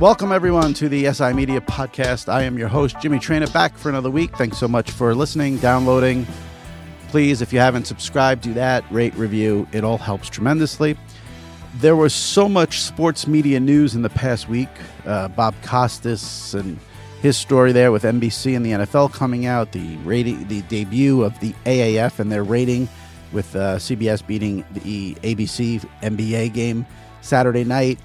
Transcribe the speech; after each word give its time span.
Welcome, 0.00 0.32
everyone, 0.32 0.74
to 0.74 0.88
the 0.88 1.10
SI 1.12 1.32
Media 1.34 1.60
Podcast. 1.60 2.28
I 2.28 2.42
am 2.42 2.58
your 2.58 2.66
host, 2.66 2.96
Jimmy 3.00 3.18
Traina, 3.20 3.50
back 3.52 3.78
for 3.78 3.88
another 3.88 4.10
week. 4.10 4.36
Thanks 4.36 4.58
so 4.58 4.66
much 4.66 4.90
for 4.90 5.14
listening, 5.14 5.58
downloading. 5.58 6.26
Please, 7.08 7.40
if 7.40 7.52
you 7.52 7.60
haven't 7.60 7.86
subscribed, 7.86 8.42
do 8.42 8.52
that, 8.54 8.84
rate, 8.90 9.14
review. 9.14 9.68
It 9.70 9.84
all 9.84 9.96
helps 9.96 10.28
tremendously. 10.28 10.96
There 11.76 11.94
was 11.94 12.12
so 12.12 12.48
much 12.48 12.80
sports 12.80 13.28
media 13.28 13.60
news 13.60 13.94
in 13.94 14.02
the 14.02 14.10
past 14.10 14.48
week. 14.48 14.68
Uh, 15.06 15.28
Bob 15.28 15.54
Costas 15.62 16.54
and 16.54 16.76
his 17.22 17.36
story 17.36 17.70
there 17.70 17.92
with 17.92 18.02
NBC 18.02 18.56
and 18.56 18.66
the 18.66 18.72
NFL 18.72 19.12
coming 19.12 19.46
out, 19.46 19.70
the 19.70 19.96
rating, 19.98 20.48
the 20.48 20.62
debut 20.62 21.22
of 21.22 21.38
the 21.38 21.54
AAF 21.66 22.18
and 22.18 22.32
their 22.32 22.42
rating 22.42 22.88
with 23.32 23.54
uh, 23.54 23.76
CBS 23.76 24.26
beating 24.26 24.64
the 24.72 25.14
ABC 25.22 25.88
NBA 26.02 26.52
game 26.52 26.84
Saturday 27.20 27.62
night. 27.62 28.00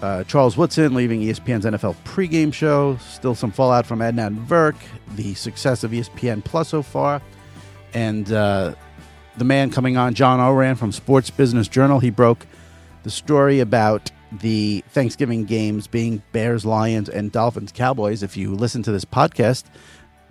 Uh, 0.00 0.24
Charles 0.24 0.56
Woodson 0.56 0.94
leaving 0.94 1.20
ESPN's 1.20 1.64
NFL 1.64 1.96
pregame 2.04 2.52
show. 2.52 2.96
Still 2.98 3.34
some 3.34 3.50
fallout 3.50 3.84
from 3.86 3.98
Adnan 3.98 4.46
Virk. 4.46 4.76
The 5.16 5.34
success 5.34 5.82
of 5.82 5.90
ESPN 5.90 6.44
Plus 6.44 6.68
so 6.68 6.82
far. 6.82 7.20
And 7.94 8.30
uh, 8.32 8.74
the 9.36 9.44
man 9.44 9.70
coming 9.70 9.96
on, 9.96 10.14
John 10.14 10.40
Ourand 10.40 10.78
from 10.78 10.92
Sports 10.92 11.30
Business 11.30 11.68
Journal. 11.68 11.98
He 11.98 12.10
broke 12.10 12.46
the 13.02 13.10
story 13.10 13.60
about 13.60 14.10
the 14.30 14.84
Thanksgiving 14.90 15.44
games 15.44 15.86
being 15.86 16.22
Bears, 16.32 16.64
Lions, 16.64 17.08
and 17.08 17.32
Dolphins, 17.32 17.72
Cowboys. 17.72 18.22
If 18.22 18.36
you 18.36 18.54
listen 18.54 18.82
to 18.84 18.92
this 18.92 19.04
podcast, 19.04 19.64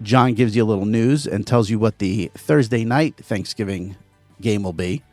John 0.02 0.34
gives 0.34 0.56
you 0.56 0.64
a 0.64 0.66
little 0.66 0.86
news 0.86 1.26
and 1.26 1.46
tells 1.46 1.70
you 1.70 1.80
what 1.80 2.00
the 2.00 2.32
Thursday 2.36 2.86
night 2.86 3.18
Thanksgiving 3.18 3.98
game 4.40 4.64
will 4.64 4.74
be 4.74 5.04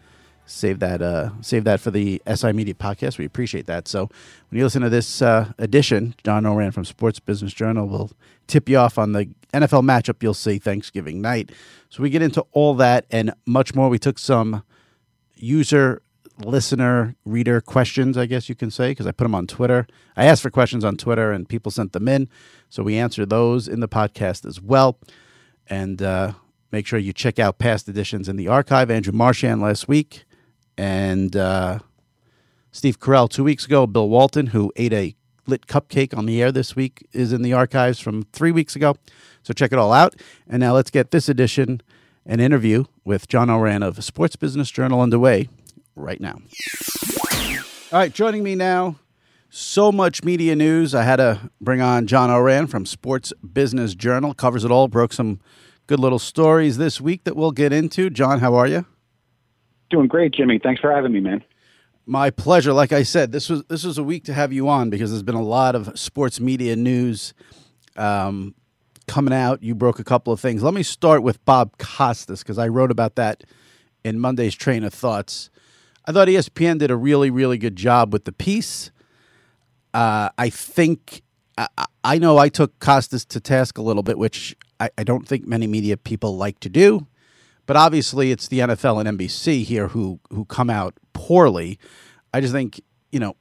save 0.47 0.79
that 0.81 1.03
uh, 1.03 1.31
save 1.41 1.65
that 1.65 1.81
for 1.81 1.91
the 1.91 2.23
SI 2.33 2.53
Media 2.53 2.75
podcast. 2.75 3.19
We 3.19 3.25
appreciate 3.25 3.67
that. 3.67 3.89
So 3.89 4.11
when 4.49 4.59
you 4.59 4.65
listen 4.65 4.83
to 4.83 4.91
this 4.91 5.23
uh, 5.23 5.53
edition, 5.59 6.15
John 6.25 6.47
Ourand 6.47 6.75
from 6.75 6.85
Sports 6.85 7.21
Business 7.21 7.53
Journal 7.53 7.87
will 7.87 8.11
tip 8.47 8.69
you 8.69 8.77
off 8.77 8.99
on 8.99 9.13
the 9.13 9.29
NFL 9.53 9.83
matchup 9.83 10.23
you'll 10.23 10.35
see 10.35 10.59
Thanksgiving 10.59 11.21
night. 11.21 11.53
So 11.89 12.03
we 12.03 12.11
get 12.11 12.23
into 12.23 12.45
all 12.53 12.75
that 12.75 13.07
and 13.11 13.33
much 13.47 13.75
more. 13.75 13.89
We 13.89 13.99
took 13.99 14.19
some 14.19 14.65
user 15.37 16.03
listener 16.39 17.15
reader 17.25 17.61
questions 17.61 18.19
i 18.19 18.27
guess 18.27 18.49
you 18.49 18.57
can 18.57 18.69
say 18.69 18.91
because 18.91 19.07
i 19.07 19.13
put 19.13 19.23
them 19.23 19.37
on 19.37 19.47
twitter 19.47 19.87
i 20.17 20.25
asked 20.25 20.43
for 20.43 20.51
questions 20.51 20.85
on 20.85 20.97
twitter 20.97 21.31
and 21.31 21.49
people 21.49 21.71
sent 21.71 21.93
them 21.93 22.09
in 22.09 22.29
so 22.69 22.83
we 22.83 22.97
answer 22.97 23.25
those 23.25 23.69
in 23.69 23.79
the 23.79 23.87
podcast 23.87 24.45
as 24.45 24.61
well 24.61 24.99
and 25.69 26.03
uh, 26.03 26.33
make 26.73 26.89
sure 26.89 26.99
you 26.99 27.13
check 27.13 27.39
out 27.39 27.59
past 27.59 27.89
editions 27.89 28.29
in 28.29 28.35
the 28.35 28.49
archive 28.49 28.91
andrew 28.91 29.13
marchand 29.13 29.63
last 29.63 29.87
week 29.87 30.25
and 30.77 31.37
uh, 31.37 31.79
Steve 32.73 32.99
Carell 32.99 33.29
two 33.29 33.45
weeks 33.45 33.65
ago. 33.65 33.87
Bill 33.87 34.09
Walton, 34.09 34.49
who 34.49 34.73
ate 34.77 34.93
a 34.93 35.15
lit 35.47 35.67
cupcake 35.67 36.17
on 36.17 36.27
the 36.27 36.43
air 36.43 36.51
this 36.51 36.75
week, 36.75 37.07
is 37.13 37.33
in 37.33 37.43
the 37.43 37.53
archives 37.53 38.01
from 38.01 38.25
three 38.33 38.53
weeks 38.53 38.75
ago. 38.75 38.97
So 39.43 39.53
check 39.53 39.73
it 39.73 39.79
all 39.79 39.93
out. 39.93 40.15
And 40.49 40.61
now 40.61 40.75
let's 40.75 40.91
get 40.91 41.11
this 41.11 41.29
edition, 41.29 41.83
an 42.25 42.41
interview 42.41 42.85
with 43.05 43.29
John 43.29 43.51
Ourand 43.51 43.85
of 43.85 44.03
Sports 44.03 44.37
Business 44.37 44.71
Journal 44.71 45.01
underway 45.01 45.49
right 45.95 46.21
now. 46.21 46.41
All 47.93 47.99
right, 48.01 48.13
joining 48.13 48.43
me 48.43 48.55
now. 48.55 48.97
So 49.51 49.93
much 49.93 50.25
media 50.25 50.57
news. 50.57 50.97
I 50.97 51.05
had 51.05 51.17
to 51.17 51.51
bring 51.61 51.81
on 51.81 52.09
John 52.09 52.29
Ourand 52.29 52.71
from 52.71 52.87
Sports 52.87 53.33
Business 53.53 53.95
Journal. 53.95 54.35
Covers 54.35 54.65
it 54.65 54.73
all. 54.73 54.89
Broke 54.89 55.13
some 55.13 55.39
good 55.87 56.01
little 56.01 56.19
stories 56.19 56.77
this 56.77 57.01
week 57.01 57.23
that 57.23 57.37
we'll 57.37 57.53
get 57.53 57.73
into. 57.73 58.11
John, 58.11 58.41
how 58.41 58.55
are 58.55 58.67
you? 58.67 58.87
Doing 59.95 60.09
great, 60.09 60.35
Jimmy. 60.35 60.59
Thanks 60.59 60.81
for 60.81 60.91
having 60.91 61.13
me, 61.13 61.21
man. 61.21 61.45
My 62.05 62.31
pleasure. 62.31 62.73
Like 62.73 62.91
I 62.91 63.05
said, 63.05 63.31
this 63.31 63.49
was 63.49 63.63
this 63.67 63.85
was 63.85 63.97
a 63.97 64.03
week 64.03 64.25
to 64.25 64.35
have 64.35 64.53
you 64.53 64.69
on 64.69 64.91
because 64.91 65.13
there's 65.13 65.23
been 65.23 65.37
a 65.37 65.43
lot 65.43 65.77
of 65.77 65.97
sports 65.97 66.41
media 66.41 66.75
news 66.75 67.33
um, 67.97 68.57
coming 69.07 69.33
out. 69.33 69.63
You 69.63 69.77
broke 69.77 70.01
a 70.01 70.05
couple 70.05 70.33
of 70.33 70.41
things. 70.41 70.65
Let 70.65 70.75
me 70.75 70.83
start 70.83 71.23
with 71.23 71.45
Bob 71.45 71.79
Costas 71.79 72.43
because 72.43 72.59
I 72.59 72.67
wrote 72.67 72.91
about 72.91 73.15
that 73.15 73.45
in 74.03 74.19
Monday's 74.19 74.57
Traina 74.57 74.93
Thoughts. 74.93 75.49
I 76.05 76.11
thought 76.11 76.27
ESPN 76.27 76.81
did 76.81 76.91
a 76.91 76.97
really 76.97 77.31
really 77.31 77.57
good 77.57 77.77
job 77.77 78.13
with 78.13 78.25
the 78.25 78.33
piece. 78.33 78.91
Uh, 79.95 80.29
I 80.37 80.51
think 80.51 81.23
I, 81.57 81.69
I 82.03 82.19
know 82.19 82.37
I 82.37 82.49
took 82.49 82.81
Costas 82.81 83.25
to 83.27 83.39
task 83.39 83.79
a 83.79 83.83
little 83.83 84.03
bit, 84.03 84.19
which 84.19 84.57
I, 84.81 84.91
I 84.99 85.05
don't 85.05 85.29
think 85.29 85.47
many 85.47 85.69
media 85.69 85.97
people 85.97 86.37
like 86.37 86.59
to 86.61 86.69
do. 86.69 87.07
But 87.67 87.77
obviously, 87.77 88.31
it's 88.31 88.49
the 88.49 88.61
NFL 88.61 89.05
and 89.05 89.19
NBC 89.19 89.65
here 89.65 89.89
who 89.89 90.21
who 90.31 90.45
come 90.45 90.71
out 90.71 90.95
poorly. 91.13 91.79
I 92.33 92.41
just 92.41 92.53
think 92.53 92.81
you 93.11 93.21
know 93.21 93.37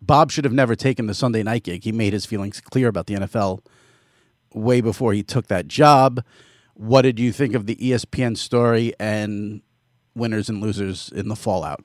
Bob 0.00 0.30
should 0.30 0.44
have 0.44 0.52
never 0.52 0.74
taken 0.74 1.06
the 1.06 1.14
Sunday 1.14 1.42
night 1.42 1.64
gig. 1.64 1.84
He 1.84 1.92
made 1.92 2.12
his 2.12 2.26
feelings 2.26 2.60
clear 2.60 2.88
about 2.88 3.06
the 3.06 3.14
NFL 3.14 3.60
way 4.54 4.80
before 4.80 5.12
he 5.12 5.22
took 5.22 5.48
that 5.48 5.66
job. 5.66 6.22
What 6.74 7.02
did 7.02 7.18
you 7.20 7.32
think 7.32 7.54
of 7.54 7.66
the 7.66 7.76
ESPN 7.76 8.36
story 8.36 8.92
and 8.98 9.62
winners 10.14 10.48
and 10.48 10.60
losers 10.60 11.10
in 11.14 11.28
the 11.28 11.36
fallout? 11.36 11.84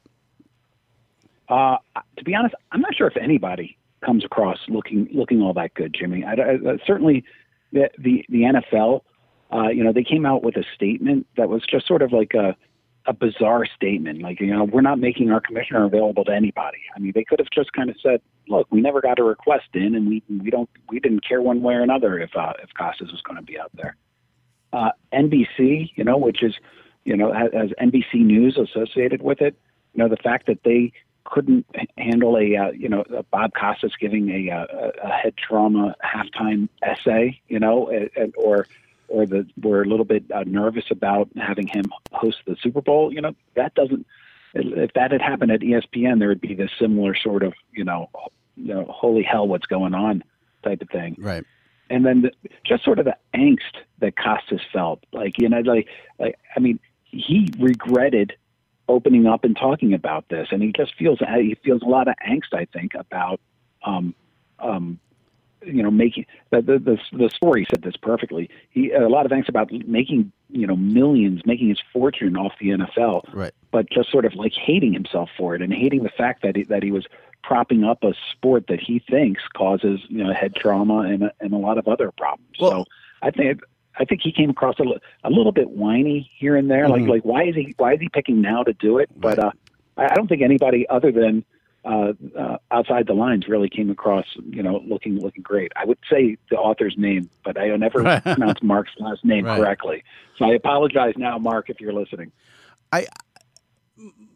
Uh, 1.47 1.77
to 2.17 2.23
be 2.23 2.35
honest, 2.35 2.55
I'm 2.71 2.81
not 2.81 2.95
sure 2.95 3.07
if 3.07 3.17
anybody 3.17 3.77
comes 4.05 4.23
across 4.23 4.59
looking 4.67 5.09
looking 5.11 5.41
all 5.41 5.53
that 5.53 5.73
good, 5.73 5.95
Jimmy. 5.97 6.23
I, 6.23 6.33
I, 6.33 6.77
certainly, 6.85 7.23
the 7.71 7.89
the, 7.97 8.25
the 8.29 8.41
NFL, 8.41 9.01
uh, 9.53 9.69
you 9.69 9.83
know, 9.83 9.91
they 9.91 10.03
came 10.03 10.25
out 10.25 10.43
with 10.43 10.55
a 10.57 10.63
statement 10.75 11.27
that 11.37 11.49
was 11.49 11.63
just 11.69 11.87
sort 11.87 12.01
of 12.01 12.11
like 12.11 12.33
a 12.33 12.55
a 13.05 13.13
bizarre 13.13 13.65
statement, 13.65 14.21
like 14.21 14.39
you 14.39 14.53
know, 14.53 14.65
we're 14.65 14.81
not 14.81 14.99
making 14.99 15.31
our 15.31 15.39
commissioner 15.39 15.83
available 15.85 16.23
to 16.25 16.31
anybody. 16.31 16.77
I 16.95 16.99
mean, 16.99 17.11
they 17.15 17.23
could 17.23 17.39
have 17.39 17.49
just 17.49 17.73
kind 17.73 17.89
of 17.89 17.95
said, 18.03 18.21
look, 18.47 18.67
we 18.69 18.81
never 18.81 19.01
got 19.01 19.17
a 19.17 19.23
request 19.23 19.69
in, 19.73 19.95
and 19.95 20.07
we 20.07 20.21
we 20.29 20.51
don't 20.51 20.69
we 20.89 20.99
didn't 20.99 21.27
care 21.27 21.41
one 21.41 21.61
way 21.61 21.73
or 21.73 21.81
another 21.81 22.19
if 22.19 22.35
uh, 22.35 22.53
if 22.61 22.69
Costas 22.77 23.11
was 23.11 23.21
going 23.21 23.37
to 23.37 23.41
be 23.41 23.59
out 23.59 23.71
there. 23.73 23.95
Uh, 24.71 24.91
NBC, 25.11 25.91
you 25.95 26.03
know, 26.03 26.17
which 26.17 26.43
is 26.43 26.55
you 27.03 27.17
know 27.17 27.33
has, 27.33 27.49
has 27.53 27.69
NBC 27.81 28.15
News 28.15 28.57
associated 28.57 29.21
with 29.23 29.41
it. 29.41 29.55
You 29.95 30.03
know, 30.03 30.09
the 30.09 30.17
fact 30.17 30.45
that 30.45 30.63
they 30.63 30.91
couldn't 31.23 31.65
handle 31.97 32.37
a 32.37 32.55
uh, 32.55 32.71
you 32.71 32.89
know 32.89 33.03
a 33.15 33.23
Bob 33.23 33.53
Costas 33.59 33.93
giving 33.99 34.29
a, 34.29 34.49
a, 34.49 34.91
a 35.03 35.09
head 35.09 35.33
trauma 35.35 35.95
halftime 36.03 36.69
essay, 36.83 37.41
you 37.47 37.59
know, 37.59 37.89
and, 37.89 38.35
or 38.37 38.67
or 39.09 39.25
that 39.25 39.47
we're 39.61 39.83
a 39.83 39.85
little 39.87 40.05
bit 40.05 40.23
uh, 40.33 40.43
nervous 40.45 40.85
about 40.91 41.29
having 41.35 41.67
him 41.67 41.85
host 42.11 42.37
the 42.45 42.55
Super 42.61 42.81
Bowl. 42.81 43.13
You 43.13 43.21
know, 43.21 43.35
that 43.55 43.73
doesn't. 43.75 44.05
If 44.53 44.93
that 44.93 45.11
had 45.11 45.21
happened 45.21 45.51
at 45.51 45.59
ESPN, 45.59 46.17
there 46.19 46.29
would 46.29 46.41
be 46.41 46.55
this 46.55 46.71
similar 46.79 47.15
sort 47.15 47.43
of 47.43 47.53
you 47.71 47.83
know, 47.83 48.09
you 48.55 48.73
know, 48.73 48.85
holy 48.85 49.23
hell, 49.23 49.47
what's 49.47 49.65
going 49.65 49.93
on 49.93 50.23
type 50.63 50.81
of 50.81 50.89
thing. 50.89 51.15
Right. 51.19 51.43
And 51.91 52.05
then 52.05 52.21
the, 52.21 52.31
just 52.65 52.83
sort 52.83 52.99
of 52.99 53.05
the 53.05 53.17
angst 53.33 53.83
that 53.99 54.15
Costas 54.15 54.61
felt, 54.71 55.03
like 55.11 55.39
you 55.39 55.49
know, 55.49 55.59
like 55.59 55.87
like 56.19 56.37
I 56.55 56.59
mean, 56.59 56.79
he 57.03 57.49
regretted 57.59 58.33
opening 58.87 59.27
up 59.27 59.43
and 59.43 59.55
talking 59.55 59.93
about 59.93 60.27
this, 60.29 60.47
and 60.51 60.61
he 60.61 60.71
just 60.71 60.95
feels 60.95 61.19
he 61.19 61.55
feels 61.63 61.81
a 61.81 61.85
lot 61.85 62.07
of 62.07 62.15
angst. 62.27 62.53
I 62.53 62.65
think 62.65 62.93
about 62.95 63.39
um, 63.83 64.13
um, 64.59 64.99
you 65.65 65.83
know 65.83 65.91
making 65.91 66.25
the, 66.51 66.61
the 66.61 66.79
the 66.79 66.97
the 67.17 67.29
story 67.29 67.65
said 67.69 67.81
this 67.81 67.95
perfectly. 67.97 68.49
He 68.69 68.91
a 68.91 69.09
lot 69.09 69.25
of 69.25 69.31
angst 69.31 69.49
about 69.49 69.71
making 69.71 70.31
you 70.49 70.65
know 70.67 70.75
millions, 70.75 71.41
making 71.45 71.69
his 71.69 71.79
fortune 71.93 72.37
off 72.37 72.53
the 72.59 72.69
NFL, 72.69 73.33
Right. 73.33 73.53
but 73.71 73.89
just 73.89 74.11
sort 74.11 74.25
of 74.25 74.33
like 74.35 74.53
hating 74.53 74.93
himself 74.93 75.29
for 75.37 75.55
it 75.55 75.61
and 75.61 75.73
hating 75.73 76.03
the 76.03 76.09
fact 76.09 76.41
that 76.43 76.55
he, 76.55 76.63
that 76.63 76.83
he 76.83 76.91
was 76.91 77.05
propping 77.43 77.83
up 77.83 78.03
a 78.03 78.13
sport 78.31 78.67
that 78.67 78.79
he 78.79 78.99
thinks 78.99 79.41
causes 79.55 80.01
you 80.09 80.23
know 80.23 80.33
head 80.33 80.55
trauma 80.55 80.99
and 81.01 81.31
and 81.39 81.53
a 81.53 81.57
lot 81.57 81.77
of 81.77 81.87
other 81.87 82.11
problems. 82.11 82.55
Well- 82.59 82.71
so 82.71 82.85
I 83.21 83.31
think 83.31 83.61
I 83.97 84.05
think 84.05 84.21
he 84.21 84.31
came 84.31 84.49
across 84.49 84.75
a, 84.79 84.83
a 85.25 85.29
little 85.29 85.51
bit 85.51 85.71
whiny 85.71 86.31
here 86.37 86.55
and 86.55 86.71
there. 86.71 86.87
Like 86.87 87.01
Mhm. 87.01 87.09
like 87.09 87.25
why 87.25 87.43
is 87.43 87.55
he 87.55 87.73
why 87.77 87.93
is 87.95 87.99
he 87.99 88.07
picking 88.09 88.39
now 88.41 88.63
to 88.63 88.71
do 88.73 88.97
it? 88.97 89.09
But 89.15 89.39
uh, 89.39 89.51
I 89.97 90.13
don't 90.15 90.27
think 90.27 90.41
anybody 90.41 90.87
other 90.87 91.11
than 91.11 91.43
uh, 91.85 92.13
uh, 92.37 92.57
outside 92.71 93.07
the 93.07 93.13
lines 93.13 93.47
really 93.47 93.69
came 93.69 93.89
across 93.89 94.25
you 94.49 94.61
know 94.61 94.81
looking 94.85 95.19
looking 95.19 95.43
great. 95.43 95.71
I 95.75 95.85
would 95.85 95.99
say 96.11 96.37
the 96.49 96.57
author's 96.57 96.95
name, 96.97 97.29
but 97.43 97.57
I 97.59 97.67
never 97.77 98.03
pronounce 98.21 98.61
Mark's 98.61 98.91
last 98.99 99.23
name 99.23 99.45
Right. 99.45 99.57
correctly. 99.57 100.03
So 100.37 100.45
I 100.45 100.53
apologize 100.53 101.13
now, 101.17 101.37
Mark, 101.37 101.69
if 101.69 101.79
you're 101.79 101.93
listening. 101.93 102.31
I 102.91 103.07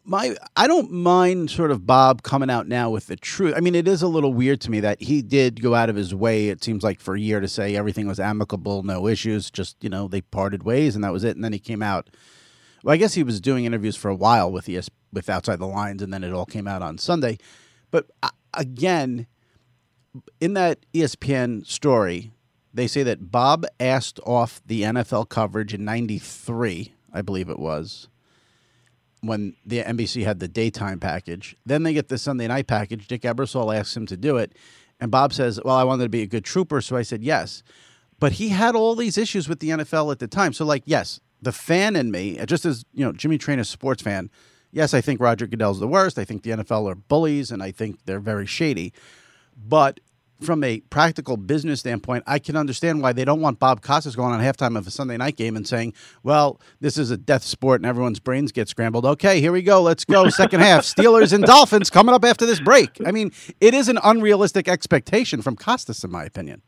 my 0.04 0.36
I 0.56 0.66
don't 0.66 0.90
mind 0.92 1.50
sort 1.50 1.70
of 1.70 1.86
Bob 1.86 2.22
coming 2.22 2.50
out 2.50 2.68
now 2.68 2.90
with 2.90 3.06
the 3.06 3.16
truth. 3.16 3.54
I 3.56 3.60
mean, 3.60 3.74
it 3.74 3.88
is 3.88 4.02
a 4.02 4.08
little 4.08 4.34
weird 4.34 4.60
to 4.62 4.70
me 4.70 4.80
that 4.80 5.00
he 5.00 5.22
did 5.22 5.62
go 5.62 5.74
out 5.74 5.88
of 5.88 5.96
his 5.96 6.14
way. 6.14 6.48
It 6.48 6.62
seems 6.62 6.82
like 6.84 7.00
for 7.00 7.14
a 7.14 7.20
year 7.20 7.40
to 7.40 7.48
say 7.48 7.74
everything 7.76 8.06
was 8.06 8.20
amicable, 8.20 8.82
no 8.82 9.06
issues, 9.06 9.50
just 9.50 9.82
you 9.82 9.88
know 9.88 10.08
they 10.08 10.20
parted 10.20 10.62
ways 10.62 10.94
and 10.94 11.02
that 11.04 11.12
was 11.12 11.24
it. 11.24 11.36
And 11.36 11.44
then 11.44 11.52
he 11.52 11.58
came 11.58 11.82
out. 11.82 12.10
Well, 12.84 12.92
I 12.92 12.98
guess 12.98 13.14
he 13.14 13.22
was 13.22 13.40
doing 13.40 13.64
interviews 13.64 13.96
for 13.96 14.10
a 14.10 14.14
while 14.14 14.52
with 14.52 14.68
ES 14.68 14.90
with 15.10 15.30
Outside 15.30 15.58
the 15.58 15.66
Lines, 15.66 16.02
and 16.02 16.12
then 16.12 16.22
it 16.22 16.34
all 16.34 16.44
came 16.44 16.68
out 16.68 16.82
on 16.82 16.98
Sunday. 16.98 17.38
But 17.90 18.10
uh, 18.22 18.28
again, 18.52 19.26
in 20.38 20.52
that 20.52 20.84
ESPN 20.92 21.66
story, 21.66 22.32
they 22.74 22.86
say 22.86 23.02
that 23.04 23.30
Bob 23.30 23.64
asked 23.80 24.20
off 24.26 24.60
the 24.66 24.82
NFL 24.82 25.30
coverage 25.30 25.72
in 25.72 25.86
'93, 25.86 26.92
I 27.10 27.22
believe 27.22 27.48
it 27.48 27.58
was 27.58 28.08
when 29.22 29.56
the 29.64 29.82
NBC 29.82 30.24
had 30.24 30.38
the 30.38 30.48
daytime 30.48 31.00
package. 31.00 31.56
Then 31.64 31.84
they 31.84 31.94
get 31.94 32.08
the 32.08 32.18
Sunday 32.18 32.46
night 32.46 32.66
package. 32.66 33.08
Dick 33.08 33.22
Ebersol 33.22 33.74
asks 33.74 33.96
him 33.96 34.04
to 34.06 34.16
do 34.18 34.36
it. 34.36 34.52
And 35.00 35.10
Bob 35.10 35.32
says, 35.32 35.58
Well, 35.64 35.76
I 35.76 35.84
wanted 35.84 36.02
to 36.02 36.10
be 36.10 36.20
a 36.20 36.26
good 36.26 36.44
trooper. 36.44 36.82
So 36.82 36.96
I 36.96 37.02
said, 37.02 37.22
Yes. 37.22 37.62
But 38.20 38.32
he 38.32 38.50
had 38.50 38.76
all 38.76 38.94
these 38.94 39.16
issues 39.16 39.48
with 39.48 39.60
the 39.60 39.70
NFL 39.70 40.12
at 40.12 40.18
the 40.18 40.28
time. 40.28 40.52
So, 40.52 40.64
like, 40.64 40.82
yes, 40.86 41.20
the 41.44 41.52
fan 41.52 41.96
in 41.96 42.10
me, 42.10 42.38
uh, 42.38 42.46
just 42.46 42.64
as, 42.64 42.84
you 42.92 43.04
know, 43.04 43.12
Jimmy 43.12 43.38
Traina's 43.38 43.68
sports 43.68 44.02
fan, 44.02 44.30
yes, 44.72 44.94
I 44.94 45.00
think 45.00 45.20
Roger 45.20 45.46
Goodell's 45.46 45.80
the 45.80 45.88
worst. 45.88 46.18
I 46.18 46.24
think 46.24 46.42
the 46.42 46.50
NFL 46.50 46.90
are 46.90 46.94
bullies 46.94 47.50
and 47.50 47.62
I 47.62 47.70
think 47.70 48.04
they're 48.06 48.20
very 48.20 48.46
shady. 48.46 48.92
But 49.56 50.00
from 50.40 50.64
a 50.64 50.80
practical 50.90 51.36
business 51.36 51.80
standpoint, 51.80 52.24
I 52.26 52.38
can 52.38 52.56
understand 52.56 53.00
why 53.00 53.12
they 53.12 53.24
don't 53.24 53.40
want 53.40 53.58
Bob 53.58 53.82
Costas 53.82 54.16
going 54.16 54.32
on 54.34 54.40
halftime 54.40 54.76
of 54.76 54.86
a 54.86 54.90
Sunday 54.90 55.16
night 55.16 55.36
game 55.36 55.56
and 55.56 55.66
saying, 55.66 55.94
"Well, 56.22 56.60
this 56.80 56.98
is 56.98 57.10
a 57.10 57.16
death 57.16 57.44
sport 57.44 57.80
and 57.80 57.86
everyone's 57.86 58.18
brains 58.18 58.52
get 58.52 58.68
scrambled." 58.68 59.06
Okay, 59.06 59.40
here 59.40 59.52
we 59.52 59.62
go. 59.62 59.80
Let's 59.80 60.04
go. 60.04 60.28
Second 60.28 60.60
half. 60.60 60.82
Steelers 60.84 61.32
and 61.32 61.44
Dolphins 61.44 61.88
coming 61.88 62.14
up 62.14 62.24
after 62.24 62.46
this 62.46 62.60
break. 62.60 62.98
I 63.06 63.12
mean, 63.12 63.32
it 63.60 63.74
is 63.74 63.88
an 63.88 63.98
unrealistic 64.02 64.68
expectation 64.68 65.40
from 65.40 65.56
Costas, 65.56 66.02
in 66.04 66.10
my 66.10 66.24
opinion. 66.24 66.62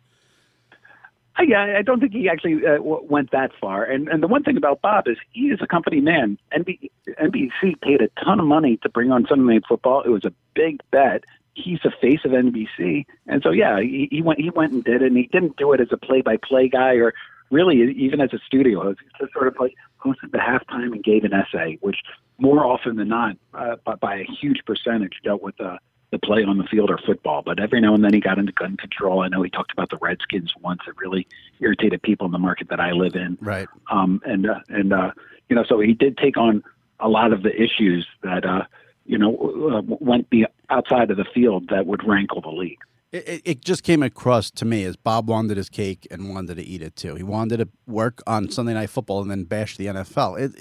I, 1.38 1.78
I 1.78 1.82
don't 1.82 2.00
think 2.00 2.12
he 2.12 2.28
actually 2.28 2.66
uh, 2.66 2.78
went 2.80 3.30
that 3.32 3.50
far. 3.60 3.84
And 3.84 4.08
and 4.08 4.22
the 4.22 4.26
one 4.26 4.42
thing 4.42 4.56
about 4.56 4.80
Bob 4.80 5.06
is 5.06 5.16
he 5.32 5.46
is 5.46 5.60
a 5.62 5.66
company 5.66 6.00
man. 6.00 6.38
NB- 6.56 6.90
NBC 7.20 7.80
paid 7.82 8.00
a 8.00 8.08
ton 8.24 8.40
of 8.40 8.46
money 8.46 8.78
to 8.82 8.88
bring 8.88 9.12
on 9.12 9.26
Sunday 9.26 9.54
Night 9.54 9.64
Football. 9.68 10.02
It 10.02 10.10
was 10.10 10.24
a 10.24 10.32
big 10.54 10.80
bet. 10.90 11.24
He's 11.54 11.78
the 11.82 11.92
face 12.00 12.20
of 12.24 12.32
NBC, 12.32 13.06
and 13.26 13.42
so 13.42 13.50
yeah, 13.50 13.80
he, 13.80 14.08
he 14.10 14.22
went 14.22 14.40
he 14.40 14.50
went 14.50 14.72
and 14.72 14.84
did 14.84 15.02
it. 15.02 15.06
And 15.06 15.16
he 15.16 15.26
didn't 15.26 15.56
do 15.56 15.72
it 15.72 15.80
as 15.80 15.88
a 15.90 15.96
play-by-play 15.96 16.68
guy 16.68 16.94
or 16.94 17.14
really 17.50 17.92
even 17.92 18.20
as 18.20 18.32
a 18.32 18.38
studio 18.46 18.82
host. 18.82 19.00
Just 19.18 19.32
sort 19.32 19.48
of 19.48 19.56
like 19.58 19.74
hosted 20.04 20.32
the 20.32 20.38
halftime 20.38 20.92
and 20.92 21.02
gave 21.02 21.24
an 21.24 21.32
essay, 21.32 21.78
which 21.80 21.98
more 22.38 22.64
often 22.64 22.96
than 22.96 23.08
not, 23.08 23.36
uh, 23.54 23.76
by, 23.84 23.94
by 23.94 24.14
a 24.16 24.24
huge 24.24 24.60
percentage, 24.66 25.14
dealt 25.24 25.42
with 25.42 25.58
uh, 25.60 25.78
the 26.20 26.26
play 26.26 26.44
on 26.44 26.58
the 26.58 26.64
field 26.64 26.90
or 26.90 26.98
football. 26.98 27.42
But 27.44 27.60
every 27.60 27.80
now 27.80 27.94
and 27.94 28.02
then 28.04 28.12
he 28.14 28.20
got 28.20 28.38
into 28.38 28.52
gun 28.52 28.76
control. 28.76 29.22
I 29.22 29.28
know 29.28 29.42
he 29.42 29.50
talked 29.50 29.72
about 29.72 29.90
the 29.90 29.98
Redskins 30.00 30.52
once. 30.60 30.80
It 30.86 30.94
really 30.96 31.26
irritated 31.60 32.02
people 32.02 32.26
in 32.26 32.32
the 32.32 32.38
market 32.38 32.68
that 32.70 32.80
I 32.80 32.92
live 32.92 33.14
in. 33.14 33.36
Right. 33.40 33.68
Um, 33.90 34.20
and 34.24 34.48
uh, 34.48 34.60
and 34.68 34.92
uh, 34.92 35.10
you 35.48 35.56
know, 35.56 35.64
so 35.68 35.80
he 35.80 35.92
did 35.92 36.16
take 36.18 36.36
on 36.36 36.62
a 37.00 37.08
lot 37.08 37.32
of 37.32 37.42
the 37.42 37.54
issues 37.60 38.06
that 38.22 38.44
uh, 38.44 38.62
you 39.04 39.18
know 39.18 39.36
uh, 39.76 39.82
went 40.00 40.30
be 40.30 40.46
outside 40.70 41.10
of 41.10 41.16
the 41.16 41.26
field 41.34 41.68
that 41.68 41.86
would 41.86 42.06
rankle 42.06 42.40
the 42.40 42.48
league. 42.50 42.78
It, 43.12 43.42
it- 43.44 43.64
just 43.64 43.82
came 43.82 44.02
across 44.02 44.50
to 44.52 44.64
me 44.64 44.84
as 44.84 44.96
Bob 44.96 45.28
wanted 45.28 45.56
his 45.56 45.68
cake 45.68 46.06
and 46.10 46.28
wanted 46.34 46.56
to 46.56 46.64
eat 46.64 46.82
it 46.82 46.96
too. 46.96 47.14
He 47.14 47.22
wanted 47.22 47.58
to 47.58 47.68
work 47.86 48.22
on 48.26 48.50
Sunday 48.50 48.74
Night 48.74 48.90
Football 48.90 49.22
and 49.22 49.30
then 49.30 49.44
bash 49.44 49.76
the 49.76 49.86
NFL. 49.86 50.38
It, 50.40 50.52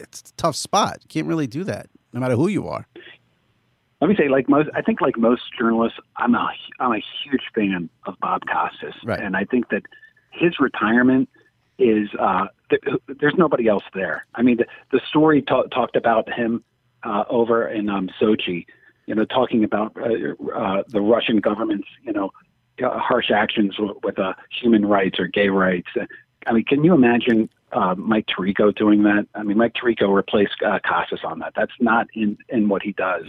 it's 0.00 0.30
a 0.30 0.32
tough 0.34 0.56
spot. 0.56 0.98
You 1.02 1.08
can't 1.08 1.26
really 1.26 1.46
do 1.46 1.64
that, 1.64 1.88
no 2.12 2.20
matter 2.20 2.34
who 2.34 2.48
you 2.48 2.66
are. 2.68 2.86
Let 4.02 4.08
me 4.08 4.16
say, 4.16 4.28
like 4.28 4.48
most, 4.48 4.68
I 4.74 4.82
think 4.82 5.00
like 5.00 5.16
most 5.16 5.42
journalists, 5.56 5.96
I'm 6.16 6.34
a 6.34 6.50
I'm 6.80 6.92
a 6.92 7.00
huge 7.22 7.44
fan 7.54 7.88
of 8.04 8.18
Bob 8.18 8.42
Costas, 8.52 8.96
Right. 9.04 9.20
and 9.20 9.36
I 9.36 9.44
think 9.44 9.68
that 9.68 9.84
his 10.32 10.58
retirement 10.58 11.28
is 11.78 12.08
uh, 12.18 12.48
th- 12.68 12.82
there's 13.20 13.36
nobody 13.38 13.68
else 13.68 13.84
there. 13.94 14.26
I 14.34 14.42
mean, 14.42 14.56
the, 14.56 14.66
the 14.90 15.00
story 15.08 15.40
ta- 15.40 15.68
talked 15.68 15.94
about 15.94 16.28
him 16.32 16.64
uh, 17.04 17.22
over 17.30 17.68
in 17.68 17.88
um, 17.88 18.10
Sochi, 18.20 18.66
you 19.06 19.14
know, 19.14 19.24
talking 19.24 19.62
about 19.62 19.96
uh, 19.96 20.34
uh, 20.52 20.82
the 20.88 21.00
Russian 21.00 21.36
government's 21.36 21.86
you 22.02 22.12
know 22.12 22.32
uh, 22.84 22.98
harsh 22.98 23.30
actions 23.30 23.78
with, 23.78 23.98
with 24.02 24.18
uh, 24.18 24.32
human 24.50 24.84
rights 24.84 25.20
or 25.20 25.28
gay 25.28 25.48
rights. 25.48 25.90
I 26.48 26.52
mean, 26.52 26.64
can 26.64 26.82
you 26.82 26.92
imagine 26.92 27.48
uh, 27.72 27.94
Mike 27.96 28.26
Tirico 28.26 28.74
doing 28.74 29.02
that? 29.04 29.26
I 29.34 29.42
mean, 29.42 29.56
Mike 29.56 29.74
Tirico 29.74 30.14
replaced 30.14 30.62
uh, 30.64 30.78
Costas 30.86 31.20
on 31.24 31.38
that. 31.40 31.52
That's 31.56 31.72
not 31.80 32.06
in, 32.14 32.38
in 32.48 32.68
what 32.68 32.82
he 32.82 32.92
does. 32.92 33.24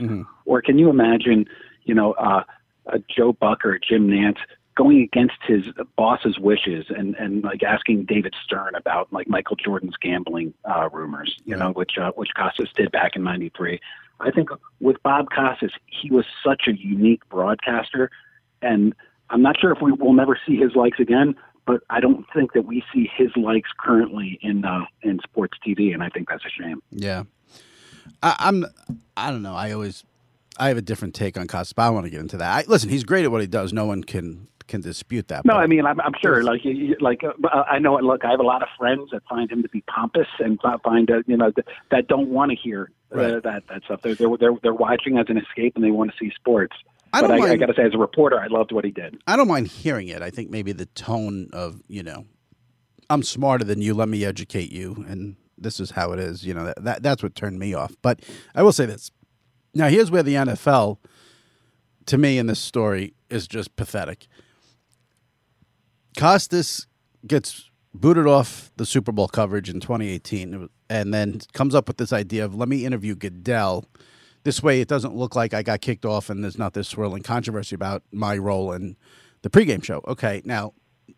Or 0.46 0.62
can 0.62 0.77
you 0.77 0.89
imagine, 0.89 1.46
you 1.84 1.94
know, 1.94 2.13
uh, 2.13 2.44
uh, 2.88 2.98
Joe 3.10 3.34
Buck 3.34 3.65
or 3.65 3.79
Jim 3.79 4.08
Nantz 4.08 4.38
going 4.75 5.01
against 5.01 5.38
his 5.48 5.65
boss's 5.96 6.39
wishes 6.39 6.86
and, 6.89 7.15
and 7.15 7.44
like 7.44 7.63
asking 7.63 8.06
David 8.06 8.34
Stern 8.44 8.75
about 8.75 9.12
like 9.13 9.27
Michael 9.27 9.56
Jordan's 9.56 9.96
gambling 10.01 10.53
uh, 10.65 10.89
rumors, 10.91 11.38
you 11.46 11.56
know, 11.56 11.72
which 11.72 11.98
uh, 12.00 12.12
which 12.15 12.29
Costas 12.36 12.70
did 12.75 12.91
back 12.91 13.15
in 13.15 13.24
'93. 13.24 13.79
I 14.20 14.32
think 14.32 14.50
with 14.79 15.01
Bob 15.03 15.27
Costas, 15.29 15.72
he 15.86 16.10
was 16.10 16.25
such 16.44 16.63
a 16.67 16.75
unique 16.75 17.27
broadcaster, 17.29 18.10
and 18.62 18.94
I'm 19.29 19.41
not 19.41 19.60
sure 19.60 19.72
if 19.72 19.82
we 19.82 19.91
will 19.91 20.13
never 20.13 20.39
see 20.46 20.58
his 20.58 20.75
likes 20.75 21.00
again. 21.00 21.36
But 21.65 21.82
I 21.89 22.00
don't 22.01 22.25
think 22.34 22.53
that 22.53 22.65
we 22.65 22.84
see 22.93 23.10
his 23.15 23.29
likes 23.38 23.70
currently 23.79 24.38
in 24.41 24.65
uh, 24.65 24.82
in 25.01 25.20
sports 25.24 25.58
TV, 25.65 25.93
and 25.93 26.03
I 26.03 26.10
think 26.10 26.29
that's 26.29 26.43
a 26.46 26.50
shame. 26.50 26.82
Yeah, 26.91 27.24
I, 28.22 28.36
I'm. 28.39 28.65
I 29.15 29.32
don't 29.32 29.41
know. 29.41 29.55
I 29.55 29.72
always. 29.72 30.03
I 30.60 30.67
have 30.67 30.77
a 30.77 30.82
different 30.82 31.15
take 31.15 31.38
on 31.38 31.48
Costas, 31.48 31.74
but 31.74 31.82
I 31.84 31.89
want 31.89 32.05
to 32.05 32.10
get 32.12 32.20
into 32.20 32.38
that. 32.38 32.51
I, 32.65 32.70
listen, 32.70 32.89
he's 32.89 33.03
great 33.03 33.25
at 33.25 33.32
what 33.32 33.41
he 33.41 33.48
does. 33.48 33.74
No 33.74 33.86
one 33.86 34.03
can 34.03 34.48
can 34.67 34.82
dispute 34.82 35.27
that. 35.29 35.46
No, 35.46 35.53
I 35.55 35.67
mean, 35.67 35.86
I'm, 35.86 36.00
I'm 36.01 36.13
sure. 36.22 36.43
Like, 36.43 36.63
you- 36.63 36.96
like 37.00 37.24
uh, 37.24 37.63
I 37.70 37.79
know. 37.79 37.96
Look, 37.98 38.24
I 38.25 38.32
have 38.32 38.39
a 38.39 38.43
lot 38.43 38.62
of 38.62 38.67
friends 38.77 39.10
that 39.12 39.24
find 39.29 39.50
him 39.51 39.62
to 39.63 39.70
be 39.70 39.82
pompous 39.82 40.27
and 40.39 40.60
find, 40.84 41.10
uh, 41.10 41.22
you 41.27 41.38
know, 41.38 41.51
th- 41.51 41.67
that 41.91 42.08
don't 42.08 42.29
want 42.29 42.51
to 42.51 42.58
hear 42.58 42.89
uh, 43.13 43.17
Right. 43.17 43.43
that 43.43 43.63
that 43.67 43.84
stuff. 43.86 44.01
They're, 44.01 44.15
they're 44.15 44.38
they're 44.38 44.53
they're 44.62 44.74
watching 44.74 45.17
as 45.17 45.25
an 45.29 45.38
escape 45.38 45.75
and 45.75 45.84
they 45.84 45.91
want 45.91 46.12
to 46.12 46.17
see 46.17 46.32
sports. 46.36 46.75
I 47.13 47.22
don't 47.22 47.32
I, 47.32 47.51
I 47.51 47.55
got 47.58 47.67
to 47.67 47.75
say, 47.75 47.84
as 47.84 47.93
a 47.93 47.98
reporter, 48.00 48.39
I 48.39 48.48
loved 48.48 48.72
what 48.72 48.84
he 48.84 48.91
did. 48.91 49.22
I 49.27 49.36
don't 49.36 49.48
mind 49.48 49.67
hearing 49.67 50.08
it. 50.08 50.22
I 50.24 50.32
think 50.32 50.50
maybe 50.50 50.72
the 50.72 50.88
tone 50.88 51.48
of 51.53 51.82
you 51.88 52.01
know, 52.01 52.25
I'm 53.10 53.22
smarter 53.22 53.63
than 53.63 53.82
you. 53.82 53.93
Let 53.93 54.10
me 54.10 54.25
educate 54.25 54.72
you, 54.72 55.05
and 55.08 55.36
this 55.58 55.79
is 55.79 55.91
how 55.91 56.12
it 56.12 56.20
is. 56.20 56.43
You 56.46 56.55
know 56.55 56.65
that, 56.65 56.84
that 56.84 57.03
that's 57.03 57.22
what 57.22 57.36
turned 57.36 57.60
me 57.60 57.75
off. 57.75 57.96
But 58.01 58.22
I 58.55 58.63
will 58.63 58.72
say 58.72 58.88
this. 58.88 59.12
Now 59.75 59.88
here's 59.88 60.10
where 60.10 60.24
the 60.24 60.36
NFL, 60.36 60.98
to 62.08 62.17
me, 62.17 62.38
in 62.39 62.48
this 62.48 62.60
story 62.60 63.13
is 63.29 63.48
just 63.48 63.75
pathetic. 63.75 64.27
Costas 66.17 66.88
gets 67.25 67.70
booted 67.93 68.27
off 68.27 68.72
the 68.75 68.86
Super 68.86 69.12
Bowl 69.12 69.27
coverage 69.27 69.70
in 69.70 69.79
2018, 69.79 70.67
and 70.89 71.13
then 71.13 71.41
comes 71.53 71.75
up 71.75 71.88
with 71.88 71.98
this 71.98 72.12
idea 72.12 72.43
of 72.43 72.55
let 72.55 72.67
me 72.67 72.86
interview 72.86 73.13
Goodell. 73.15 73.86
This 74.43 74.62
way, 74.62 74.81
it 74.81 74.88
doesn't 74.88 75.15
look 75.15 75.35
like 75.35 75.53
I 75.53 75.63
got 75.63 75.81
kicked 75.81 76.05
off, 76.05 76.29
and 76.29 76.43
there's 76.43 76.57
not 76.57 76.73
this 76.73 76.88
swirling 76.88 77.23
controversy 77.23 77.75
about 77.75 78.03
my 78.12 78.38
role 78.38 78.73
in 78.73 78.97
the 79.41 79.50
pregame 79.50 79.83
show. 79.83 80.01
Okay, 80.07 80.41
now 80.43 80.73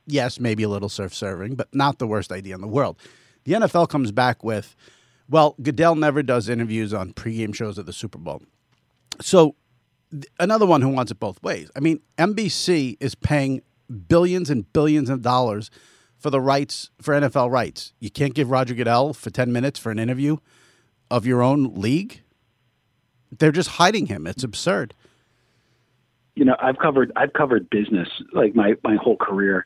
yes, 0.05 0.39
maybe 0.39 0.63
a 0.63 0.69
little 0.69 0.89
surf 0.89 1.13
serving, 1.13 1.55
but 1.55 1.73
not 1.73 1.99
the 1.99 2.07
worst 2.07 2.31
idea 2.31 2.55
in 2.55 2.61
the 2.61 2.67
world. 2.67 2.99
The 3.45 3.53
NFL 3.53 3.89
comes 3.89 4.11
back 4.11 4.43
with, 4.43 4.75
well, 5.29 5.55
Goodell 5.61 5.95
never 5.95 6.23
does 6.23 6.49
interviews 6.49 6.93
on 6.93 7.13
pregame 7.13 7.53
shows 7.53 7.79
at 7.79 7.85
the 7.85 7.93
Super 7.93 8.17
Bowl. 8.17 8.41
So 9.21 9.55
th- 10.11 10.25
another 10.39 10.65
one 10.65 10.81
who 10.81 10.89
wants 10.89 11.11
it 11.11 11.19
both 11.19 11.41
ways. 11.41 11.69
I 11.75 11.79
mean, 11.79 12.01
NBC 12.17 12.97
is 12.99 13.15
paying 13.15 13.61
billions 14.07 14.49
and 14.49 14.71
billions 14.73 15.09
of 15.09 15.21
dollars 15.21 15.69
for 16.17 16.29
the 16.29 16.41
rights 16.41 16.89
for 17.01 17.13
NFL 17.13 17.51
rights. 17.51 17.93
You 17.99 18.09
can't 18.09 18.33
give 18.33 18.49
Roger 18.49 18.73
Goodell 18.73 19.13
for 19.13 19.29
10 19.29 19.51
minutes 19.51 19.79
for 19.79 19.91
an 19.91 19.99
interview 19.99 20.37
of 21.11 21.25
your 21.25 21.43
own 21.43 21.75
league. 21.75 22.23
They're 23.39 23.51
just 23.51 23.69
hiding 23.69 24.07
him. 24.07 24.27
It's 24.27 24.43
absurd. 24.43 24.93
You 26.35 26.45
know, 26.45 26.55
I've 26.61 26.77
covered 26.77 27.11
I've 27.15 27.33
covered 27.33 27.69
business 27.69 28.09
like 28.33 28.55
my 28.55 28.75
my 28.83 28.95
whole 28.95 29.17
career. 29.17 29.65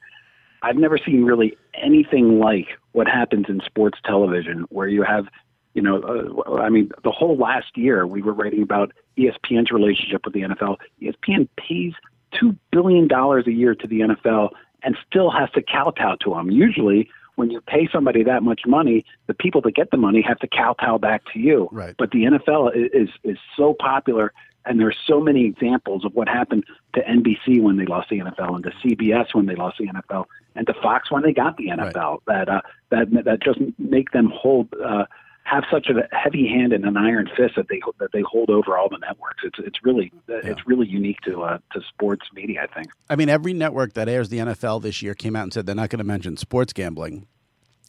I've 0.61 0.75
never 0.75 0.97
seen 0.97 1.23
really 1.23 1.57
anything 1.81 2.39
like 2.39 2.67
what 2.91 3.07
happens 3.07 3.45
in 3.49 3.61
sports 3.65 3.97
television, 4.03 4.65
where 4.69 4.87
you 4.87 5.03
have, 5.03 5.25
you 5.73 5.81
know, 5.81 6.01
uh, 6.01 6.55
I 6.55 6.69
mean, 6.69 6.91
the 7.03 7.11
whole 7.11 7.37
last 7.37 7.77
year 7.77 8.05
we 8.05 8.21
were 8.21 8.33
writing 8.33 8.61
about 8.61 8.91
ESPN's 9.17 9.71
relationship 9.71 10.21
with 10.25 10.33
the 10.33 10.41
NFL. 10.41 10.77
ESPN 11.01 11.47
pays 11.57 11.93
two 12.37 12.55
billion 12.71 13.07
dollars 13.07 13.47
a 13.47 13.51
year 13.51 13.73
to 13.73 13.87
the 13.87 14.01
NFL 14.01 14.49
and 14.83 14.97
still 15.07 15.31
has 15.31 15.49
to 15.51 15.61
kowtow 15.61 16.15
to 16.21 16.31
them. 16.31 16.51
Usually, 16.51 17.09
when 17.39 17.49
you 17.49 17.61
pay 17.61 17.87
somebody 17.89 18.21
that 18.21 18.43
much 18.43 18.63
money, 18.67 19.05
the 19.27 19.33
people 19.33 19.61
that 19.61 19.73
get 19.73 19.91
the 19.91 19.97
money 19.97 20.21
have 20.21 20.37
to 20.39 20.47
kowtow 20.47 20.97
back 20.97 21.23
to 21.31 21.39
you. 21.39 21.69
Right. 21.71 21.95
But 21.97 22.11
the 22.11 22.23
NFL 22.25 22.75
is 22.75 23.09
is 23.23 23.37
so 23.55 23.73
popular, 23.79 24.33
and 24.65 24.77
there's 24.77 24.97
so 25.07 25.21
many 25.21 25.45
examples 25.45 26.03
of 26.03 26.13
what 26.13 26.27
happened 26.27 26.65
to 26.95 27.01
NBC 27.01 27.61
when 27.61 27.77
they 27.77 27.85
lost 27.85 28.09
the 28.09 28.19
NFL, 28.19 28.55
and 28.55 28.63
to 28.65 28.71
CBS 28.83 29.33
when 29.33 29.45
they 29.45 29.55
lost 29.55 29.77
the 29.77 29.87
NFL, 29.87 30.25
and 30.55 30.67
to 30.67 30.73
Fox 30.83 31.09
when 31.09 31.23
they 31.23 31.31
got 31.31 31.55
the 31.55 31.67
NFL. 31.67 32.19
That 32.27 32.49
uh, 32.49 32.61
that 32.89 33.09
that 33.23 33.41
just 33.41 33.59
make 33.79 34.11
them 34.11 34.31
hold. 34.35 34.67
Uh, 34.73 35.05
have 35.49 35.63
such 35.71 35.87
a 35.87 36.07
heavy 36.15 36.47
hand 36.47 36.73
and 36.73 36.85
an 36.85 36.97
iron 36.97 37.27
fist 37.35 37.55
that 37.55 37.67
they 37.69 37.81
that 37.99 38.11
they 38.11 38.21
hold 38.21 38.49
over 38.49 38.77
all 38.77 38.89
the 38.89 38.97
networks. 38.99 39.43
It's 39.43 39.57
it's 39.59 39.79
really 39.83 40.11
it's 40.27 40.67
really 40.67 40.87
unique 40.87 41.19
to 41.21 41.41
uh, 41.43 41.57
to 41.73 41.81
sports 41.89 42.27
media. 42.33 42.63
I 42.63 42.73
think. 42.73 42.87
I 43.09 43.15
mean, 43.15 43.29
every 43.29 43.53
network 43.53 43.93
that 43.93 44.07
airs 44.07 44.29
the 44.29 44.37
NFL 44.37 44.81
this 44.81 45.01
year 45.01 45.15
came 45.15 45.35
out 45.35 45.43
and 45.43 45.53
said 45.53 45.65
they're 45.65 45.75
not 45.75 45.89
going 45.89 45.99
to 45.99 46.03
mention 46.03 46.37
sports 46.37 46.73
gambling, 46.73 47.27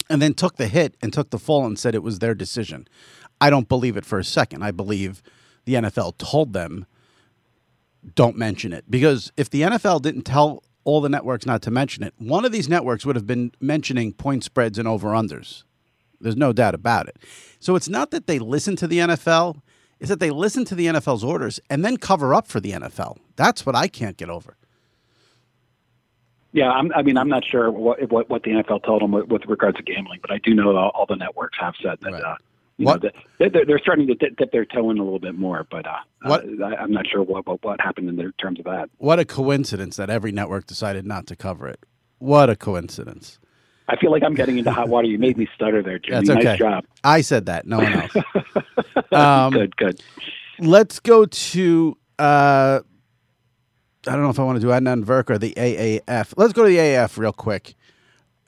and 0.09 0.23
then 0.23 0.35
took 0.35 0.57
the 0.57 0.69
hit 0.69 0.97
and 1.02 1.12
took 1.12 1.31
the 1.31 1.38
fall 1.38 1.67
and 1.67 1.79
said 1.79 1.95
it 1.95 2.02
was 2.02 2.19
their 2.19 2.35
decision. 2.35 2.88
I 3.40 3.50
don't 3.50 3.69
believe 3.69 3.97
it 3.97 4.05
for 4.05 4.19
a 4.19 4.25
second. 4.25 4.62
I 4.62 4.71
believe 4.71 5.23
the 5.64 5.75
NFL 5.75 6.19
told 6.19 6.52
them 6.52 6.87
don't 8.14 8.37
mention 8.37 8.73
it 8.73 8.85
because 8.90 9.31
if 9.37 9.50
the 9.50 9.62
NFL 9.62 10.00
didn't 10.02 10.23
tell 10.23 10.62
all 10.85 11.00
the 11.02 11.09
networks 11.11 11.45
not 11.45 11.61
to 11.62 11.71
mention 11.71 12.02
it, 12.02 12.14
one 12.17 12.45
of 12.45 12.52
these 12.52 12.69
networks 12.69 13.05
would 13.05 13.17
have 13.17 13.26
been 13.26 13.52
mentioning 13.61 14.12
point 14.12 14.45
spreads 14.45 14.79
and 14.79 14.88
over 14.88 15.09
unders. 15.09 15.64
There's 16.20 16.36
no 16.36 16.52
doubt 16.52 16.74
about 16.74 17.08
it. 17.08 17.16
So 17.58 17.76
it's 17.76 17.88
not 17.88 18.10
that 18.10 18.26
they 18.26 18.38
listen 18.38 18.76
to 18.76 18.86
the 18.86 18.98
NFL, 18.98 19.60
it's 19.98 20.08
that 20.08 20.20
they 20.20 20.30
listen 20.30 20.64
to 20.66 20.74
the 20.74 20.86
NFL's 20.86 21.24
orders 21.24 21.60
and 21.68 21.84
then 21.84 21.96
cover 21.96 22.34
up 22.34 22.46
for 22.46 22.60
the 22.60 22.72
NFL. 22.72 23.18
That's 23.36 23.64
what 23.66 23.74
I 23.76 23.88
can't 23.88 24.16
get 24.16 24.30
over. 24.30 24.56
Yeah, 26.52 26.70
I'm, 26.70 26.90
I 26.92 27.02
mean, 27.02 27.16
I'm 27.16 27.28
not 27.28 27.44
sure 27.44 27.70
what, 27.70 28.10
what 28.10 28.28
what 28.28 28.42
the 28.42 28.50
NFL 28.50 28.82
told 28.84 29.02
them 29.02 29.12
with, 29.12 29.28
with 29.28 29.46
regards 29.46 29.76
to 29.76 29.82
gambling, 29.84 30.18
but 30.20 30.32
I 30.32 30.38
do 30.38 30.52
know 30.54 30.76
all, 30.76 30.90
all 30.94 31.06
the 31.06 31.14
networks 31.16 31.56
have 31.60 31.74
said 31.80 31.98
that. 32.00 32.12
Right. 32.12 32.22
Uh, 32.22 32.34
you 32.76 32.86
What- 32.86 33.02
know, 33.04 33.10
they're, 33.38 33.64
they're 33.66 33.78
starting 33.78 34.06
to 34.08 34.14
dip, 34.14 34.50
their 34.50 34.64
toe 34.64 34.90
in 34.90 34.98
a 34.98 35.04
little 35.04 35.20
bit 35.20 35.36
more, 35.36 35.66
but 35.70 35.86
uh, 35.86 35.98
What- 36.22 36.44
uh, 36.44 36.64
I, 36.64 36.76
I'm 36.76 36.90
not 36.90 37.06
sure 37.06 37.22
what, 37.22 37.46
what 37.46 37.62
what 37.62 37.80
happened 37.80 38.08
in 38.08 38.16
their 38.16 38.32
terms 38.32 38.58
of 38.58 38.64
that. 38.64 38.90
What 38.98 39.20
a 39.20 39.24
coincidence 39.24 39.96
that 39.96 40.10
every 40.10 40.32
network 40.32 40.66
decided 40.66 41.06
not 41.06 41.26
to 41.28 41.36
cover 41.36 41.68
it. 41.68 41.84
What 42.18 42.50
a 42.50 42.56
coincidence. 42.56 43.38
I 43.90 43.97
feel 43.97 44.11
like 44.11 44.23
I'm 44.23 44.35
getting 44.35 44.59
into 44.59 44.70
hot 44.70 44.88
water. 44.88 45.09
You 45.09 45.18
made 45.18 45.37
me 45.37 45.49
stutter 45.54 45.82
there, 45.82 45.99
Jimmy. 45.99 46.26
That's 46.26 46.30
okay. 46.30 46.44
Nice 46.44 46.59
job. 46.59 46.85
I 47.02 47.20
said 47.23 47.47
that, 47.47 47.66
no 47.66 47.78
one 47.78 47.92
else. 47.92 48.16
um, 49.12 49.52
good, 49.52 49.76
good. 49.76 50.00
let's 50.61 51.00
go 51.00 51.25
to 51.26 51.99
uh, 52.18 52.80
I 54.06 54.12
don't 54.12 54.23
know 54.23 54.30
if 54.30 54.38
I 54.38 54.44
want 54.44 54.56
to 54.56 54.66
do 54.66 54.68
Adnan 54.68 55.04
Virk 55.04 55.28
or 55.28 55.38
the 55.38 55.52
AAF. 55.54 56.35
Let's 56.37 56.52
go 56.52 56.62
to 56.62 56.68
the 56.68 56.76
AAF 56.78 57.18
real 57.18 57.32
quick. 57.32 57.75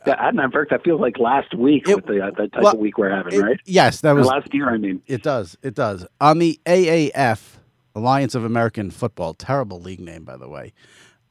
Yeah, 0.06 0.16
Adnan 0.16 0.50
Virk, 0.50 0.70
that 0.70 0.82
feels 0.82 1.00
like 1.00 1.18
last 1.18 1.54
week 1.54 1.88
It- 1.88 1.96
with 1.96 2.06
the, 2.06 2.20
uh, 2.25 2.30
the 2.30 2.49
type 2.49 2.62
well, 2.62 2.75
of 2.75 2.78
week 2.80 2.99
we're 2.99 3.11
having, 3.11 3.34
It- 3.34 3.42
right? 3.42 3.61
Yes, 3.66 4.00
that 4.00 4.12
Or 4.12 4.16
was 4.16 4.26
last 4.26 4.52
year, 4.52 4.70
I 4.70 4.78
mean. 4.78 5.02
It 5.06 5.22
does. 5.22 5.56
It 5.62 5.75
does. 5.75 6.06
On 6.20 6.38
the 6.38 6.58
AAF, 6.66 7.58
Alliance 7.94 8.34
of 8.34 8.44
American 8.44 8.90
Football, 8.90 9.34
terrible 9.34 9.80
league 9.80 10.00
name, 10.00 10.25
by 10.25 10.37
the 10.37 10.49
way. 10.49 10.72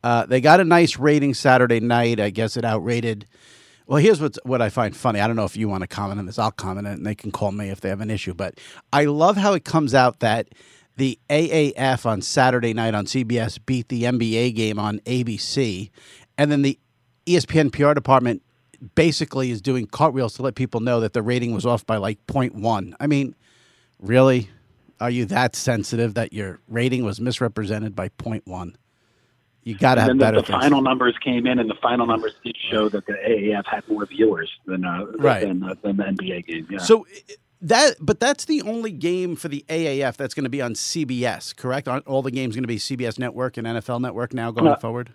Uh, 0.03 0.25
they 0.25 0.39
got 0.39 0.59
a 0.59 0.63
nice 0.63 0.97
rating 0.97 1.33
Saturday 1.33 1.79
night. 1.79 2.19
I 2.19 2.29
guess 2.29 2.55
it 2.55 2.63
outrated. 2.63 3.25
Well, 3.91 3.99
here's 4.01 4.21
what's, 4.21 4.39
what 4.45 4.61
I 4.61 4.69
find 4.69 4.95
funny. 4.95 5.19
I 5.19 5.27
don't 5.27 5.35
know 5.35 5.43
if 5.43 5.57
you 5.57 5.67
want 5.67 5.81
to 5.81 5.87
comment 5.87 6.17
on 6.17 6.25
this. 6.25 6.39
I'll 6.39 6.49
comment 6.49 6.87
it, 6.87 6.91
and 6.91 7.05
they 7.05 7.13
can 7.13 7.29
call 7.29 7.51
me 7.51 7.67
if 7.67 7.81
they 7.81 7.89
have 7.89 7.99
an 7.99 8.09
issue. 8.09 8.33
But 8.33 8.57
I 8.93 9.03
love 9.03 9.35
how 9.35 9.51
it 9.51 9.65
comes 9.65 9.93
out 9.93 10.21
that 10.21 10.47
the 10.95 11.19
AAF 11.29 12.05
on 12.05 12.21
Saturday 12.21 12.73
night 12.73 12.95
on 12.95 13.05
CBS 13.05 13.59
beat 13.65 13.89
the 13.89 14.03
NBA 14.03 14.55
game 14.55 14.79
on 14.79 14.99
ABC, 14.99 15.89
and 16.37 16.49
then 16.49 16.61
the 16.61 16.79
ESPN 17.25 17.69
PR 17.69 17.93
department 17.93 18.41
basically 18.95 19.51
is 19.51 19.61
doing 19.61 19.87
cartwheels 19.87 20.35
to 20.35 20.41
let 20.41 20.55
people 20.55 20.79
know 20.79 21.01
that 21.01 21.11
the 21.11 21.21
rating 21.21 21.53
was 21.53 21.65
off 21.65 21.85
by 21.85 21.97
like 21.97 22.25
0.1. 22.27 22.93
I 22.97 23.07
mean, 23.07 23.35
really? 23.99 24.49
Are 25.01 25.09
you 25.09 25.25
that 25.25 25.53
sensitive 25.53 26.13
that 26.13 26.31
your 26.31 26.61
rating 26.69 27.03
was 27.03 27.19
misrepresented 27.19 27.93
by 27.93 28.07
0.1? 28.07 28.73
You 29.63 29.75
got 29.75 29.95
to 29.95 30.01
have 30.01 30.17
better 30.17 30.37
the, 30.37 30.47
the 30.47 30.51
final 30.53 30.81
numbers 30.81 31.15
came 31.23 31.45
in, 31.45 31.59
and 31.59 31.69
the 31.69 31.75
final 31.81 32.07
numbers 32.07 32.33
did 32.43 32.57
show 32.71 32.89
that 32.89 33.05
the 33.05 33.13
AAF 33.13 33.65
had 33.67 33.87
more 33.87 34.05
viewers 34.07 34.49
than 34.65 34.83
uh, 34.85 35.05
Right. 35.19 35.41
than, 35.41 35.61
uh, 35.63 35.75
than 35.83 35.97
the 35.97 36.03
NBA 36.03 36.47
game. 36.47 36.67
Yeah. 36.69 36.79
So 36.79 37.05
that, 37.61 37.95
but 38.01 38.19
that's 38.19 38.45
the 38.45 38.63
only 38.63 38.91
game 38.91 39.35
for 39.35 39.49
the 39.49 39.63
AAF 39.69 40.17
that's 40.17 40.33
going 40.33 40.45
to 40.45 40.49
be 40.49 40.63
on 40.63 40.73
CBS, 40.73 41.55
correct? 41.55 41.87
Aren't 41.87 42.07
all 42.07 42.23
the 42.23 42.31
games 42.31 42.55
going 42.55 42.63
to 42.63 42.67
be 42.67 42.77
CBS 42.77 43.19
Network 43.19 43.55
and 43.57 43.67
NFL 43.67 44.01
Network 44.01 44.33
now 44.33 44.49
going 44.49 44.65
No. 44.65 44.75
forward? 44.77 45.13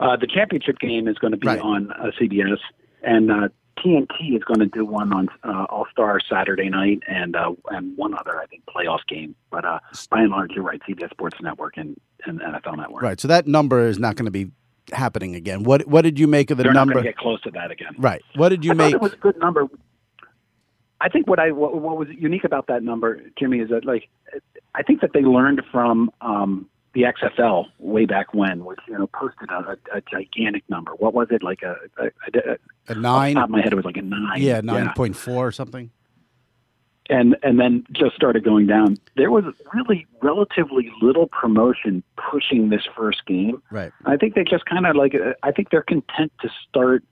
Uh, 0.00 0.16
the 0.16 0.26
championship 0.26 0.78
game 0.78 1.06
is 1.06 1.18
going 1.18 1.30
to 1.32 1.36
be 1.36 1.46
Right. 1.46 1.60
on 1.60 1.92
uh, 1.92 2.10
CBS, 2.18 2.56
and 3.02 3.30
uh, 3.30 3.48
TNT 3.78 4.36
is 4.36 4.42
going 4.44 4.60
to 4.60 4.66
do 4.66 4.84
one 4.84 5.12
on 5.12 5.28
uh, 5.42 5.64
All 5.70 5.86
Star 5.90 6.20
Saturday 6.28 6.68
night, 6.68 7.02
and 7.08 7.34
uh, 7.34 7.52
and 7.70 7.96
one 7.96 8.14
other 8.18 8.38
I 8.38 8.46
think 8.46 8.62
playoff 8.66 9.00
game. 9.08 9.34
But 9.50 9.64
uh, 9.64 9.78
by 10.10 10.20
and 10.20 10.30
large, 10.30 10.52
you're 10.52 10.64
right. 10.64 10.80
CBS 10.88 11.10
Sports 11.10 11.38
Network 11.40 11.76
and, 11.76 11.98
and 12.26 12.40
NFL 12.40 12.76
Network. 12.76 13.02
Right. 13.02 13.18
So 13.20 13.28
that 13.28 13.46
number 13.46 13.86
is 13.86 13.98
not 13.98 14.16
going 14.16 14.26
to 14.26 14.30
be 14.30 14.50
happening 14.92 15.34
again. 15.34 15.62
What 15.62 15.86
What 15.86 16.02
did 16.02 16.18
you 16.18 16.26
make 16.26 16.50
of 16.50 16.56
the 16.58 16.64
They're 16.64 16.72
not 16.72 16.80
number? 16.80 16.94
going 16.94 17.04
to 17.04 17.10
get 17.10 17.16
close 17.16 17.40
to 17.42 17.50
that 17.52 17.70
again. 17.70 17.94
right. 17.98 18.22
What 18.34 18.50
did 18.50 18.64
you 18.64 18.72
I 18.72 18.74
make? 18.74 18.94
it 18.94 19.00
was 19.00 19.12
a 19.14 19.16
good 19.16 19.38
number. 19.38 19.66
I 21.00 21.08
think 21.08 21.26
what 21.26 21.38
I 21.38 21.50
what, 21.52 21.80
what 21.80 21.96
was 21.96 22.08
unique 22.10 22.44
about 22.44 22.66
that 22.66 22.82
number, 22.82 23.20
Jimmy, 23.38 23.60
is 23.60 23.70
that 23.70 23.84
like 23.86 24.08
I 24.74 24.82
think 24.82 25.00
that 25.00 25.12
they 25.14 25.22
learned 25.22 25.62
from 25.72 26.10
um, 26.20 26.66
the 26.92 27.02
XFL 27.02 27.66
way 27.78 28.04
back 28.04 28.34
when, 28.34 28.64
which 28.64 28.80
you 28.88 28.98
know 28.98 29.06
posted 29.08 29.48
a, 29.50 29.76
a, 29.94 29.98
a 29.98 30.00
gigantic 30.10 30.64
number. 30.68 30.92
What 30.92 31.14
was 31.14 31.28
it 31.30 31.42
like 31.42 31.62
a, 31.62 31.76
a, 31.98 32.06
a, 32.34 32.56
a 32.88 32.94
nine? 32.94 33.36
top 33.36 33.44
of 33.44 33.50
my 33.50 33.60
head, 33.60 33.72
it 33.72 33.76
was 33.76 33.84
like 33.84 33.96
a 33.96 34.02
nine. 34.02 34.40
Yeah, 34.42 34.60
nine 34.60 34.90
point 34.96 35.16
four 35.16 35.46
or 35.46 35.52
something. 35.52 35.90
And 37.08 37.36
and 37.42 37.58
then 37.58 37.84
just 37.92 38.14
started 38.14 38.44
going 38.44 38.66
down. 38.66 38.96
There 39.16 39.30
was 39.30 39.44
really 39.72 40.06
relatively 40.22 40.92
little 41.00 41.26
promotion 41.26 42.02
pushing 42.16 42.70
this 42.70 42.82
first 42.96 43.26
game. 43.26 43.62
Right. 43.70 43.92
I 44.04 44.16
think 44.16 44.34
they 44.34 44.44
just 44.44 44.66
kind 44.66 44.86
of 44.86 44.96
like. 44.96 45.14
uh, 45.14 45.34
I 45.42 45.50
think 45.52 45.70
they're 45.70 45.82
content 45.82 46.32
to 46.40 46.48
start, 46.68 47.04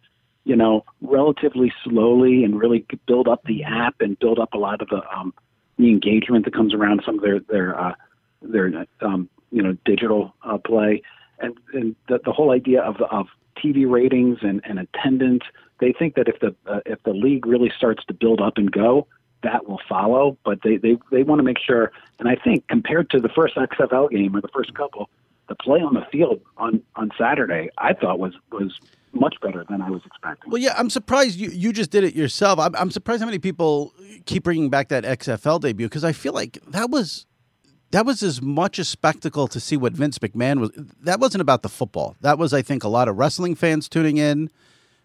you 0.44 0.54
know, 0.54 0.84
relatively 1.00 1.72
slowly 1.82 2.44
and 2.44 2.60
really 2.60 2.84
build 3.06 3.26
up 3.26 3.42
the 3.44 3.64
app 3.64 3.96
and 4.00 4.18
build 4.18 4.38
up 4.38 4.54
a 4.54 4.58
lot 4.58 4.82
of 4.82 4.88
the 4.88 5.02
um, 5.16 5.34
the 5.78 5.88
engagement 5.88 6.44
that 6.44 6.54
comes 6.54 6.74
around 6.74 7.02
some 7.04 7.16
of 7.16 7.22
their 7.22 7.40
their 7.40 7.80
uh, 7.80 7.94
their 8.42 8.86
um, 9.00 9.28
you 9.50 9.62
know 9.62 9.76
digital 9.84 10.34
uh, 10.42 10.58
play 10.58 11.02
and 11.40 11.56
and 11.72 11.96
the, 12.08 12.20
the 12.24 12.32
whole 12.32 12.50
idea 12.50 12.82
of 12.82 12.96
of 13.10 13.26
TV 13.56 13.90
ratings 13.90 14.38
and, 14.42 14.60
and 14.64 14.78
attendance. 14.78 15.42
They 15.80 15.92
think 15.92 16.14
that 16.14 16.28
if 16.28 16.40
the 16.40 16.54
uh, 16.66 16.80
if 16.86 17.02
the 17.04 17.12
league 17.12 17.46
really 17.46 17.72
starts 17.76 18.04
to 18.06 18.14
build 18.14 18.40
up 18.40 18.56
and 18.56 18.70
go, 18.70 19.06
that 19.42 19.68
will 19.68 19.80
follow. 19.88 20.36
But 20.44 20.60
they 20.62 20.76
they 20.76 20.96
they 21.10 21.22
want 21.22 21.38
to 21.38 21.44
make 21.44 21.58
sure. 21.58 21.92
And 22.18 22.28
I 22.28 22.36
think 22.36 22.66
compared 22.68 23.10
to 23.10 23.20
the 23.20 23.28
first 23.28 23.56
XFL 23.56 24.10
game 24.10 24.34
or 24.34 24.40
the 24.40 24.48
first 24.48 24.74
couple, 24.74 25.08
the 25.48 25.54
play 25.54 25.80
on 25.80 25.94
the 25.94 26.06
field 26.10 26.40
on 26.56 26.82
on 26.96 27.10
Saturday, 27.18 27.70
I 27.78 27.94
thought 27.94 28.18
was 28.18 28.34
was 28.52 28.78
much 29.12 29.36
better 29.40 29.64
than 29.68 29.80
I 29.80 29.90
was 29.90 30.02
expecting. 30.04 30.50
Well, 30.50 30.60
yeah, 30.60 30.74
I'm 30.76 30.90
surprised 30.90 31.38
you, 31.38 31.48
you 31.50 31.72
just 31.72 31.90
did 31.90 32.04
it 32.04 32.14
yourself. 32.14 32.58
I'm, 32.58 32.76
I'm 32.76 32.90
surprised 32.90 33.20
how 33.20 33.26
many 33.26 33.38
people 33.38 33.94
keep 34.26 34.44
bringing 34.44 34.68
back 34.68 34.88
that 34.88 35.04
XFL 35.04 35.60
debut 35.60 35.86
because 35.86 36.04
I 36.04 36.12
feel 36.12 36.34
like 36.34 36.58
that 36.68 36.90
was 36.90 37.24
that 37.90 38.04
was 38.04 38.22
as 38.22 38.42
much 38.42 38.78
a 38.78 38.84
spectacle 38.84 39.48
to 39.48 39.60
see 39.60 39.76
what 39.76 39.92
Vince 39.92 40.18
McMahon 40.18 40.60
was. 40.60 40.70
That 41.00 41.20
wasn't 41.20 41.42
about 41.42 41.62
the 41.62 41.68
football. 41.68 42.16
That 42.20 42.38
was, 42.38 42.52
I 42.52 42.62
think, 42.62 42.84
a 42.84 42.88
lot 42.88 43.08
of 43.08 43.16
wrestling 43.16 43.54
fans 43.54 43.88
tuning 43.88 44.18
in 44.18 44.50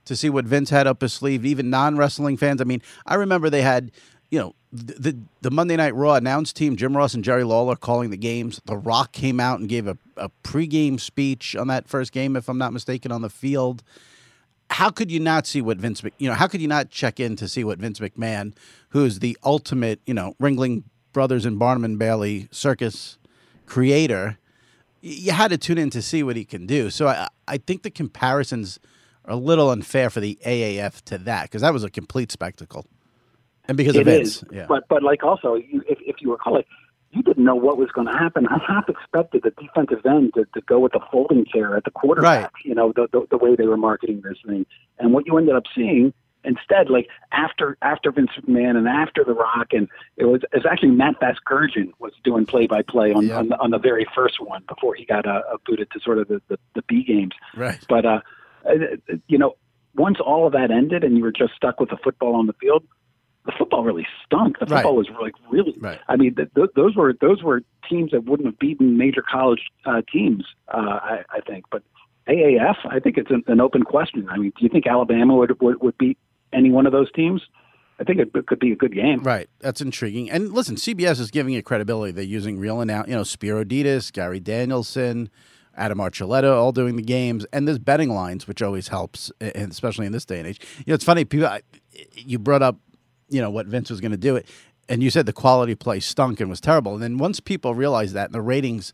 to 0.06 0.16
see 0.16 0.30
what 0.30 0.46
Vince 0.46 0.70
had 0.70 0.86
up 0.86 1.02
his 1.02 1.14
sleeve. 1.14 1.46
Even 1.46 1.70
non 1.70 1.98
wrestling 1.98 2.38
fans. 2.38 2.60
I 2.60 2.66
mean, 2.66 2.82
I 3.06 3.16
remember 3.16 3.50
they 3.50 3.62
had 3.62 3.92
you 4.34 4.40
know, 4.40 4.56
the 4.72 5.16
the 5.42 5.52
Monday 5.52 5.76
Night 5.76 5.94
Raw 5.94 6.16
announced 6.16 6.56
team, 6.56 6.76
Jim 6.76 6.98
Ross 6.98 7.14
and 7.14 7.24
Jerry 7.24 7.44
Lawler 7.44 7.76
calling 7.76 8.10
the 8.10 8.18
games. 8.18 8.60
The 8.66 8.76
Rock 8.76 9.12
came 9.12 9.40
out 9.40 9.60
and 9.60 9.70
gave 9.70 9.86
a, 9.86 9.96
a 10.18 10.32
pregame 10.44 11.00
speech 11.00 11.56
on 11.56 11.68
that 11.68 11.88
first 11.88 12.12
game, 12.12 12.36
if 12.36 12.50
I'm 12.50 12.58
not 12.58 12.74
mistaken, 12.74 13.12
on 13.12 13.22
the 13.22 13.30
field. 13.30 13.84
How 14.72 14.90
could 14.90 15.12
you 15.12 15.20
not 15.20 15.46
see 15.46 15.62
what 15.62 15.78
Vince, 15.78 16.02
you 16.18 16.28
know, 16.28 16.34
how 16.34 16.48
could 16.48 16.62
you 16.62 16.68
not 16.68 16.90
check 16.90 17.20
in 17.20 17.36
to 17.36 17.48
see 17.48 17.64
what 17.64 17.78
Vince 17.78 18.00
McMahon, 18.00 18.56
who 18.90 19.06
is 19.06 19.20
the 19.20 19.38
ultimate, 19.44 20.02
you 20.08 20.16
know, 20.16 20.36
Ringling 20.42 20.82
Brothers 21.14 21.46
and 21.46 21.58
Barnum 21.58 21.86
and 21.86 21.98
Bailey 21.98 22.48
circus 22.52 23.18
creator, 23.66 24.38
you 25.02 25.32
had 25.32 25.50
to 25.50 25.58
tune 25.58 25.78
in 25.78 25.90
to 25.92 26.02
see 26.02 26.24
what 26.24 26.36
he 26.36 26.46
can 26.46 26.66
do. 26.66 26.90
So 26.90 27.08
I, 27.08 27.28
I 27.48 27.58
think 27.58 27.84
the 27.84 27.92
comparisons 27.92 28.80
are 29.26 29.34
a 29.34 29.38
little 29.38 29.70
unfair 29.70 30.10
for 30.10 30.20
the 30.20 30.38
AAF 30.46 31.02
to 31.06 31.18
that 31.20 31.44
because 31.44 31.62
that 31.62 31.74
was 31.74 31.84
a 31.84 31.90
complete 31.90 32.32
spectacle. 32.32 32.86
And 33.66 33.78
because 33.78 33.96
it 33.96 34.02
of 34.02 34.08
is. 34.10 34.44
yeah. 34.52 34.66
But 34.68 34.88
but 34.90 35.04
like 35.04 35.24
also, 35.24 35.56
you, 35.56 35.82
if 35.88 35.98
if 36.02 36.18
you 36.20 36.32
recall, 36.32 36.56
like 36.56 36.68
you 37.12 37.22
didn't 37.22 37.46
know 37.46 37.56
what 37.56 37.78
was 37.78 37.90
going 37.92 38.08
to 38.08 38.14
happen. 38.14 38.46
I 38.48 38.60
half 38.68 38.90
expected 38.90 39.44
the 39.44 39.52
defensive 39.52 40.06
end 40.06 40.34
to, 40.34 40.46
to 40.54 40.62
go 40.62 40.80
with 40.80 40.92
the 40.94 41.00
folding 41.12 41.46
chair 41.46 41.78
at 41.78 41.86
the 41.86 41.92
quarterback. 41.92 42.42
Right. 42.42 42.66
You 42.66 42.76
know 42.76 42.92
the, 42.94 43.08
the 43.12 43.26
the 43.32 43.38
way 43.38 43.56
they 43.56 43.66
were 43.66 43.78
marketing 43.78 44.22
this 44.22 44.38
thing, 44.46 44.66
and 45.00 45.14
what 45.14 45.26
you 45.26 45.38
ended 45.38 45.56
up 45.56 45.64
seeing 45.74 46.14
instead, 46.44 46.90
like 46.90 47.08
after 47.32 47.78
after 47.82 48.12
Vince 48.12 48.32
McMahon 48.42 48.78
and 48.78 48.88
after 48.88 49.24
The 49.24 49.34
Rock, 49.34 49.68
and 49.72 49.88
it 50.18 50.26
was 50.26 50.42
it's 50.52 50.66
actually 50.70 50.92
Matt 50.92 51.16
Vasgersian 51.22 51.92
was 52.00 52.14
doing 52.24 52.46
play 52.46 52.68
by 52.68 52.82
play 52.82 53.12
on 53.14 53.32
on 53.32 53.50
the, 53.50 53.58
on 53.60 53.72
the 53.72 53.80
very 53.80 54.06
first 54.16 54.36
one 54.40 54.64
before 54.68 54.96
he 54.96 55.06
got 55.06 55.26
uh, 55.28 55.42
booted 55.66 55.90
to 55.92 56.00
sort 56.00 56.18
of 56.20 56.28
the, 56.28 56.42
the 56.50 56.58
the 56.76 56.82
B 56.84 57.04
games. 57.04 57.34
Right. 57.56 57.84
But 57.88 58.06
uh, 58.06 58.20
uh, 58.66 58.74
you 59.28 59.38
know, 59.38 59.56
once 59.96 60.18
all 60.26 60.46
of 60.48 60.54
that 60.54 60.72
ended 60.72 61.04
and 61.04 61.18
you 61.18 61.24
were 61.24 61.32
just 61.32 61.54
stuck 61.56 61.80
with 61.80 61.90
the 61.90 61.98
football 62.04 62.36
on 62.36 62.48
the 62.48 62.54
field, 62.54 62.84
the 63.46 63.52
football 63.58 63.84
really 63.84 64.08
stunk. 64.26 64.58
The 64.60 64.66
Right. 64.66 64.78
football 64.78 64.96
was 64.96 65.08
like 65.22 65.34
really. 65.50 65.76
Right. 65.80 66.00
I 66.08 66.16
mean, 66.16 66.36
th- 66.36 66.50
th- 66.56 66.70
those 66.76 66.96
were 66.96 67.14
those 67.20 67.44
were 67.44 67.62
teams 67.90 68.12
that 68.12 68.26
wouldn't 68.26 68.48
have 68.48 68.60
beaten 68.60 68.98
major 68.98 69.22
college 69.22 69.62
uh, 69.86 70.02
teams. 70.12 70.46
Uh, 70.68 70.78
I, 71.02 71.24
I 71.30 71.40
think, 71.46 71.66
but 71.72 71.84
AAF, 72.28 72.76
I 72.90 73.00
think 73.00 73.18
it's 73.18 73.30
an, 73.32 73.44
an 73.48 73.60
open 73.60 73.84
question. 73.84 74.28
I 74.30 74.38
mean, 74.38 74.54
do 74.58 74.64
you 74.64 74.70
think 74.70 74.88
Alabama 74.88 75.36
would 75.36 75.62
would, 75.62 75.82
would 75.82 75.98
beat 75.98 76.18
any 76.54 76.70
one 76.72 76.86
of 76.86 76.92
those 76.92 77.12
teams? 77.12 77.42
I 78.00 78.04
think 78.04 78.20
it, 78.20 78.48
could 78.48 78.60
be 78.60 78.72
a 78.72 78.76
good 78.76 78.94
game. 78.94 79.20
Right. 79.24 79.48
That's 79.60 79.80
intriguing. 79.80 80.30
And 80.30 80.52
listen, 80.52 80.76
CBS 80.76 81.20
is 81.20 81.30
giving 81.32 81.54
it 81.54 81.64
credibility. 81.64 82.12
They're 82.12 82.24
using 82.24 82.60
real 82.60 82.82
announce, 82.82 83.08
you 83.08 83.16
know, 83.16 83.24
Spero 83.24 83.64
Dedes, 83.64 84.10
Gary 84.12 84.40
Danielson, 84.40 85.30
Adam 85.76 86.00
Archuleta, 86.00 86.56
all 86.56 86.72
doing 86.72 86.96
the 86.96 87.04
games, 87.04 87.46
and 87.54 87.68
there's 87.68 87.80
betting 87.80 88.10
lines, 88.10 88.48
which 88.48 88.62
always 88.62 88.88
helps, 88.90 89.32
and 89.40 89.72
especially 89.72 90.06
in 90.06 90.12
this 90.12 90.26
day 90.26 90.40
and 90.40 90.48
age. 90.48 90.60
You 90.80 90.86
know, 90.88 90.96
it's 90.96 91.06
funny. 91.06 91.24
People, 91.24 91.48
I- 91.48 91.62
you 92.16 92.40
brought 92.40 92.62
up, 92.62 92.78
you 93.30 93.42
know, 93.42 93.50
what 93.50 93.68
Vince 93.68 93.90
was 93.90 94.02
going 94.02 94.12
to 94.12 94.18
do 94.18 94.36
it, 94.36 94.48
and 94.90 95.02
you 95.02 95.10
said 95.10 95.26
the 95.26 95.34
quality 95.34 95.76
play 95.76 96.00
stunk 96.00 96.40
and 96.40 96.50
was 96.50 96.60
terrible. 96.60 96.94
And 96.94 97.02
then 97.02 97.18
once 97.18 97.40
people 97.40 97.74
realized 97.76 98.14
that, 98.16 98.26
and 98.26 98.34
the 98.34 98.42
ratings. 98.42 98.94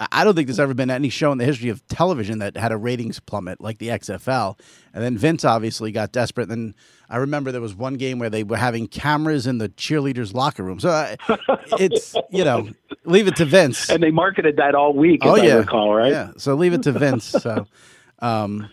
I- 0.00 0.08
I 0.12 0.24
don't 0.24 0.34
think 0.34 0.46
there's 0.46 0.60
ever 0.60 0.74
been 0.74 0.90
any 0.90 1.08
show 1.08 1.32
in 1.32 1.38
the 1.38 1.44
history 1.44 1.68
of 1.68 1.86
television 1.88 2.38
that 2.38 2.56
had 2.56 2.72
a 2.72 2.76
ratings 2.76 3.20
plummet 3.20 3.60
like 3.60 3.78
the 3.78 3.90
XFL. 3.90 4.58
And 4.94 5.02
then 5.02 5.18
Vince 5.18 5.44
obviously 5.44 5.92
got 5.92 6.12
desperate. 6.12 6.50
And 6.50 6.74
I 7.08 7.16
remember 7.16 7.52
there 7.52 7.60
was 7.60 7.74
one 7.74 7.94
game 7.94 8.18
where 8.18 8.30
they 8.30 8.44
were 8.44 8.56
having 8.56 8.86
cameras 8.86 9.46
in 9.46 9.58
the 9.58 9.68
cheerleaders' 9.68 10.34
locker 10.34 10.62
room. 10.62 10.80
So 10.80 10.90
uh, 10.90 11.16
it's, 11.78 12.14
you 12.30 12.44
know, 12.44 12.68
leave 13.04 13.26
it 13.28 13.36
to 13.36 13.44
Vince. 13.44 13.90
And 13.90 14.02
they 14.02 14.10
marketed 14.10 14.56
that 14.56 14.74
all 14.74 14.92
week, 14.92 15.24
as 15.24 15.30
oh, 15.30 15.36
I 15.36 15.44
yeah. 15.44 15.54
recall, 15.54 15.94
right? 15.94 16.12
Yeah. 16.12 16.32
So 16.36 16.54
leave 16.54 16.72
it 16.72 16.82
to 16.84 16.92
Vince. 16.92 17.34
So, 17.48 17.66
um, 18.18 18.68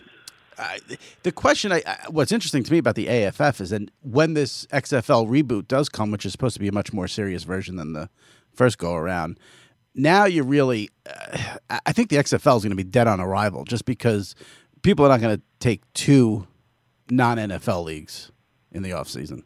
I, 0.58 0.78
the 1.22 1.30
question, 1.30 1.70
I, 1.72 1.82
I, 1.86 2.06
what's 2.10 2.32
interesting 2.32 2.62
to 2.64 2.72
me 2.72 2.78
about 2.78 2.94
the 2.94 3.08
AFF 3.08 3.60
is 3.60 3.70
that 3.70 3.90
when 4.02 4.34
this 4.34 4.66
XFL 4.66 5.28
reboot 5.28 5.68
does 5.68 5.88
come, 5.88 6.10
which 6.10 6.26
is 6.26 6.32
supposed 6.32 6.54
to 6.54 6.60
be 6.60 6.68
a 6.68 6.72
much 6.72 6.92
more 6.92 7.06
serious 7.06 7.44
version 7.44 7.76
than 7.76 7.92
the 7.92 8.08
first 8.52 8.78
go 8.78 8.94
around, 8.94 9.38
now 9.96 10.26
you 10.26 10.42
really, 10.42 10.90
uh, 11.08 11.56
I 11.86 11.92
think 11.92 12.10
the 12.10 12.16
XFL 12.16 12.58
is 12.58 12.62
going 12.62 12.70
to 12.70 12.76
be 12.76 12.84
dead 12.84 13.06
on 13.06 13.20
arrival 13.20 13.64
just 13.64 13.84
because 13.84 14.34
people 14.82 15.04
are 15.04 15.08
not 15.08 15.20
going 15.20 15.36
to 15.36 15.42
take 15.58 15.82
two 15.94 16.46
non 17.10 17.38
NFL 17.38 17.84
leagues 17.84 18.30
in 18.70 18.82
the 18.82 18.90
offseason. 18.90 19.42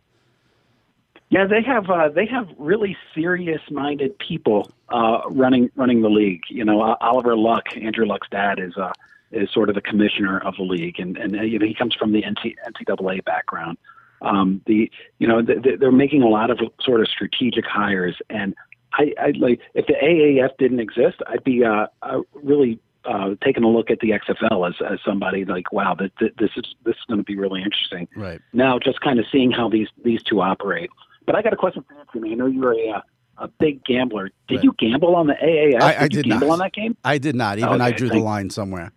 Yeah, 1.31 1.47
they 1.47 1.63
have 1.63 1.89
uh, 1.89 2.09
they 2.09 2.27
have 2.27 2.49
really 2.59 2.97
serious-minded 3.15 4.19
people 4.19 4.73
uh, 4.89 5.21
running 5.31 5.71
running 5.77 6.03
the 6.03 6.11
league. 6.11 6.43
You 6.49 6.65
know, 6.65 6.83
uh, 6.83 6.97
Oliver 7.01 7.37
Luck, 7.37 7.67
Andrew 7.81 8.05
Luck's 8.05 8.29
dad, 8.31 8.59
is 8.59 8.77
uh, 8.77 8.93
is 9.31 9.49
sort 9.53 9.69
of 9.69 9.77
the 9.77 9.81
commissioner 9.81 10.41
of 10.41 10.57
the 10.57 10.65
league, 10.65 10.99
and 10.99 11.17
and 11.17 11.39
uh, 11.39 11.43
you 11.43 11.61
know, 11.61 11.67
he 11.67 11.75
comes 11.75 11.95
from 11.95 12.11
the 12.11 12.25
NCAA 12.25 13.25
background. 13.25 13.79
Um, 14.23 14.61
the 14.67 14.91
you 15.21 15.29
know 15.29 15.41
th- 15.41 15.63
th- 15.63 15.79
they're 15.79 15.93
making 15.93 16.23
a 16.23 16.29
lot 16.29 16.51
of 16.51 16.59
sort 16.81 17.01
of 17.01 17.07
strategic 17.07 17.65
hires, 17.65 18.17
and 18.29 18.57
I, 18.93 19.15
I 19.21 19.33
like 19.39 19.61
if 19.75 19.87
the 19.87 19.95
AAF 19.95 20.57
didn't 20.59 20.81
exist, 20.81 21.19
I'd 21.29 21.45
be 21.45 21.65
uh, 21.65 21.87
uh, 22.03 22.21
really 22.35 22.79
uh, 23.05 23.35
taking 23.43 23.63
a 23.65 23.69
look 23.69 23.91
at 23.91 24.01
the 24.01 24.11
XFL 24.11 24.69
as 24.69 24.75
as 24.91 24.99
somebody 25.05 25.45
like, 25.45 25.73
wow, 25.73 25.95
that 25.95 26.13
that 26.21 26.37
this 26.39 26.51
is 26.57 26.75
this 26.85 26.97
is 26.97 27.03
going 27.09 27.19
to 27.19 27.25
be 27.25 27.37
really 27.37 27.63
interesting 27.63 28.09
Right. 28.17 28.41
now 28.53 28.79
just 28.79 29.01
kind 29.01 29.19
of 29.19 29.27
seeing 29.31 29.51
how 29.51 29.69
these 29.69 29.89
these 30.05 30.23
two 30.23 30.41
operate. 30.43 30.91
But 31.27 31.37
I 31.37 31.43
got 31.43 31.53
a 31.53 31.57
question 31.57 31.85
for 31.89 31.95
you, 31.95 32.01
Jimmy. 32.13 32.33
I 32.33 32.35
know 32.35 32.47
you're 32.47 32.73
a 32.75 32.89
uh, 32.91 33.01
a 33.39 33.49
big 33.49 33.83
gambler. 33.85 34.31
Did 34.49 34.57
Right. 34.57 34.65
you 34.65 34.75
gamble 34.79 35.15
on 35.17 35.27
the 35.29 35.35
AAF? 35.35 35.81
I- 35.81 35.95
I 35.95 36.03
you 36.03 36.09
did 36.11 36.25
gamble 36.27 36.49
not. 36.49 36.53
on 36.55 36.59
that 36.59 36.73
game? 36.75 36.97
I 37.05 37.17
did 37.19 37.35
not. 37.37 37.59
Even 37.59 37.81
I 37.81 37.89
Okay, 37.89 37.97
drew 37.97 38.09
the 38.11 38.19
line 38.19 38.51
somewhere. 38.51 38.93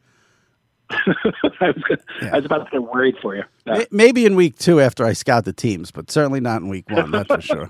I 1.62 1.72
was 1.72 1.84
gonna, 1.88 2.32
I 2.34 2.36
was 2.38 2.46
about 2.46 2.66
to 2.66 2.72
get 2.72 2.84
worried 2.84 3.16
for 3.22 3.36
you. 3.36 3.44
Uh, 3.68 3.86
Maybe 3.92 4.26
in 4.26 4.36
week 4.36 4.58
two 4.58 4.80
after 4.80 5.06
I 5.06 5.14
scout 5.14 5.46
the 5.46 5.54
teams, 5.54 5.92
but 5.92 6.10
certainly 6.12 6.40
not 6.40 6.62
in 6.62 6.70
week 6.70 6.90
one. 6.90 7.12
That's 7.12 7.28
for 7.34 7.42
sure. 7.42 7.68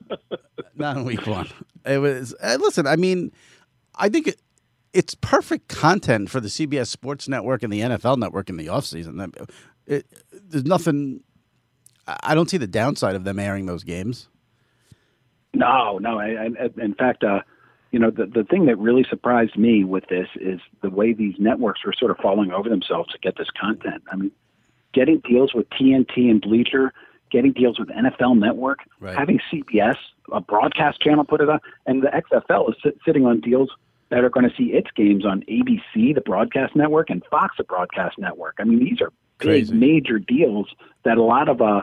not 0.76 0.96
in 0.96 1.04
week 1.04 1.26
one. 1.26 1.48
It 1.84 1.98
was. 1.98 2.34
Uh, 2.42 2.58
listen, 2.60 2.86
I 2.86 2.96
mean, 2.96 3.32
I 3.94 4.08
think 4.08 4.28
it, 4.28 4.40
it's 4.92 5.14
perfect 5.14 5.68
content 5.68 6.30
for 6.30 6.40
the 6.40 6.48
CBS 6.48 6.88
Sports 6.88 7.28
Network 7.28 7.62
and 7.62 7.72
the 7.72 7.80
NFL 7.80 8.18
Network 8.18 8.48
in 8.48 8.56
the 8.56 8.66
offseason. 8.66 9.16
That- 9.18 9.50
It, 9.86 10.06
there's 10.32 10.64
nothing. 10.64 11.22
I 12.06 12.16
I 12.22 12.34
don't 12.34 12.50
see 12.50 12.56
the 12.58 12.66
downside 12.66 13.14
of 13.16 13.24
them 13.24 13.38
airing 13.38 13.66
those 13.66 13.84
games. 13.84 14.28
No, 15.54 15.98
no. 15.98 16.18
I, 16.18 16.48
I, 16.60 16.70
in 16.80 16.94
fact, 16.94 17.24
uh, 17.24 17.40
you 17.90 17.98
know, 17.98 18.10
the 18.10 18.26
the 18.26 18.44
thing 18.44 18.66
that 18.66 18.76
really 18.78 19.04
surprised 19.08 19.56
me 19.56 19.84
with 19.84 20.04
this 20.08 20.28
is 20.40 20.60
the 20.82 20.90
way 20.90 21.12
these 21.12 21.34
networks 21.38 21.84
were 21.84 21.92
sort 21.92 22.10
of 22.10 22.18
falling 22.18 22.52
over 22.52 22.68
themselves 22.68 23.10
to 23.12 23.18
get 23.18 23.36
this 23.36 23.48
content. 23.60 24.02
I 24.12 24.16
mean, 24.16 24.30
getting 24.92 25.18
deals 25.20 25.54
with 25.54 25.68
TNT 25.70 26.30
and 26.30 26.40
Bleacher, 26.40 26.92
getting 27.30 27.52
deals 27.52 27.78
with 27.78 27.88
NFL 27.88 28.38
Network, 28.38 28.78
Right. 29.00 29.16
having 29.16 29.40
CBS, 29.52 29.96
a 30.32 30.40
broadcast 30.40 31.00
channel, 31.00 31.24
put 31.24 31.40
it 31.40 31.48
on, 31.48 31.58
and 31.86 32.02
the 32.02 32.08
XFL 32.08 32.70
is 32.70 32.76
sit, 32.82 32.98
sitting 33.04 33.26
on 33.26 33.40
deals 33.40 33.70
that 34.10 34.24
are 34.24 34.30
going 34.30 34.48
to 34.48 34.54
see 34.56 34.72
its 34.72 34.88
games 34.96 35.24
on 35.24 35.42
ABC, 35.42 36.14
the 36.14 36.20
broadcast 36.20 36.74
network, 36.74 37.10
and 37.10 37.22
Fox, 37.30 37.54
the 37.58 37.64
broadcast 37.64 38.18
network. 38.18 38.56
I 38.58 38.64
mean, 38.64 38.80
these 38.80 39.00
are 39.00 39.10
big, 39.38 39.46
Crazy. 39.66 39.74
major 39.74 40.18
deals 40.18 40.66
that 41.04 41.16
a 41.16 41.22
lot 41.22 41.48
of 41.48 41.60
uh, 41.62 41.82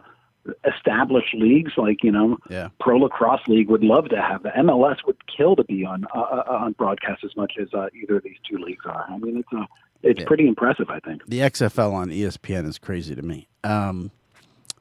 established 0.66 1.34
leagues, 1.34 1.74
like 1.78 2.04
you 2.04 2.12
know, 2.12 2.38
Yeah. 2.50 2.70
Pro 2.80 2.98
Lacrosse 2.98 3.48
League, 3.48 3.70
would 3.70 3.84
love 3.84 4.10
to 4.10 4.22
have. 4.22 4.44
The 4.44 4.50
MLS 4.50 4.98
would 5.06 5.18
kill 5.28 5.56
to 5.56 5.64
be 5.64 5.86
on 5.86 6.06
uh, 6.16 6.20
uh, 6.20 6.44
on 6.62 6.74
broadcast 6.74 7.24
as 7.24 7.36
much 7.36 7.54
as 7.62 7.74
uh, 7.74 7.88
either 7.94 8.18
of 8.18 8.24
these 8.24 8.38
two 8.50 8.58
leagues 8.58 8.86
are. 8.86 9.06
I 9.10 9.18
mean, 9.18 9.38
it's 9.38 9.48
uh, 9.56 9.66
it's 10.04 10.20
Yeah. 10.22 10.28
pretty 10.28 10.48
impressive, 10.48 10.90
I 10.90 11.00
think. 11.00 11.26
The 11.28 11.40
XFL 11.40 11.94
on 11.94 12.10
ESPN 12.10 12.66
is 12.68 12.78
crazy 12.78 13.16
to 13.16 13.22
me. 13.22 13.48
Um, 13.64 14.12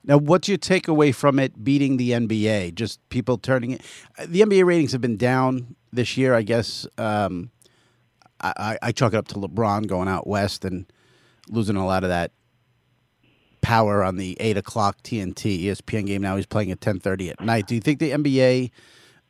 now, 0.05 0.18
what's 0.18 0.48
your 0.48 0.59
takeaway 0.59 1.12
from 1.14 1.38
it 1.40 1.64
beating 1.64 1.96
the 1.96 2.11
NBA? 2.12 2.74
Just 2.74 3.00
people 3.09 3.38
turning 3.38 3.72
it. 3.72 3.83
The 4.24 4.42
NBA 4.42 4.64
ratings 4.64 4.92
have 4.92 5.00
been 5.00 5.16
down 5.16 5.74
this 5.92 6.16
year, 6.16 6.33
I 6.35 6.42
guess. 6.42 6.87
Um, 6.96 7.50
I, 8.40 8.52
I, 8.57 8.79
I 8.88 8.92
chalk 8.92 9.14
it 9.14 9.16
up 9.16 9.26
to 9.29 9.35
LeBron 9.35 9.87
going 9.88 10.07
out 10.07 10.26
west 10.29 10.64
and 10.64 10.87
losing 11.50 11.74
a 11.76 11.85
lot 11.87 12.05
of 12.05 12.11
that 12.11 12.31
power 13.66 14.05
on 14.05 14.14
the 14.14 14.37
eight 14.38 14.57
o'clock 14.57 15.02
TNT 15.02 15.64
ESPN 15.64 16.07
game. 16.07 16.22
Now 16.22 16.37
he's 16.37 16.46
playing 16.46 16.70
at 16.70 16.81
ten 16.81 17.00
thirty 17.00 17.31
at 17.31 17.40
night. 17.40 17.66
Do 17.66 17.74
you 17.74 17.81
think 17.81 17.98
the 17.98 18.12
NBA 18.12 18.70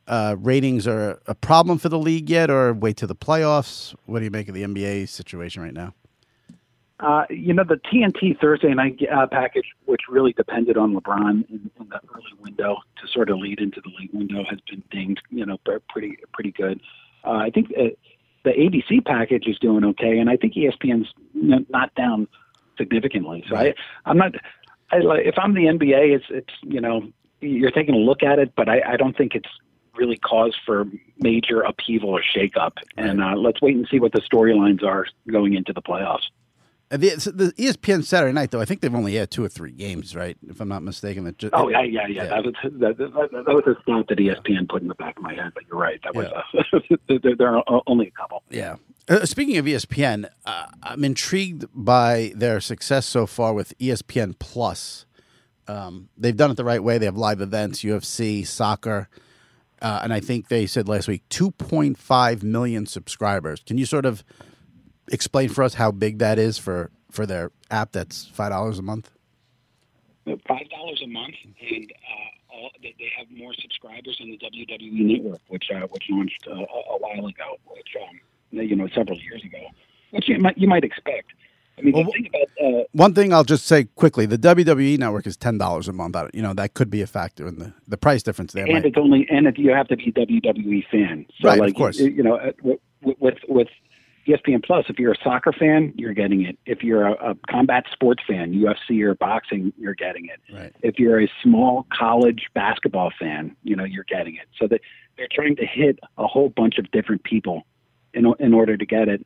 uh, 0.07 0.37
ratings 0.39 0.87
are 0.87 1.23
a 1.27 1.35
problem 1.35 1.79
for 1.79 1.89
the 1.89 1.99
league 1.99 2.29
yet, 2.29 2.51
or 2.51 2.75
wait 2.75 2.99
to 2.99 3.07
the 3.07 3.15
playoffs? 3.15 3.95
What 4.05 4.19
do 4.19 4.27
you 4.27 4.31
make 4.31 4.47
of 4.49 4.55
the 4.55 4.63
NBA 4.63 5.09
situation 5.09 5.63
right 5.63 5.73
now? 5.73 5.95
Uh, 7.01 7.25
you 7.31 7.55
know, 7.55 7.65
the 7.65 7.81
TNT 7.91 8.39
Thursday 8.39 8.75
night 8.75 9.01
uh, 9.11 9.27
package, 9.27 9.65
which 9.87 10.03
really 10.11 10.35
depended 10.35 10.77
on 10.77 10.95
LeBron 10.95 11.49
in, 11.49 11.71
in 11.81 11.89
the 11.89 12.01
early 12.15 12.35
window 12.39 12.77
to 13.01 13.09
sort 13.09 13.31
of 13.31 13.39
lead 13.39 13.59
into 13.59 13.81
the 13.81 13.91
league 13.99 14.13
window, 14.13 14.45
has 14.51 14.59
been 14.71 14.83
dinged. 14.91 15.23
You 15.31 15.47
know, 15.47 15.57
pretty 15.89 16.19
pretty 16.35 16.53
good. 16.53 16.79
Uh, 17.25 17.37
I 17.37 17.49
think 17.49 17.69
uh, 17.71 17.85
the 18.45 18.51
ABC 18.51 19.03
package 19.07 19.47
is 19.47 19.59
doing 19.61 19.83
okay, 19.83 20.19
and 20.19 20.29
I 20.29 20.37
think 20.37 20.53
ESPN's 20.53 21.09
not 21.35 21.95
down 21.95 22.29
significantly. 22.77 23.45
So 23.49 23.57
I, 23.57 23.75
I'm 24.05 24.19
not. 24.19 24.35
I, 24.91 24.99
if 24.99 25.35
I'm 25.39 25.55
the 25.55 25.65
NBA, 25.65 26.15
it's 26.17 26.27
it's 26.31 26.53
you 26.63 26.81
know 26.81 27.09
you're 27.41 27.71
taking 27.71 27.95
a 27.95 27.99
look 27.99 28.23
at 28.23 28.39
it, 28.39 28.53
but 28.57 28.69
I, 28.69 28.81
I 28.93 28.97
don't 28.97 29.17
think 29.17 29.35
it's 29.35 29.49
really 29.97 30.17
cause 30.17 30.55
for 30.65 30.85
major 31.19 31.63
upheaval 31.63 32.11
or 32.11 32.23
shakeup. 32.23 32.73
And 32.97 33.23
uh, 33.23 33.35
let's 33.37 33.61
wait 33.63 33.77
and 33.77 33.87
see 33.91 33.99
what 33.99 34.13
the 34.13 34.21
storylines 34.21 34.83
are 34.85 35.07
going 35.31 35.55
into 35.55 35.73
the 35.73 35.83
playoffs. 35.83 36.25
Uh, 36.91 36.99
The, 36.99 37.33
the 37.35 37.53
ESPN 37.63 38.05
Saturday 38.05 38.33
night, 38.33 38.51
though, 38.53 38.61
I 38.61 38.65
think 38.65 38.81
they've 38.81 38.95
only 38.95 39.15
had 39.15 39.31
two 39.31 39.45
or 39.45 39.49
three 39.49 39.73
games, 39.73 40.15
right? 40.15 40.37
If 40.49 40.61
I'm 40.61 40.69
not 40.69 40.83
mistaken. 40.83 41.25
That 41.25 41.39
just, 41.39 41.53
Oh 41.55 41.69
yeah, 41.69 41.83
yeah, 41.83 42.07
yeah. 42.07 42.27
That 42.27 42.45
was 42.45 42.55
that, 42.63 42.99
that, 42.99 43.13
that 43.47 43.55
was 43.55 43.65
a 43.67 43.81
stat 43.83 44.07
that 44.09 44.19
ESPN 44.19 44.69
put 44.69 44.83
in 44.83 44.89
the 44.89 44.95
back 44.95 45.17
of 45.17 45.23
my 45.23 45.35
head. 45.35 45.53
But 45.55 45.65
you're 45.69 45.81
right. 45.81 46.01
That 46.05 46.15
was 46.15 46.27
uh, 46.27 46.97
there, 47.23 47.35
there 47.37 47.57
are 47.57 47.83
only 47.87 48.07
a 48.09 48.11
couple. 48.13 48.43
Yeah. 48.51 48.77
Uh, 49.09 49.25
speaking 49.25 49.57
of 49.57 49.67
ESPN, 49.67 50.29
uh, 50.45 50.67
I'm 50.83 51.05
intrigued 51.05 51.67
by 51.73 52.33
their 52.35 52.61
success 52.61 53.07
so 53.07 53.25
far 53.27 53.55
with 53.55 53.77
ESPN 53.79 54.37
Plus. 54.37 55.07
Um, 55.69 56.09
they've 56.19 56.37
done 56.37 56.51
it 56.51 56.57
the 56.57 56.65
right 56.65 56.83
way. 56.83 56.99
They 56.99 57.07
have 57.07 57.17
live 57.17 57.41
events, 57.41 57.83
UFC, 57.83 58.45
soccer, 58.45 59.09
uh, 59.81 60.01
and 60.03 60.13
I 60.13 60.19
think 60.19 60.49
they 60.49 60.67
said 60.67 60.89
last 60.89 61.07
week 61.07 61.23
2.5 61.31 62.43
million 62.43 62.87
subscribers. 62.87 63.63
Can 63.65 63.79
you 63.79 63.87
sort 63.87 64.07
of 64.07 64.25
explain 65.13 65.51
for 65.51 65.63
us 65.63 65.75
how 65.75 65.93
big 65.93 66.19
that 66.19 66.39
is 66.39 66.59
for 66.59 66.91
for 67.11 67.27
their 67.27 67.53
app? 67.71 67.93
That's 67.93 68.27
five 68.27 68.51
dollars 68.51 68.79
a 68.79 68.83
month. 68.83 69.11
Five 70.25 70.69
dollars 70.71 71.01
a 71.05 71.09
month, 71.09 71.35
and 71.71 71.93
uh, 71.93 72.55
all, 72.57 72.71
they 72.83 72.95
they 72.99 73.11
have 73.17 73.31
more 73.31 73.55
subscribers 73.55 74.17
than 74.19 74.31
the 74.31 74.39
WWE 74.39 75.23
Network, 75.23 75.41
which 75.49 75.67
uh, 75.73 75.87
which 75.89 76.05
launched 76.11 76.45
uh, 76.49 76.55
a 76.55 76.57
a 76.57 76.99
while 76.99 77.27
ago, 77.27 77.59
which 77.67 77.95
um, 78.01 78.19
you 78.51 78.77
know 78.77 78.89
several 78.95 79.19
years 79.19 79.43
ago, 79.45 79.59
which 80.11 80.29
you 80.29 80.39
might 80.39 80.57
you 80.59 80.69
might 80.69 80.85
expect. 80.85 81.33
I 81.79 81.83
mean, 81.83 81.93
Well, 81.95 82.11
thing 82.11 82.29
about 82.29 82.75
uh, 82.81 82.85
One 82.93 83.15
thing 83.15 83.35
I'll 83.35 83.45
just 83.45 83.67
say 83.67 83.85
quickly: 83.85 84.25
the 84.25 84.39
WWE 84.39 84.99
network 84.99 85.27
is 85.27 85.37
ten 85.37 85.59
dollars 85.59 85.89
a 85.89 85.93
month. 85.93 86.17
You 86.33 86.43
know 86.43 86.55
that 86.55 86.75
could 86.75 86.91
be 86.91 87.03
a 87.03 87.07
factor 87.07 87.47
in 87.47 87.59
the 87.59 87.73
the 87.87 87.99
price 87.99 88.23
difference 88.23 88.53
there. 88.53 88.65
and 88.65 88.75
might- 88.75 88.85
it's 88.87 88.97
only 88.97 89.27
and 89.31 89.47
it, 89.47 89.59
you 89.59 89.73
have 89.73 89.89
to 89.89 89.97
be 89.97 90.09
a 90.09 90.13
WWE 90.13 90.87
fan. 90.91 91.27
So 91.41 91.49
Right, 91.49 91.59
of 91.59 91.67
like, 91.67 91.77
course. 91.77 91.99
You 91.99 92.23
know, 92.23 92.37
uh, 92.37 92.53
with 92.63 92.79
with, 93.21 93.39
with 93.49 93.69
ESPN 94.27 94.65
Plus, 94.65 94.87
if 94.89 94.99
you're 94.99 95.13
a 95.13 95.23
soccer 95.23 95.53
fan, 95.53 95.93
you're 95.97 96.15
getting 96.15 96.45
it. 96.45 96.59
If 96.67 96.83
you're 96.83 97.07
a, 97.07 97.33
a 97.33 97.35
combat 97.49 97.85
sports 97.93 98.23
fan, 98.27 98.53
UFC 98.53 99.03
or 99.03 99.15
boxing, 99.15 99.73
you're 99.79 99.95
getting 99.95 100.27
it. 100.27 100.41
Right. 100.53 100.75
If 100.83 100.99
you're 100.99 101.23
a 101.23 101.29
small 101.43 101.87
college 101.97 102.47
basketball 102.55 103.13
fan, 103.19 103.55
you 103.63 103.77
know, 103.77 103.85
you're 103.85 104.05
getting 104.05 104.35
it. 104.35 104.49
So 104.59 104.67
that 104.69 104.81
they're 105.17 105.29
trying 105.31 105.57
to 105.57 105.67
hit 105.67 106.01
a 106.19 106.27
whole 106.27 106.49
bunch 106.49 106.79
of 106.79 106.91
different 106.91 107.23
people 107.23 107.67
in 108.17 108.33
in 108.41 108.55
order 108.55 108.77
to 108.77 108.87
get 108.87 109.09
it. 109.09 109.25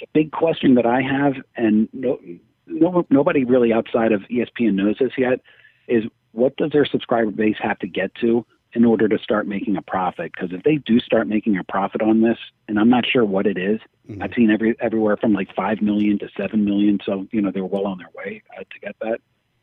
The 0.00 0.06
big 0.14 0.32
question 0.32 0.76
that 0.76 0.86
I 0.86 1.02
have, 1.02 1.34
and 1.56 1.88
no, 1.92 2.18
no 2.66 3.06
nobody 3.10 3.44
really 3.44 3.72
outside 3.72 4.12
of 4.12 4.22
ESPN 4.22 4.74
knows 4.74 4.96
this 4.98 5.12
yet, 5.18 5.40
is 5.88 6.04
what 6.32 6.56
does 6.56 6.70
their 6.72 6.86
subscriber 6.86 7.30
base 7.30 7.56
have 7.60 7.78
to 7.80 7.86
get 7.86 8.14
to 8.16 8.46
in 8.72 8.84
order 8.84 9.08
to 9.08 9.18
start 9.18 9.48
making 9.48 9.76
a 9.76 9.82
profit? 9.82 10.32
Because 10.32 10.52
if 10.52 10.62
they 10.62 10.76
do 10.76 11.00
start 11.00 11.26
making 11.26 11.58
a 11.58 11.64
profit 11.64 12.00
on 12.00 12.22
this, 12.22 12.38
and 12.68 12.78
I'm 12.78 12.88
not 12.88 13.04
sure 13.04 13.24
what 13.24 13.46
it 13.46 13.58
is, 13.58 13.80
I've 14.20 14.32
seen 14.34 14.50
every 14.50 14.74
everywhere 14.80 15.16
from 15.16 15.32
like 15.32 15.54
five 15.54 15.82
million 15.82 16.18
to 16.20 16.28
seven 16.36 16.64
million. 16.64 16.98
So 17.04 17.26
you 17.32 17.42
know 17.42 17.50
they're 17.50 17.64
well 17.64 17.86
on 17.86 17.98
their 17.98 18.10
way 18.14 18.42
uh, 18.56 18.60
to 18.60 18.80
get 18.80 18.96
that. 19.00 19.20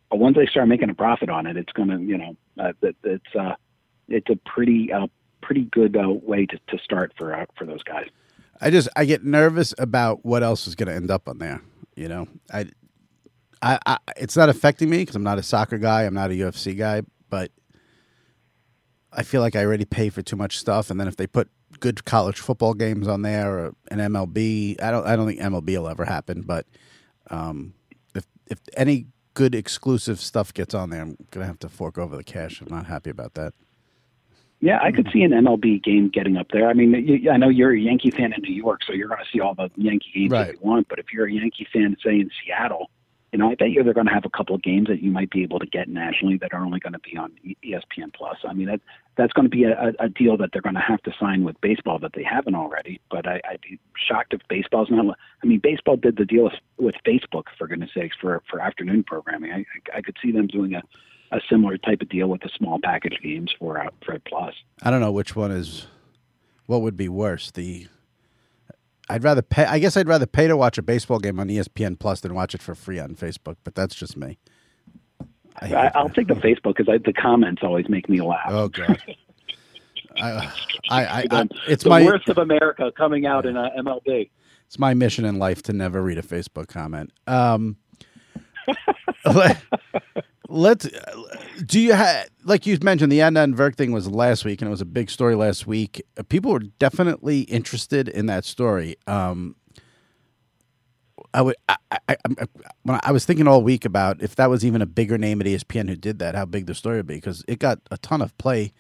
But 0.09 0.19
once 0.19 0.37
they 0.37 0.45
start 0.45 0.67
making 0.67 0.89
a 0.89 0.93
profit 0.93 1.29
on 1.29 1.47
it, 1.47 1.57
it's 1.57 1.73
gonna 1.73 1.99
you 1.99 2.17
know 2.17 2.35
uh, 2.59 2.73
that 2.81 2.95
it's 3.03 3.35
uh 3.37 3.55
it's 4.07 4.29
a 4.29 4.35
pretty 4.45 4.93
uh 4.93 5.07
pretty 5.41 5.65
good 5.65 5.95
uh, 5.97 6.09
way 6.09 6.45
to, 6.45 6.57
to 6.67 6.77
start 6.83 7.13
for 7.17 7.33
uh, 7.33 7.45
for 7.57 7.65
those 7.65 7.83
guys. 7.83 8.07
I 8.59 8.69
just 8.69 8.89
I 8.95 9.05
get 9.05 9.23
nervous 9.23 9.73
about 9.77 10.25
what 10.25 10.43
else 10.43 10.67
is 10.67 10.75
going 10.75 10.87
to 10.87 10.95
end 10.95 11.11
up 11.11 11.27
on 11.27 11.37
there. 11.37 11.61
You 11.95 12.07
know, 12.07 12.27
I, 12.53 12.67
I, 13.61 13.79
I 13.85 13.97
it's 14.17 14.35
not 14.35 14.49
affecting 14.49 14.89
me 14.89 14.99
because 14.99 15.15
I'm 15.15 15.23
not 15.23 15.39
a 15.39 15.43
soccer 15.43 15.77
guy. 15.77 16.03
I'm 16.03 16.13
not 16.13 16.31
a 16.31 16.33
UFC 16.33 16.77
guy, 16.77 17.01
but 17.29 17.51
I 19.11 19.23
feel 19.23 19.41
like 19.41 19.55
I 19.55 19.63
already 19.63 19.85
pay 19.85 20.09
for 20.09 20.21
too 20.21 20.35
much 20.35 20.57
stuff. 20.57 20.89
And 20.89 20.99
then 20.99 21.07
if 21.07 21.17
they 21.17 21.27
put 21.27 21.49
good 21.79 22.05
college 22.05 22.39
football 22.39 22.73
games 22.73 23.07
on 23.07 23.21
there 23.21 23.57
or 23.57 23.75
an 23.89 23.99
MLB, 23.99 24.81
I 24.81 24.91
don't 24.91 25.05
I 25.05 25.15
don't 25.15 25.27
think 25.27 25.39
MLB 25.39 25.77
will 25.77 25.89
ever 25.89 26.05
happen. 26.05 26.41
But 26.41 26.65
um, 27.29 27.73
if 28.15 28.25
if 28.47 28.59
any 28.75 29.07
good 29.33 29.53
exclusive 29.53 30.19
stuff 30.19 30.53
gets 30.53 30.73
on 30.73 30.89
there, 30.89 31.01
I'm 31.01 31.17
gonna 31.31 31.45
have 31.45 31.59
to 31.59 31.69
fork 31.69 31.97
over 31.97 32.17
the 32.17 32.23
cash. 32.23 32.61
I'm 32.61 32.73
not 32.73 32.87
happy 32.87 33.09
about 33.09 33.35
that. 33.35 33.53
Yeah, 34.59 34.79
I 34.81 34.91
could 34.91 35.07
see 35.13 35.21
an 35.21 35.31
MLB 35.31 35.83
game 35.83 36.09
getting 36.09 36.35
up 36.35 36.47
there. 36.51 36.67
I 36.67 36.73
mean, 36.73 36.91
you, 36.93 37.29
I 37.29 37.37
know 37.37 37.49
you're 37.49 37.73
a 37.73 37.79
Yankee 37.79 38.09
fan 38.09 38.33
in 38.33 38.41
New 38.41 38.53
York, 38.55 38.81
so 38.85 38.91
you're 38.93 39.07
going 39.07 39.19
to 39.23 39.29
see 39.31 39.39
all 39.39 39.53
the 39.53 39.69
Yankee 39.75 40.11
games 40.13 40.31
Right. 40.31 40.47
that 40.47 40.53
you 40.53 40.59
want. 40.61 40.87
But 40.87 40.97
if 40.97 41.13
you're 41.13 41.27
a 41.27 41.31
Yankee 41.31 41.67
fan, 41.71 41.95
say 42.03 42.15
in 42.19 42.31
Seattle, 42.43 42.89
you 43.31 43.37
know, 43.37 43.51
I 43.51 43.55
bet 43.55 43.69
you 43.69 43.83
they're 43.83 43.93
going 43.93 44.07
to 44.07 44.13
have 44.13 44.25
a 44.25 44.29
couple 44.29 44.55
of 44.55 44.63
games 44.63 44.87
that 44.87 45.03
you 45.03 45.11
might 45.11 45.29
be 45.29 45.43
able 45.43 45.59
to 45.59 45.67
get 45.67 45.89
nationally 45.89 46.37
that 46.37 46.53
are 46.53 46.63
only 46.65 46.79
going 46.79 46.93
to 46.93 46.99
be 46.99 47.17
on 47.17 47.33
ESPN 47.63 48.13
Plus. 48.13 48.37
I 48.47 48.53
mean, 48.53 48.67
that 48.67 48.79
that's 49.15 49.33
going 49.33 49.43
to 49.45 49.49
be 49.49 49.65
a, 49.65 49.93
a 49.99 50.09
deal 50.09 50.37
that 50.37 50.51
they're 50.53 50.61
going 50.61 50.75
to 50.75 50.81
have 50.81 51.03
to 51.03 51.11
sign 51.19 51.43
with 51.43 51.59
baseball 51.61 51.99
that 51.99 52.13
they 52.15 52.23
haven't 52.23 52.55
already. 52.55 52.99
But 53.11 53.27
I, 53.27 53.41
I'd 53.47 53.61
be 53.61 53.79
shocked 53.95 54.33
if 54.33 54.41
baseball's 54.47 54.87
not. 54.89 55.17
I 55.43 55.45
mean, 55.45 55.59
baseball 55.59 55.97
did 55.97 56.17
the 56.17 56.25
deal 56.25 56.45
with, 56.45 56.53
with 56.77 56.95
Facebook 57.05 57.43
for 57.57 57.67
goodness 57.67 57.91
sakes 57.93 58.15
for 58.19 58.41
for 58.49 58.59
afternoon 58.61 59.03
programming. 59.03 59.51
I, 59.51 59.57
I, 59.93 59.97
I 59.97 60.01
could 60.01 60.17
see 60.23 60.31
them 60.31 60.47
doing 60.47 60.73
a 60.73 60.81
a 61.31 61.39
similar 61.49 61.77
type 61.77 62.01
of 62.01 62.09
deal 62.09 62.27
with 62.27 62.41
the 62.41 62.49
small 62.57 62.79
package 62.83 63.17
games 63.21 63.53
for 63.57 63.79
uh, 63.79 63.89
for 64.05 64.17
Plus. 64.27 64.53
I 64.81 64.91
don't 64.91 65.01
know 65.01 65.11
which 65.11 65.35
one 65.35 65.51
is 65.51 65.87
what 66.65 66.81
would 66.81 66.97
be 66.97 67.09
worse. 67.09 67.51
The 67.51 67.87
I'd 69.09 69.23
rather 69.23 69.41
pay. 69.41 69.65
I 69.65 69.79
guess 69.79 69.97
I'd 69.97 70.07
rather 70.07 70.25
pay 70.25 70.47
to 70.47 70.57
watch 70.57 70.77
a 70.77 70.81
baseball 70.81 71.19
game 71.19 71.39
on 71.39 71.47
ESPN 71.47 71.97
Plus 71.99 72.19
than 72.21 72.33
watch 72.33 72.53
it 72.53 72.61
for 72.61 72.75
free 72.75 72.99
on 72.99 73.15
Facebook. 73.15 73.57
But 73.63 73.75
that's 73.75 73.95
just 73.95 74.17
me. 74.17 74.37
I, 75.59 75.73
I, 75.73 75.91
I'll 75.95 76.09
take 76.09 76.27
the 76.27 76.35
Facebook 76.35 76.75
because 76.77 77.01
the 77.03 77.13
comments 77.13 77.61
always 77.63 77.89
make 77.89 78.09
me 78.09 78.21
laugh. 78.21 78.49
Oh 78.49 78.67
god. 78.67 79.01
I, 80.19 80.51
I, 80.89 81.05
I, 81.05 81.25
I, 81.29 81.47
it's 81.67 81.83
the 81.83 81.91
my 81.91 82.03
worst 82.03 82.27
of 82.27 82.39
America 82.39 82.91
coming 82.97 83.27
out 83.27 83.45
in 83.45 83.55
uh, 83.55 83.69
MLB. 83.77 84.31
it's 84.65 84.79
my 84.79 84.95
mission 84.95 85.25
in 85.25 85.37
life 85.37 85.61
to 85.63 85.73
never 85.73 86.01
read 86.01 86.17
a 86.17 86.23
Facebook 86.23 86.67
comment. 86.67 87.11
Um, 87.27 87.77
let's. 90.47 90.87
Do 91.65 91.79
you 91.79 91.93
have 91.93 92.27
like 92.43 92.65
you 92.65 92.77
mentioned 92.81 93.11
the 93.11 93.19
Adnan 93.19 93.55
Virk 93.55 93.75
thing 93.75 93.91
was 93.91 94.09
last 94.09 94.45
week 94.45 94.61
and 94.61 94.67
it 94.67 94.71
was 94.71 94.81
a 94.81 94.85
big 94.85 95.09
story 95.09 95.35
last 95.35 95.67
week. 95.67 96.01
Uh, 96.17 96.23
People 96.23 96.51
were 96.51 96.59
definitely 96.59 97.41
interested 97.41 98.07
in 98.07 98.25
that 98.27 98.45
story. 98.45 98.95
Um, 99.07 99.55
I 101.33 101.41
would. 101.41 101.55
I, 101.67 101.75
I, 101.91 101.99
I, 102.09 102.99
I 103.03 103.11
was 103.11 103.25
thinking 103.25 103.47
all 103.47 103.61
week 103.61 103.85
about 103.85 104.21
if 104.21 104.35
that 104.35 104.49
was 104.49 104.65
even 104.65 104.81
a 104.81 104.85
bigger 104.85 105.17
name 105.17 105.41
at 105.41 105.47
ESPN 105.47 105.89
who 105.89 105.95
did 105.95 106.19
that, 106.19 106.35
how 106.35 106.45
big 106.45 106.67
the 106.67 106.75
story 106.75 106.97
would 106.97 107.07
be 107.07 107.15
because 107.15 107.43
it 107.47 107.59
got 107.59 107.79
a 107.91 107.97
ton 107.97 108.21
of 108.21 108.37
play 108.37 108.73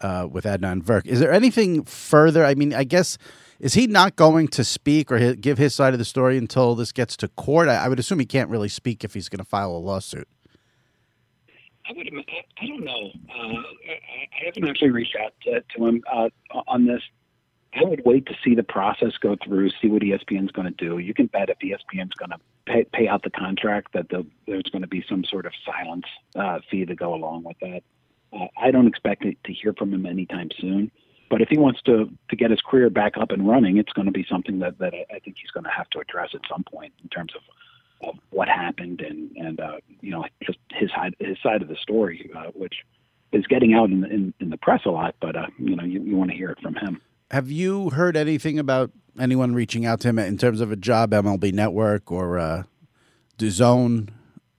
uh, 0.00 0.28
with 0.30 0.44
Adnan 0.44 0.82
Virk. 0.82 1.06
Is 1.06 1.20
there 1.20 1.32
anything 1.32 1.84
further? 1.84 2.44
I 2.44 2.54
mean, 2.54 2.74
I 2.74 2.84
guess 2.84 3.18
is 3.58 3.74
he 3.74 3.86
not 3.86 4.16
going 4.16 4.48
to 4.48 4.64
speak 4.64 5.10
or 5.10 5.34
give 5.34 5.58
his 5.58 5.74
side 5.74 5.94
of 5.94 5.98
the 5.98 6.04
story 6.04 6.36
until 6.36 6.74
this 6.74 6.92
gets 6.92 7.16
to 7.18 7.28
court? 7.28 7.68
I, 7.68 7.76
I 7.76 7.88
would 7.88 7.98
assume 7.98 8.18
he 8.18 8.26
can't 8.26 8.50
really 8.50 8.68
speak 8.68 9.02
if 9.04 9.14
he's 9.14 9.28
going 9.28 9.38
to 9.38 9.44
file 9.44 9.70
a 9.70 9.78
lawsuit. 9.78 10.28
I 11.88 11.92
would. 11.96 12.08
I 12.60 12.66
don't 12.66 12.84
know. 12.84 13.10
Uh, 13.30 13.58
I, 13.58 14.44
haven't 14.44 14.68
actually 14.68 14.90
reached 14.90 15.16
out 15.16 15.32
to, 15.42 15.62
to 15.76 15.86
him 15.86 16.02
uh, 16.12 16.28
on 16.66 16.86
this. 16.86 17.02
I 17.74 17.84
would 17.84 18.02
wait 18.04 18.26
to 18.26 18.34
see 18.42 18.54
the 18.54 18.62
process 18.62 19.12
go 19.20 19.36
through, 19.44 19.70
see 19.82 19.88
what 19.88 20.02
ESPN's 20.02 20.50
going 20.50 20.66
to 20.66 20.84
do. 20.84 20.98
You 20.98 21.12
can 21.12 21.26
bet 21.26 21.50
if 21.50 21.58
ESPN's 21.58 22.14
going 22.14 22.30
to 22.30 22.38
pay, 22.64 22.84
pay 22.84 23.06
out 23.06 23.22
the 23.22 23.30
contract 23.30 23.92
that 23.92 24.08
the, 24.08 24.26
there's 24.46 24.64
going 24.72 24.82
to 24.82 24.88
be 24.88 25.04
some 25.06 25.24
sort 25.24 25.44
of 25.44 25.52
silence 25.64 26.06
uh, 26.34 26.60
fee 26.70 26.86
to 26.86 26.94
go 26.94 27.14
along 27.14 27.44
with 27.44 27.58
that. 27.60 27.82
Uh, 28.32 28.46
I 28.58 28.70
don't 28.70 28.86
expect 28.86 29.22
to 29.22 29.52
hear 29.52 29.74
from 29.74 29.92
him 29.92 30.06
anytime 30.06 30.48
soon. 30.58 30.90
But 31.28 31.40
if 31.40 31.48
he 31.48 31.58
wants 31.58 31.82
to 31.82 32.08
to 32.30 32.36
get 32.36 32.50
his 32.50 32.60
career 32.60 32.88
back 32.88 33.16
up 33.18 33.32
and 33.32 33.46
running, 33.48 33.78
it's 33.78 33.92
going 33.92 34.06
to 34.06 34.12
be 34.12 34.24
something 34.28 34.60
that, 34.60 34.78
that 34.78 34.94
I 34.94 35.18
think 35.18 35.36
he's 35.40 35.50
going 35.50 35.64
to 35.64 35.70
have 35.70 35.90
to 35.90 35.98
address 35.98 36.30
at 36.34 36.40
some 36.48 36.62
point 36.64 36.92
in 37.02 37.08
terms 37.08 37.32
of, 37.34 37.42
of 38.02 38.14
what 38.30 38.48
happened 38.48 39.00
and 39.00 39.30
and 39.36 39.60
uh, 39.60 39.76
you 40.00 40.10
know 40.10 40.24
just 40.44 40.58
his 40.72 40.90
side 40.90 41.14
his 41.18 41.36
side 41.42 41.62
of 41.62 41.68
the 41.68 41.76
story, 41.76 42.30
uh, 42.36 42.50
which 42.54 42.74
is 43.32 43.46
getting 43.46 43.74
out 43.74 43.90
in, 43.90 44.04
in 44.04 44.34
in 44.40 44.50
the 44.50 44.56
press 44.56 44.82
a 44.84 44.90
lot. 44.90 45.14
But 45.20 45.36
uh, 45.36 45.46
you 45.58 45.76
know 45.76 45.84
you, 45.84 46.02
you 46.02 46.16
want 46.16 46.30
to 46.30 46.36
hear 46.36 46.50
it 46.50 46.58
from 46.60 46.74
him. 46.74 47.00
Have 47.30 47.50
you 47.50 47.90
heard 47.90 48.16
anything 48.16 48.58
about 48.58 48.92
anyone 49.18 49.54
reaching 49.54 49.84
out 49.84 50.00
to 50.00 50.08
him 50.08 50.18
in 50.18 50.38
terms 50.38 50.60
of 50.60 50.70
a 50.70 50.76
job, 50.76 51.10
MLB 51.10 51.52
Network 51.52 52.12
or 52.12 52.38
uh? 52.38 52.62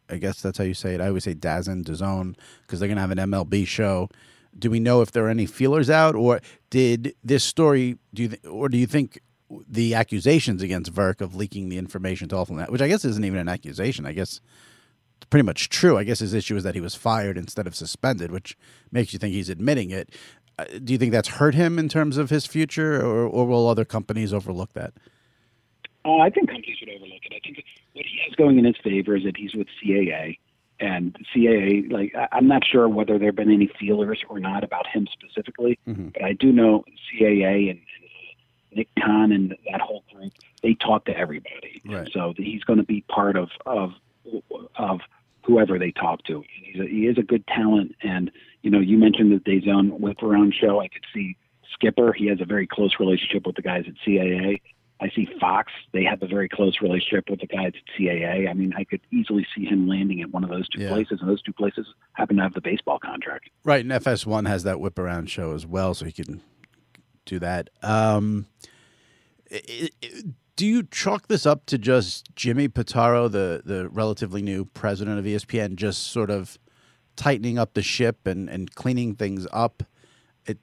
I 0.10 0.18
guess 0.18 0.42
that's 0.42 0.58
how 0.58 0.64
you 0.64 0.74
say 0.74 0.96
it. 0.96 1.02
I 1.02 1.08
always 1.08 1.26
say 1.26 1.36
DAZN, 1.36 1.84
DAZN, 1.84 2.36
because 2.62 2.80
they're 2.80 2.88
going 2.88 2.98
to 2.98 3.02
have 3.02 3.12
an 3.12 3.18
MLB 3.18 3.68
show. 3.68 4.10
Do 4.58 4.70
we 4.70 4.80
know 4.80 5.02
if 5.02 5.12
there 5.12 5.26
are 5.26 5.30
any 5.30 5.46
feelers 5.46 5.90
out, 5.90 6.16
or 6.16 6.40
did 6.70 7.16
this 7.24 7.44
story? 7.44 7.98
Do 8.14 8.24
you 8.24 8.28
th- 8.30 8.46
or 8.46 8.70
do 8.70 8.78
you 8.78 8.88
think 8.88 9.20
the 9.50 9.94
accusations 9.94 10.62
against 10.62 10.94
Virk 10.94 11.22
of 11.22 11.36
leaking 11.36 11.70
the 11.70 11.78
information 11.78 12.28
to 12.30 12.36
AwfulNet, 12.36 12.70
which 12.70 12.82
I 12.82 12.88
guess 12.88 13.06
isn't 13.06 13.24
even 13.24 13.40
an 13.40 13.48
accusation, 13.48 14.06
I 14.06 14.12
guess 14.14 14.42
it's 15.18 15.26
pretty 15.30 15.44
much 15.46 15.70
true. 15.70 15.98
I 15.98 16.04
guess 16.04 16.20
his 16.20 16.34
issue 16.34 16.56
is 16.56 16.64
that 16.64 16.76
he 16.76 16.82
was 16.82 16.96
fired 16.96 17.38
instead 17.38 17.66
of 17.68 17.76
suspended, 17.76 18.32
which 18.32 18.58
makes 18.92 19.14
you 19.14 19.20
think 19.20 19.34
he's 19.34 19.50
admitting 19.50 19.90
it. 19.90 20.10
Uh, 20.60 20.66
do 20.84 20.92
you 20.94 21.00
think 21.00 21.12
that's 21.12 21.28
hurt 21.30 21.56
him 21.56 21.80
in 21.80 21.88
terms 21.88 22.18
of 22.18 22.30
his 22.30 22.46
future, 22.46 23.02
or, 23.02 23.26
or 23.28 23.46
will 23.46 23.68
other 23.68 23.86
companies 23.86 24.34
overlook 24.34 24.74
that? 24.74 24.94
Uh, 26.04 26.18
I 26.18 26.30
think 26.30 26.50
companies 26.50 26.78
would 26.82 26.90
overlook 26.90 27.22
it. 27.24 27.34
I 27.36 27.40
think 27.44 27.64
what 27.94 28.06
he 28.06 28.20
has 28.28 28.36
going 28.36 28.58
in 28.60 28.66
his 28.66 28.76
favor 28.84 29.16
is 29.16 29.24
that 29.24 29.38
he's 29.38 29.54
with 29.54 29.68
CAA, 29.84 30.38
and 30.80 31.16
CAA, 31.36 31.92
like 31.92 32.14
I'm 32.32 32.48
not 32.48 32.64
sure 32.66 32.88
whether 32.90 33.18
there 33.18 33.30
have 33.30 33.36
been 33.36 33.52
any 33.52 33.70
feelers 33.80 34.24
or 34.30 34.40
not 34.40 34.64
about 34.64 34.88
him 34.88 35.08
specifically, 35.12 35.80
Mhm. 35.88 36.14
but 36.14 36.24
I 36.24 36.34
do 36.34 36.52
know 36.52 36.84
CAA 37.12 37.70
and, 37.70 37.80
Nick 38.74 38.90
Khan 39.00 39.32
and 39.32 39.56
that 39.72 39.82
whole 39.82 40.04
group, 40.14 40.34
they 40.62 40.74
talk 40.76 41.06
to 41.06 41.18
everybody. 41.18 41.82
Right. 41.86 42.10
So 42.14 42.34
he's 42.38 42.64
going 42.64 42.78
to 42.80 42.86
be 42.86 43.02
part 43.08 43.36
of 43.38 43.50
of 43.66 43.92
of 44.76 45.00
whoever 45.44 45.80
they 45.80 45.92
talk 45.92 46.24
to. 46.26 46.44
He's 46.64 46.80
a, 46.82 46.86
he 46.88 47.08
is 47.08 47.18
a 47.18 47.24
good 47.24 47.46
talent, 47.48 47.96
and 48.02 48.30
you 48.62 48.70
know, 48.70 48.80
you 48.80 48.98
mentioned 48.98 49.32
the 49.32 49.40
DAZN 49.50 50.00
whip 50.00 50.22
around 50.22 50.54
show. 50.60 50.80
I 50.82 50.88
could 50.90 51.06
see 51.14 51.38
Skipper. 51.74 52.12
He 52.14 52.28
has 52.28 52.42
a 52.42 52.46
very 52.46 52.68
close 52.68 52.96
relationship 53.00 53.46
with 53.46 53.56
the 53.56 53.62
guys 53.62 53.86
at 53.88 53.94
CAA. 54.06 54.60
I 55.00 55.10
see 55.16 55.28
Fox. 55.40 55.72
They 55.94 56.04
have 56.06 56.24
a 56.24 56.28
very 56.28 56.50
close 56.50 56.82
relationship 56.82 57.30
with 57.30 57.40
the 57.40 57.46
guys 57.48 57.74
at 57.76 57.84
CAA. 58.02 58.50
I 58.50 58.54
mean, 58.54 58.74
I 58.76 58.84
could 58.84 59.00
easily 59.14 59.46
see 59.56 59.64
him 59.64 59.88
landing 59.88 60.22
at 60.22 60.32
one 60.32 60.44
of 60.44 60.50
those 60.50 60.68
two 60.70 60.82
Yeah. 60.82 60.90
places, 60.90 61.20
and 61.22 61.30
those 61.30 61.42
two 61.44 61.54
places 61.54 61.86
happen 62.14 62.38
to 62.38 62.42
have 62.44 62.54
the 62.56 62.62
baseball 62.62 62.98
contract. 62.98 63.50
Right, 63.64 63.82
and 63.86 63.92
FS1 63.92 64.48
has 64.48 64.64
that 64.64 64.80
whip 64.80 64.98
around 64.98 65.30
show 65.30 65.54
as 65.54 65.68
well, 65.68 65.94
so 65.94 66.06
he 66.06 66.12
can 66.12 66.42
do 67.28 67.40
that. 67.40 67.70
Um, 67.84 68.48
do 70.56 70.66
you 70.66 70.84
chalk 70.84 71.28
this 71.28 71.46
up 71.46 71.66
to 71.68 71.78
just 71.78 72.36
Jimmy 72.36 72.68
Pitaro, 72.68 73.32
the 73.32 73.62
the 73.64 73.88
relatively 73.90 74.42
new 74.42 74.66
president 74.66 75.20
of 75.20 75.26
ESPN, 75.26 75.76
just 75.76 76.08
sort 76.08 76.30
of 76.30 76.58
tightening 77.16 77.58
up 77.58 77.74
the 77.74 77.82
ship 77.82 78.26
and, 78.26 78.50
and 78.50 78.74
cleaning 78.74 79.16
things 79.16 79.48
up? 79.54 79.84
It 80.46 80.58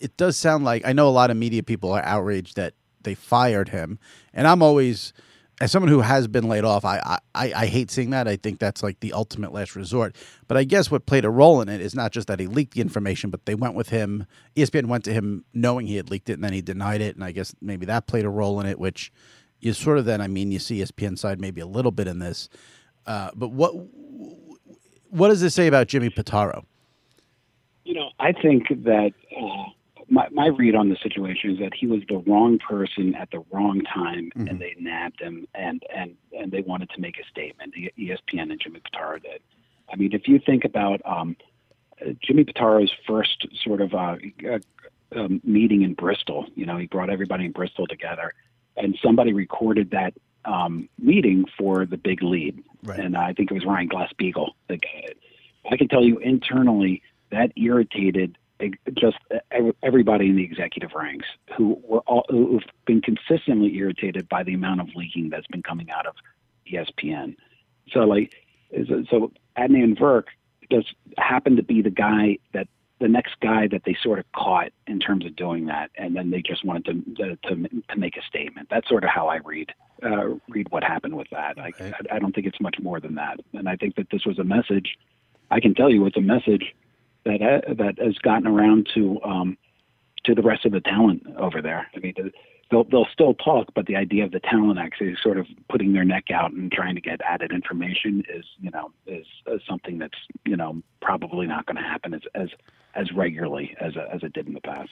it 0.00 0.16
does 0.16 0.36
sound 0.36 0.64
like 0.64 0.86
I 0.86 0.92
know 0.92 1.08
a 1.08 1.10
lot 1.10 1.30
of 1.30 1.36
media 1.36 1.62
people 1.62 1.92
are 1.92 2.04
outraged 2.04 2.56
that 2.56 2.74
they 3.02 3.14
fired 3.14 3.68
him, 3.68 3.98
and 4.32 4.46
I'm 4.48 4.62
always 4.62 5.12
as 5.60 5.70
someone 5.70 5.90
who 5.90 6.00
has 6.00 6.26
been 6.26 6.48
laid 6.48 6.64
off, 6.64 6.84
I, 6.84 7.18
I, 7.34 7.52
I 7.54 7.66
hate 7.66 7.90
seeing 7.90 8.10
that. 8.10 8.26
I 8.26 8.36
think 8.36 8.58
that's 8.58 8.82
like 8.82 9.00
the 9.00 9.12
ultimate 9.12 9.52
last 9.52 9.76
resort. 9.76 10.16
But 10.48 10.56
I 10.56 10.64
guess 10.64 10.90
what 10.90 11.06
played 11.06 11.24
a 11.24 11.30
role 11.30 11.60
in 11.60 11.68
it 11.68 11.80
is 11.80 11.94
not 11.94 12.10
just 12.10 12.26
that 12.26 12.40
he 12.40 12.46
leaked 12.46 12.74
the 12.74 12.80
information, 12.80 13.30
but 13.30 13.46
they 13.46 13.54
went 13.54 13.74
with 13.74 13.90
him. 13.90 14.26
ESPN 14.56 14.86
went 14.86 15.04
to 15.04 15.12
him 15.12 15.44
knowing 15.54 15.86
he 15.86 15.96
had 15.96 16.10
leaked 16.10 16.28
it, 16.28 16.34
and 16.34 16.44
then 16.44 16.52
he 16.52 16.60
denied 16.60 17.00
it. 17.00 17.14
And 17.14 17.24
I 17.24 17.30
guess 17.30 17.54
maybe 17.60 17.86
that 17.86 18.06
played 18.06 18.24
a 18.24 18.30
role 18.30 18.60
in 18.60 18.66
it, 18.66 18.78
which 18.80 19.12
is 19.60 19.78
sort 19.78 19.98
of 19.98 20.04
then. 20.04 20.20
I 20.20 20.26
mean, 20.26 20.50
you 20.50 20.58
see 20.58 20.80
ESPN 20.80 21.18
side 21.18 21.40
maybe 21.40 21.60
a 21.60 21.66
little 21.66 21.92
bit 21.92 22.08
in 22.08 22.18
this. 22.18 22.48
Uh, 23.06 23.30
but 23.34 23.48
what 23.48 23.74
what 25.10 25.28
does 25.28 25.40
this 25.40 25.54
say 25.54 25.68
about 25.68 25.86
Jimmy 25.86 26.10
Pitaro? 26.10 26.64
You 27.84 27.94
know, 27.94 28.10
I 28.18 28.32
think 28.32 28.68
that 28.68 29.12
my 30.14 30.26
my 30.30 30.46
read 30.46 30.74
on 30.74 30.88
the 30.88 30.96
situation 31.02 31.50
is 31.52 31.58
that 31.58 31.74
he 31.74 31.86
was 31.86 32.02
the 32.08 32.18
wrong 32.26 32.58
person 32.58 33.14
at 33.14 33.30
the 33.30 33.40
wrong 33.50 33.82
time, 33.82 34.30
and 34.48 34.60
they 34.60 34.74
nabbed 34.78 35.20
him, 35.20 35.46
and 35.54 35.82
and 35.94 36.16
and 36.38 36.50
they 36.52 36.62
wanted 36.62 36.88
to 36.90 37.00
make 37.00 37.16
a 37.18 37.24
statement. 37.28 37.74
ESPN 37.98 38.50
and 38.52 38.60
Jimmy 38.60 38.80
Pitaro 38.80 39.20
did. 39.22 39.40
I 39.92 39.96
mean, 39.96 40.12
if 40.12 40.26
you 40.28 40.38
think 40.38 40.64
about 40.64 41.00
um, 41.04 41.36
uh, 42.00 42.10
Jimmy 42.22 42.44
Pitaro's 42.44 42.92
first 43.06 43.46
sort 43.64 43.80
of 43.80 43.92
uh, 43.94 44.16
uh, 44.50 44.58
um, 45.20 45.40
meeting 45.44 45.82
in 45.82 45.94
Bristol, 45.94 46.46
you 46.54 46.64
know, 46.66 46.76
he 46.78 46.86
brought 46.86 47.10
everybody 47.10 47.44
in 47.46 47.52
Bristol 47.52 47.86
together, 47.86 48.32
and 48.76 48.96
somebody 49.02 49.32
recorded 49.32 49.90
that 49.90 50.14
um, 50.44 50.88
meeting 50.98 51.44
for 51.58 51.84
the 51.86 51.96
big 51.96 52.22
lead, 52.22 52.62
Right. 52.82 53.00
and 53.00 53.16
I 53.16 53.32
think 53.32 53.50
it 53.50 53.54
was 53.54 53.64
Ryan 53.64 53.88
Glasspiegel 53.88 54.48
that 54.68 54.80
got 54.80 55.04
it. 55.10 55.18
I 55.70 55.76
can 55.76 55.88
tell 55.88 56.02
you 56.04 56.18
internally 56.18 57.02
that 57.30 57.52
irritated 57.56 58.36
just 58.96 59.16
everybody 59.82 60.28
in 60.28 60.36
the 60.36 60.44
executive 60.44 60.90
ranks 60.94 61.26
who 61.56 61.80
were 61.82 62.00
all 62.00 62.24
who've 62.28 62.62
been 62.86 63.00
consistently 63.00 63.74
irritated 63.76 64.28
by 64.28 64.42
the 64.42 64.54
amount 64.54 64.80
of 64.80 64.88
leaking 64.94 65.30
that's 65.30 65.46
been 65.48 65.62
coming 65.62 65.90
out 65.90 66.06
of 66.06 66.14
ESPN. 66.72 67.36
So 67.92 68.00
like, 68.00 68.34
so 69.10 69.32
Adnan 69.58 69.98
Virk 69.98 70.24
does 70.70 70.84
happen 71.18 71.56
to 71.56 71.62
be 71.62 71.82
the 71.82 71.90
guy 71.90 72.38
that 72.52 72.68
the 73.00 73.08
next 73.08 73.34
guy 73.40 73.66
that 73.68 73.82
they 73.84 73.96
sort 74.02 74.18
of 74.18 74.24
caught 74.32 74.72
in 74.86 75.00
terms 75.00 75.26
of 75.26 75.34
doing 75.34 75.66
that, 75.66 75.90
and 75.96 76.14
then 76.14 76.30
they 76.30 76.40
just 76.40 76.64
wanted 76.64 76.84
to 76.86 77.36
to 77.36 77.58
to, 77.88 77.96
make 77.98 78.16
a 78.16 78.22
statement. 78.22 78.68
That's 78.70 78.88
sort 78.88 79.04
of 79.04 79.10
how 79.10 79.26
I 79.28 79.38
read 79.38 79.72
uh, 80.02 80.28
read 80.48 80.68
what 80.70 80.84
happened 80.84 81.16
with 81.16 81.28
that. 81.30 81.58
I, 81.58 81.68
Okay. 81.68 81.92
I 82.10 82.16
I 82.16 82.18
don't 82.18 82.34
think 82.34 82.46
it's 82.46 82.60
much 82.60 82.76
more 82.80 83.00
than 83.00 83.16
that, 83.16 83.40
and 83.52 83.68
I 83.68 83.76
think 83.76 83.96
that 83.96 84.08
this 84.10 84.24
was 84.24 84.38
a 84.38 84.44
message. 84.44 84.96
I 85.50 85.60
can 85.60 85.74
tell 85.74 85.90
you 85.90 86.06
it's 86.06 86.16
a 86.16 86.22
message 86.22 86.74
that 87.24 87.42
uh, 87.42 87.74
that 87.74 87.98
has 87.98 88.18
gotten 88.18 88.46
around 88.46 88.88
to 88.94 89.20
um, 89.22 89.56
to 90.24 90.34
the 90.34 90.42
rest 90.42 90.64
of 90.64 90.72
the 90.72 90.80
talent 90.80 91.22
over 91.38 91.60
there. 91.62 91.86
I 91.94 91.98
mean, 91.98 92.14
they'll 92.70 92.84
they'll 92.84 93.08
still 93.12 93.34
talk, 93.34 93.68
but 93.74 93.86
the 93.86 93.96
idea 93.96 94.24
of 94.24 94.32
the 94.32 94.40
talent 94.40 94.78
actually 94.78 95.16
sort 95.22 95.38
of 95.38 95.46
putting 95.68 95.92
their 95.92 96.04
neck 96.04 96.24
out 96.32 96.52
and 96.52 96.70
trying 96.72 96.94
to 96.94 97.00
get 97.00 97.20
added 97.22 97.52
information 97.52 98.24
is 98.28 98.44
you 98.60 98.70
know 98.70 98.90
is, 99.06 99.26
is 99.46 99.60
something 99.68 99.98
that's 99.98 100.18
you 100.44 100.56
know 100.56 100.82
probably 101.00 101.46
not 101.46 101.66
going 101.66 101.76
to 101.76 101.82
happen 101.82 102.14
as 102.14 102.22
as 102.34 102.48
as 102.94 103.12
regularly 103.12 103.76
as 103.80 103.94
as 104.12 104.22
it 104.22 104.32
did 104.32 104.46
in 104.46 104.54
the 104.54 104.60
past. 104.60 104.90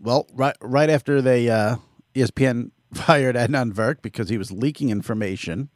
Well, 0.00 0.26
right 0.34 0.56
right 0.60 0.90
after 0.90 1.20
they 1.20 1.48
uh, 1.48 1.76
ESPN 2.14 2.70
fired 2.94 3.36
Adnan 3.36 3.72
Virk 3.72 4.02
because 4.02 4.28
he 4.28 4.38
was 4.38 4.50
leaking 4.50 4.90
information, 4.90 5.68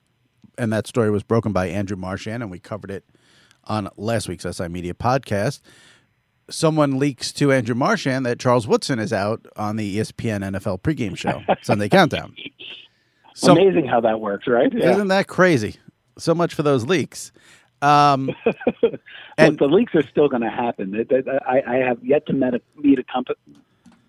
and 0.57 0.73
that 0.73 0.87
story 0.87 1.11
was 1.11 1.23
broken 1.23 1.53
by 1.53 1.67
Andrew 1.67 1.97
Marchand, 1.97 2.43
and 2.43 2.51
we 2.51 2.59
covered 2.59 2.91
it 2.91 3.05
on 3.67 3.89
last 3.97 4.29
week's 4.29 4.45
SI 4.45 4.69
Media 4.69 4.95
podcast. 4.95 5.61
Someone 6.51 6.99
leaks 6.99 7.33
to 7.33 7.53
Andrew 7.53 7.75
Marchand 7.75 8.27
that 8.27 8.39
Charles 8.39 8.67
Woodson 8.69 8.99
is 8.99 9.13
out 9.13 9.47
on 9.57 9.77
the 9.77 9.99
ESPN 9.99 10.41
NFL 10.43 10.81
pregame 10.83 11.17
show 11.17 11.43
Sunday 11.63 11.89
Countdown. 11.89 12.35
So 13.35 13.53
Amazing 13.53 13.87
how 13.87 14.01
that 14.03 14.21
works, 14.21 14.47
right? 14.47 14.71
Yeah. 14.73 14.91
isn't 14.93 15.09
that 15.09 15.27
crazy? 15.27 15.77
So 16.19 16.35
much 16.35 16.55
for 16.55 16.63
those 16.63 16.87
leaks. 16.87 17.33
Um, 17.83 18.31
and 19.39 19.59
the 19.59 19.67
leaks 19.67 19.95
are 19.95 20.03
still 20.03 20.29
going 20.29 20.43
to 20.43 20.51
happen. 20.51 21.07
I, 21.47 21.63
I 21.67 21.77
have 21.77 22.03
yet 22.05 22.27
to 22.27 22.33
met 22.33 22.55
a, 22.55 22.61
meet 22.77 22.99
a 22.99 23.05
company, 23.05 23.37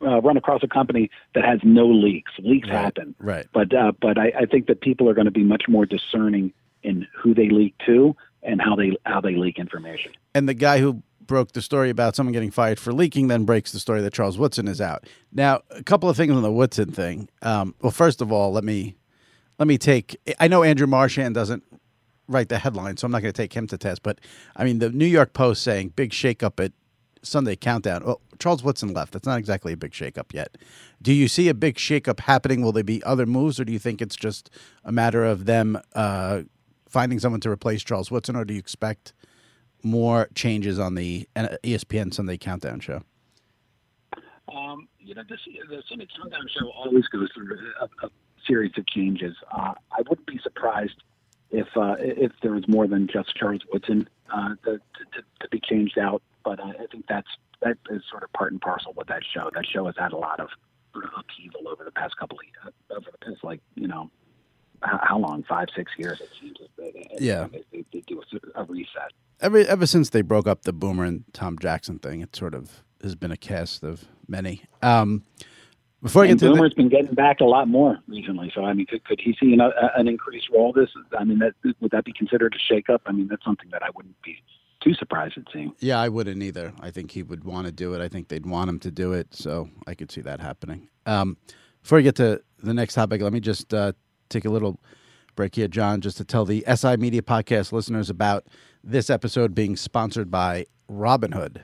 uh, 0.02 0.22
run 0.22 0.38
across 0.38 0.62
a 0.63 0.68
company 0.68 1.10
that 1.34 1.44
has 1.44 1.60
no 1.63 1.88
leaks. 1.88 2.32
Leaks 2.39 2.70
Right, 2.70 2.76
happen, 2.78 3.15
right. 3.20 3.48
But 3.54 3.74
uh, 3.74 3.91
but 4.00 4.18
I, 4.18 4.32
I 4.41 4.46
think 4.46 4.68
that 4.68 4.82
people 4.82 5.10
are 5.10 5.13
going 5.13 5.26
to 5.26 5.32
be 5.32 5.44
much 5.44 5.63
more 5.68 5.86
discerning 5.86 6.54
in 6.84 7.08
who 7.18 7.34
they 7.34 7.50
leak 7.50 7.76
to 7.86 8.15
and 8.45 8.62
how 8.62 8.75
they 8.75 8.95
how 9.05 9.19
they 9.21 9.36
leak 9.36 9.60
information. 9.60 10.12
and 10.34 10.47
the 10.47 10.53
guy 10.53 10.79
who 10.79 11.01
broke 11.27 11.53
the 11.53 11.62
story 11.62 11.89
about 11.89 12.15
someone 12.15 12.34
getting 12.34 12.51
fired 12.51 12.79
for 12.79 12.93
leaking 12.93 13.27
then 13.29 13.45
breaks 13.45 13.71
the 13.71 13.79
story 13.79 13.99
that 13.99 14.13
Charles 14.13 14.38
Woodson 14.38 14.67
is 14.67 14.79
out. 14.79 15.05
Now, 15.31 15.62
a 15.71 15.81
couple 15.81 16.08
of 16.08 16.15
things 16.15 16.31
on 16.31 16.43
the 16.43 16.51
Woodson 16.51 16.91
thing. 16.91 17.29
Um, 17.41 17.73
well, 17.81 17.91
first 17.91 18.21
of 18.21 18.31
all, 18.31 18.51
let 18.51 18.63
me 18.63 18.95
let 19.58 19.67
me 19.67 19.77
take. 19.77 20.17
I 20.39 20.47
know 20.47 20.62
Andrew 20.63 20.88
Marchand 20.88 21.34
doesn't 21.34 21.63
write 22.27 22.49
the 22.49 22.60
headline, 22.60 22.97
so 22.97 23.05
I'm 23.05 23.12
not 23.12 23.21
going 23.21 23.34
to 23.34 23.41
take 23.41 23.53
him 23.53 23.67
to 23.67 23.77
test. 23.77 24.03
But 24.03 24.19
I 24.55 24.63
mean, 24.63 24.79
the 24.79 24.89
New 24.89 25.05
York 25.08 25.34
Post 25.34 25.63
saying 25.63 25.93
big 25.95 26.12
shakeup 26.12 26.63
at 26.63 26.73
Sunday 27.23 27.55
Countdown. 27.55 28.03
Well, 28.05 28.21
Charles 28.38 28.63
Woodson 28.63 28.93
left. 28.93 29.13
That's 29.13 29.25
not 29.25 29.39
exactly 29.39 29.73
a 29.73 29.77
big 29.77 29.91
shakeup 29.93 30.34
yet. 30.34 30.58
Do 31.01 31.12
you 31.13 31.27
see 31.27 31.49
a 31.49 31.53
big 31.55 31.77
shakeup 31.77 32.19
happening? 32.21 32.62
Will 32.62 32.71
there 32.71 32.84
be 32.84 33.01
other 33.03 33.25
moves, 33.25 33.60
or 33.60 33.65
do 33.65 33.73
you 33.73 33.79
think 33.79 34.01
it's 34.01 34.15
just 34.15 34.51
a 34.84 34.91
matter 34.91 35.25
of 35.25 35.45
them 35.45 35.79
uh, 35.95 36.41
finding 36.95 37.19
someone 37.19 37.41
to 37.41 37.49
replace 37.49 37.84
Charles 37.84 38.10
Woodson, 38.10 38.38
or 38.38 38.45
do 38.45 38.53
you 38.53 38.60
expect 38.60 39.12
more 39.84 40.29
changes 40.34 40.79
on 40.79 40.95
the 40.95 41.27
uh, 41.36 41.49
ESPN 41.62 42.13
Sunday 42.13 42.38
Countdown 42.38 42.79
show? 42.79 43.01
Um, 44.47 44.88
you 45.01 45.13
know, 45.13 45.23
this, 45.27 45.41
the 45.69 45.84
Sunday 45.89 46.08
Countdown 46.17 46.47
show 46.58 46.69
always 46.69 47.05
goes 47.08 47.29
through 47.36 47.60
a, 47.81 48.05
a 48.05 48.10
series 48.47 48.71
of 48.77 48.88
changes. 48.88 49.36
Uh, 49.51 49.73
I 49.91 50.03
wouldn't 50.08 50.25
be 50.25 50.39
surprised 50.41 51.03
if 51.51 51.67
uh, 51.75 51.95
if 51.99 52.31
there 52.41 52.53
was 52.53 52.65
more 52.69 52.88
than 52.88 53.10
just 53.12 53.36
Charles 53.36 53.63
Woodson 53.73 54.08
uh, 54.34 54.55
to, 54.63 54.77
to, 54.77 55.21
to 55.41 55.49
be 55.51 55.60
changed 55.60 55.97
out. 55.97 56.21
But 56.45 56.62
I 56.62 56.86
think 56.89 57.08
that's 57.10 57.27
that 57.62 57.77
is 57.89 58.03
sort 58.10 58.23
of 58.23 58.31
part 58.31 58.53
and 58.53 58.62
parcel 58.62 58.93
with 58.95 59.08
that 59.08 59.23
show. 59.34 59.49
That 59.53 59.65
show 59.65 59.86
has 59.88 59.95
had 59.97 60.13
a 60.13 60.17
lot 60.17 60.39
of 60.39 60.47
sort 60.93 61.03
of 61.03 61.12
upheaval 61.19 61.67
over 61.67 61.84
the 61.84 61.91
past 61.91 62.15
couple 62.15 62.39
of 62.39 62.73
over 62.95 63.12
the 63.12 63.17
past 63.17 63.43
like 63.43 63.60
you 63.75 63.89
know 63.89 64.10
how, 64.81 64.99
how 65.03 65.17
long 65.17 65.43
five 65.43 65.67
six 65.75 65.91
years 65.97 66.21
it 66.21 66.29
seems. 66.39 66.58
Yeah. 67.19 67.47
they, 67.71 67.86
they, 67.91 68.01
do 68.01 68.21
a, 68.56 68.62
a 68.62 68.63
reset. 68.65 69.12
Ever 69.41 69.60
ever 69.60 69.86
since 69.86 70.10
they 70.10 70.21
broke 70.21 70.47
up 70.47 70.63
the 70.63 70.73
Boomer 70.73 71.04
and 71.04 71.23
Tom 71.34 71.58
Jackson 71.60 71.99
thing, 71.99 72.21
it 72.21 72.36
sort 72.36 72.54
of 72.54 72.84
has 73.01 73.15
been 73.15 73.32
a 73.32 73.38
cast 73.38 73.84
of 73.84 74.06
many. 74.28 74.63
Um, 74.82 75.23
before 76.01 76.23
I 76.23 76.28
get 76.28 76.39
to 76.39 76.45
the, 76.45 76.54
Boomer's 76.54 76.73
been 76.73 76.89
getting 76.89 77.15
back 77.15 77.39
a 77.41 77.45
lot 77.45 77.67
more 77.67 77.99
recently. 78.08 78.51
So 78.54 78.63
I 78.63 78.73
mean, 78.73 78.86
could, 78.86 79.04
could 79.06 79.19
he 79.19 79.36
see 79.39 79.54
an, 79.54 79.62
a, 79.62 79.71
an 79.95 80.08
increased 80.08 80.49
role? 80.54 80.71
This, 80.71 80.89
I 81.17 81.23
mean, 81.23 81.39
that 81.39 81.54
would 81.82 81.91
that 81.91 82.06
be 82.06 82.13
considered 82.13 82.56
a 82.56 82.73
shakeup? 82.73 82.99
I 83.06 83.12
mean, 83.12 83.28
that's 83.28 83.43
something 83.43 83.69
that 83.71 83.84
I 83.84 83.89
wouldn't 83.95 84.21
be 84.21 84.41
too 84.84 84.93
surprised 84.93 85.38
at 85.38 85.45
seeing. 85.51 85.73
Yeah, 85.80 85.99
I 85.99 86.10
wouldn't 86.10 86.41
either. 86.43 86.73
I 86.80 86.91
think 86.91 87.12
he 87.12 87.23
would 87.23 87.43
want 87.43 87.65
to 87.65 87.71
do 87.71 87.93
it. 87.93 88.01
I 88.01 88.08
think 88.08 88.28
they'd 88.28 88.45
want 88.45 88.69
him 88.69 88.80
to 88.80 88.91
do 88.91 89.13
it. 89.13 89.34
So 89.34 89.69
I 89.88 89.95
could 89.95 90.12
see 90.12 90.21
that 90.21 90.39
happening. 90.39 90.89
Um, 91.06 91.38
before 91.82 91.97
we 91.97 92.04
get 92.04 92.15
to 92.15 92.41
the 92.62 92.73
next 92.73 92.93
topic, 92.93 93.21
let 93.21 93.34
me 93.34 93.39
just 93.39 93.73
uh, 93.73 93.93
take 94.30 94.45
a 94.45 94.49
little 94.49 94.80
break 95.36 95.56
here, 95.56 95.67
John, 95.67 96.02
just 96.02 96.17
to 96.17 96.24
tell 96.24 96.45
the 96.45 96.63
SI 96.74 96.98
Media 96.98 97.21
Podcast 97.21 97.71
listeners 97.71 98.10
about 98.10 98.45
this 98.84 99.10
episode 99.10 99.54
being 99.54 99.76
sponsored 99.76 100.32
by 100.32 100.65
Robinhood. 100.89 101.62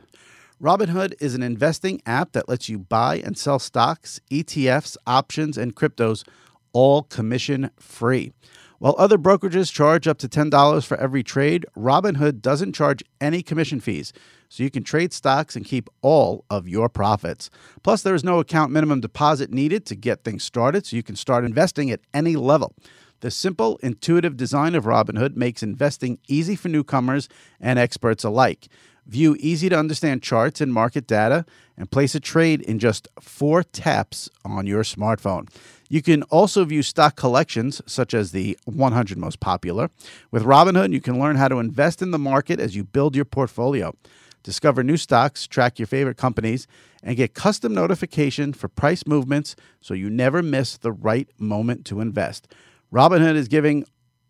Robinhood 0.62 1.14
is 1.20 1.34
an 1.34 1.42
investing 1.42 2.02
app 2.06 2.34
that 2.34 2.50
lets 2.50 2.70
you 2.70 2.78
buy 2.78 3.18
and 3.18 3.38
sell 3.38 3.60
stocks, 3.60 4.20
ETFs, 4.30 4.98
options, 5.08 5.58
and 5.58 5.76
cryptos 5.76 6.28
all 6.74 7.04
commission 7.04 7.72
free. 7.80 8.32
While 8.80 8.96
other 8.98 9.18
brokerages 9.18 9.72
charge 9.72 10.08
up 10.08 10.18
to 10.20 10.28
$10 10.28 10.86
for 10.86 10.98
every 10.98 11.24
trade, 11.24 11.66
Robinhood 11.78 12.42
doesn't 12.42 12.74
charge 12.74 13.04
any 13.20 13.42
commission 13.44 13.80
fees. 13.80 14.12
so 14.50 14.64
you 14.64 14.70
can 14.70 14.84
trade 14.84 15.14
stocks 15.14 15.56
and 15.56 15.64
keep 15.64 15.90
all 16.02 16.44
of 16.50 16.68
your 16.68 16.90
profits. 16.90 17.50
Plus, 17.84 18.04
there 18.04 18.14
is 18.14 18.24
no 18.24 18.40
account 18.40 18.70
minimum 18.70 19.00
deposit 19.00 19.50
needed 19.50 19.86
to 19.86 19.96
get 19.96 20.26
things 20.26 20.44
started, 20.44 20.86
so 20.86 20.98
you 20.98 21.04
can 21.04 21.16
start 21.16 21.46
investing 21.46 21.90
at 21.90 22.02
any 22.14 22.36
level. 22.36 22.76
The 23.22 23.32
simple, 23.32 23.80
intuitive 23.84 24.36
design 24.36 24.74
of 24.74 24.86
Robinhood 24.86 25.36
makes 25.36 25.62
investing 25.62 26.18
easy 26.28 26.56
for 26.56 26.70
newcomers 26.70 27.30
and 27.60 27.78
experts 27.78 28.24
alike. 28.24 28.68
View 29.06 29.36
easy 29.40 29.70
to 29.70 29.78
understand 29.78 30.24
charts 30.24 30.60
and 30.60 30.74
market 30.74 31.06
data 31.06 31.46
and 31.78 31.90
place 31.90 32.16
a 32.16 32.20
trade 32.20 32.62
in 32.62 32.80
just 32.80 33.08
four 33.20 33.62
taps 33.64 34.28
on 34.44 34.66
your 34.66 34.84
smartphone. 34.84 35.48
You 35.88 36.02
can 36.02 36.24
also 36.24 36.66
view 36.66 36.82
stock 36.82 37.16
collections, 37.16 37.80
such 37.86 38.16
as 38.16 38.32
the 38.32 38.58
100 38.66 39.18
most 39.20 39.40
popular. 39.40 39.92
With 40.32 40.44
Robinhood, 40.44 40.92
you 40.92 41.02
can 41.02 41.20
learn 41.20 41.36
how 41.36 41.48
to 41.48 41.60
invest 41.60 42.02
in 42.02 42.10
the 42.10 42.20
market 42.20 42.60
as 42.60 42.76
you 42.76 42.84
build 42.84 43.16
your 43.16 43.26
portfolio. 43.26 43.96
Discover 44.42 44.84
new 44.84 44.98
stocks, 44.98 45.46
track 45.46 45.78
your 45.78 45.88
favorite 45.88 46.18
companies, 46.18 46.66
and 47.04 47.18
get 47.18 47.36
custom 47.36 47.76
notification 47.76 48.54
for 48.54 48.68
price 48.68 49.06
movements 49.06 49.56
so 49.80 49.94
you 49.94 50.10
never 50.10 50.42
miss 50.42 50.78
the 50.78 50.92
right 50.92 51.30
moment 51.38 51.86
to 51.86 52.00
invest. 52.00 52.48
Robinhood 52.94 53.36
is 53.36 53.48
giving 53.48 53.86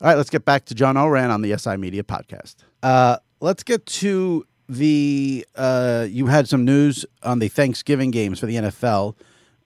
All 0.00 0.06
right, 0.06 0.16
let's 0.16 0.30
get 0.30 0.44
back 0.44 0.64
to 0.66 0.76
John 0.76 0.96
Ourand 0.96 1.32
on 1.32 1.42
the 1.42 1.58
SI 1.58 1.76
Media 1.76 2.04
podcast. 2.04 2.54
Uh, 2.84 3.16
let's 3.40 3.64
get 3.64 3.84
to 3.86 4.46
the. 4.68 5.44
Uh, 5.56 6.06
you 6.08 6.26
had 6.26 6.48
some 6.48 6.64
news 6.64 7.04
on 7.24 7.40
the 7.40 7.48
Thanksgiving 7.48 8.12
games 8.12 8.38
for 8.38 8.46
the 8.46 8.54
NFL. 8.54 9.16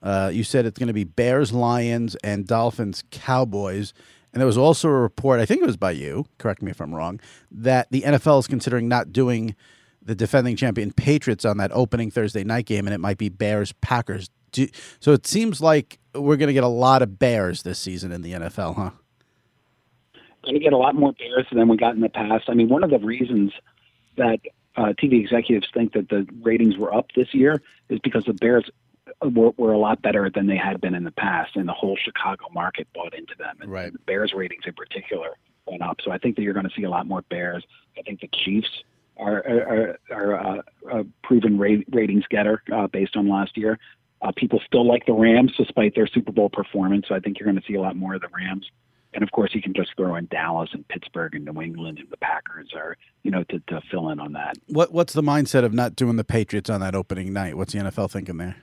Uh, 0.03 0.29
you 0.33 0.43
said 0.43 0.65
it's 0.65 0.77
going 0.77 0.87
to 0.87 0.93
be 0.93 1.05
Bears, 1.05 1.53
Lions, 1.53 2.15
and 2.23 2.45
Dolphins, 2.45 3.03
Cowboys. 3.09 3.93
And 4.33 4.41
there 4.41 4.47
was 4.47 4.57
also 4.57 4.89
a 4.89 4.91
report, 4.91 5.39
I 5.39 5.45
think 5.45 5.61
it 5.61 5.65
was 5.65 5.77
by 5.77 5.91
you, 5.91 6.25
correct 6.37 6.61
me 6.61 6.71
if 6.71 6.81
I'm 6.81 6.93
wrong, 6.93 7.21
that 7.49 7.89
the 7.89 8.01
NFL 8.01 8.39
is 8.39 8.47
considering 8.47 8.89
not 8.89 9.13
doing 9.13 9.55
the 10.01 10.15
defending 10.15 10.57
champion 10.57 10.91
Patriots 10.91 11.45
on 11.45 11.57
that 11.57 11.71
opening 11.71 12.11
Thursday 12.11 12.43
night 12.43 12.65
game, 12.65 12.85
and 12.85 12.93
it 12.93 12.97
might 12.97 13.17
be 13.17 13.29
Bears, 13.29 13.71
Packers. 13.73 14.29
Do, 14.51 14.67
so 14.99 15.13
it 15.13 15.25
seems 15.25 15.61
like 15.61 15.99
we're 16.13 16.35
going 16.35 16.47
to 16.47 16.53
get 16.53 16.63
a 16.63 16.67
lot 16.67 17.01
of 17.01 17.17
Bears 17.17 17.63
this 17.63 17.79
season 17.79 18.11
in 18.11 18.21
the 18.21 18.33
NFL, 18.33 18.75
huh? 18.75 18.91
Going 20.43 20.55
to 20.55 20.59
get 20.59 20.73
a 20.73 20.77
lot 20.77 20.95
more 20.95 21.13
Bears 21.13 21.47
than 21.53 21.69
we 21.69 21.77
got 21.77 21.95
in 21.95 22.01
the 22.01 22.09
past. 22.09 22.49
I 22.49 22.53
mean, 22.53 22.67
one 22.67 22.83
of 22.83 22.89
the 22.89 22.99
reasons 22.99 23.53
that 24.17 24.39
uh, 24.75 24.93
TV 25.01 25.21
executives 25.21 25.67
think 25.73 25.93
that 25.93 26.09
the 26.09 26.27
ratings 26.41 26.75
were 26.77 26.93
up 26.93 27.11
this 27.15 27.33
year 27.33 27.61
is 27.89 27.99
because 27.99 28.25
the 28.25 28.33
Bears 28.33 28.69
were, 29.21 29.51
were 29.57 29.73
a 29.73 29.77
lot 29.77 30.01
better 30.01 30.29
than 30.33 30.47
they 30.47 30.57
had 30.57 30.81
been 30.81 30.95
in 30.95 31.03
the 31.03 31.11
past, 31.11 31.55
and 31.55 31.67
the 31.67 31.73
whole 31.73 31.97
Chicago 32.03 32.45
market 32.53 32.87
bought 32.93 33.13
into 33.13 33.35
them. 33.37 33.57
And 33.61 33.71
right. 33.71 33.93
the 33.93 33.99
Bears 33.99 34.33
ratings 34.35 34.63
in 34.65 34.73
particular 34.73 35.29
went 35.65 35.81
up. 35.81 35.97
So 36.03 36.11
I 36.11 36.17
think 36.17 36.35
that 36.35 36.41
you're 36.41 36.53
going 36.53 36.67
to 36.67 36.73
see 36.75 36.83
a 36.83 36.89
lot 36.89 37.07
more 37.07 37.21
Bears. 37.23 37.63
I 37.97 38.01
think 38.01 38.21
the 38.21 38.29
Chiefs 38.43 38.69
are 39.17 39.37
are, 39.47 39.99
are 40.11 40.35
uh, 40.35 40.61
a 40.91 41.03
proven 41.23 41.57
rate, 41.57 41.87
ratings 41.91 42.25
getter 42.29 42.61
uh, 42.73 42.87
based 42.87 43.15
on 43.15 43.29
last 43.29 43.57
year. 43.57 43.77
Uh, 44.21 44.31
people 44.35 44.61
still 44.65 44.87
like 44.87 45.05
the 45.05 45.13
Rams 45.13 45.51
despite 45.57 45.95
their 45.95 46.07
Super 46.07 46.31
Bowl 46.31 46.49
performance. 46.49 47.05
So 47.09 47.15
I 47.15 47.19
think 47.19 47.39
you're 47.39 47.49
going 47.49 47.61
to 47.61 47.67
see 47.67 47.75
a 47.75 47.81
lot 47.81 47.95
more 47.97 48.15
of 48.15 48.21
the 48.21 48.29
Rams. 48.33 48.65
And 49.13 49.23
of 49.23 49.31
course, 49.31 49.53
you 49.53 49.61
can 49.61 49.73
just 49.73 49.91
throw 49.95 50.15
in 50.15 50.27
Dallas 50.27 50.69
and 50.73 50.87
Pittsburgh 50.87 51.35
and 51.35 51.45
New 51.45 51.61
England 51.61 51.99
and 51.99 52.09
the 52.09 52.17
Packers 52.17 52.71
are, 52.73 52.97
you 53.21 53.31
know, 53.31 53.43
to, 53.43 53.59
to 53.67 53.81
fill 53.91 54.09
in 54.09 54.19
on 54.19 54.33
that. 54.33 54.55
What 54.67 54.91
What's 54.91 55.13
the 55.13 55.21
mindset 55.21 55.63
of 55.63 55.73
not 55.73 55.95
doing 55.95 56.15
the 56.15 56.23
Patriots 56.23 56.69
on 56.69 56.79
that 56.81 56.95
opening 56.95 57.31
night? 57.31 57.55
What's 57.55 57.73
the 57.73 57.79
NFL 57.79 58.09
thinking 58.09 58.37
there? 58.37 58.55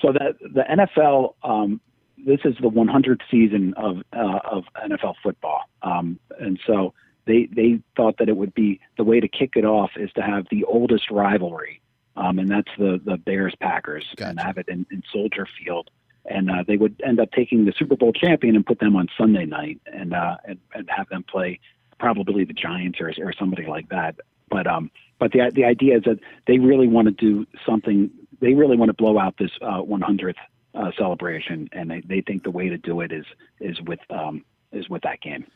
So 0.00 0.12
that 0.12 0.36
the 0.40 0.62
NFL, 0.62 1.34
um, 1.42 1.80
this 2.18 2.40
is 2.44 2.54
the 2.60 2.68
100th 2.68 3.20
season 3.30 3.74
of 3.76 3.98
uh, 4.12 4.40
of 4.44 4.64
NFL 4.84 5.14
football, 5.22 5.62
um, 5.82 6.18
and 6.38 6.58
so 6.66 6.92
they 7.26 7.48
they 7.54 7.80
thought 7.96 8.18
that 8.18 8.28
it 8.28 8.36
would 8.36 8.54
be 8.54 8.80
the 8.96 9.04
way 9.04 9.20
to 9.20 9.28
kick 9.28 9.52
it 9.56 9.64
off 9.64 9.90
is 9.96 10.10
to 10.14 10.22
have 10.22 10.46
the 10.50 10.64
oldest 10.64 11.10
rivalry, 11.10 11.80
um, 12.16 12.38
and 12.38 12.48
that's 12.48 12.70
the 12.78 13.00
the 13.04 13.16
Bears 13.16 13.54
Packers, 13.60 14.06
Gotcha. 14.16 14.30
and 14.30 14.40
have 14.40 14.58
it 14.58 14.68
in, 14.68 14.86
in 14.90 15.02
Soldier 15.12 15.46
Field, 15.58 15.90
and 16.24 16.50
uh, 16.50 16.64
they 16.66 16.76
would 16.76 17.00
end 17.04 17.20
up 17.20 17.30
taking 17.32 17.64
the 17.64 17.72
Super 17.76 17.96
Bowl 17.96 18.12
champion 18.12 18.56
and 18.56 18.64
put 18.64 18.78
them 18.78 18.96
on 18.96 19.08
Sunday 19.18 19.44
night, 19.44 19.80
and 19.86 20.14
uh, 20.14 20.36
and, 20.44 20.58
and 20.74 20.88
have 20.94 21.08
them 21.08 21.24
play 21.24 21.60
probably 21.98 22.44
the 22.44 22.52
Giants 22.52 23.00
or 23.00 23.12
or 23.18 23.32
somebody 23.38 23.66
like 23.66 23.88
that. 23.90 24.16
But 24.48 24.66
um, 24.66 24.90
but 25.18 25.32
the 25.32 25.50
the 25.52 25.64
idea 25.64 25.98
is 25.98 26.04
that 26.04 26.20
they 26.46 26.58
really 26.58 26.88
want 26.88 27.06
to 27.06 27.12
do 27.12 27.46
something. 27.66 28.10
They 28.40 28.54
really 28.54 28.76
want 28.76 28.88
to 28.90 28.94
blow 28.94 29.18
out 29.18 29.34
this 29.38 29.50
uh, 29.62 29.82
100th 29.82 30.34
uh, 30.74 30.90
celebration, 30.96 31.68
and 31.72 31.90
they, 31.90 32.02
they 32.06 32.20
think 32.20 32.42
the 32.42 32.50
way 32.50 32.68
to 32.68 32.78
do 32.78 33.00
it 33.00 33.12
is 33.12 33.24
is 33.60 33.80
with 33.82 34.00
um, 34.10 34.44
is 34.72 34.88
with 34.88 35.02
that 35.02 35.20
game. 35.20 35.46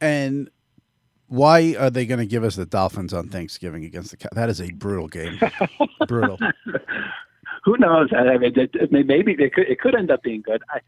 And 0.00 0.50
why 1.26 1.74
are 1.78 1.90
they 1.90 2.06
going 2.06 2.20
to 2.20 2.26
give 2.26 2.44
us 2.44 2.56
the 2.56 2.66
Dolphins 2.66 3.12
on 3.12 3.28
Thanksgiving 3.28 3.84
against 3.84 4.10
the 4.10 4.16
Cow? 4.16 4.28
That 4.32 4.48
is 4.48 4.60
a 4.60 4.70
brutal 4.70 5.08
game. 5.08 5.38
brutal. 6.08 6.38
Who 7.64 7.76
knows? 7.78 8.08
I 8.16 8.38
mean, 8.38 9.06
maybe 9.06 9.32
it 9.32 9.52
could 9.52 9.68
it 9.68 9.80
could 9.80 9.94
end 9.94 10.10
up 10.10 10.22
being 10.22 10.42
good. 10.42 10.62
I, 10.70 10.80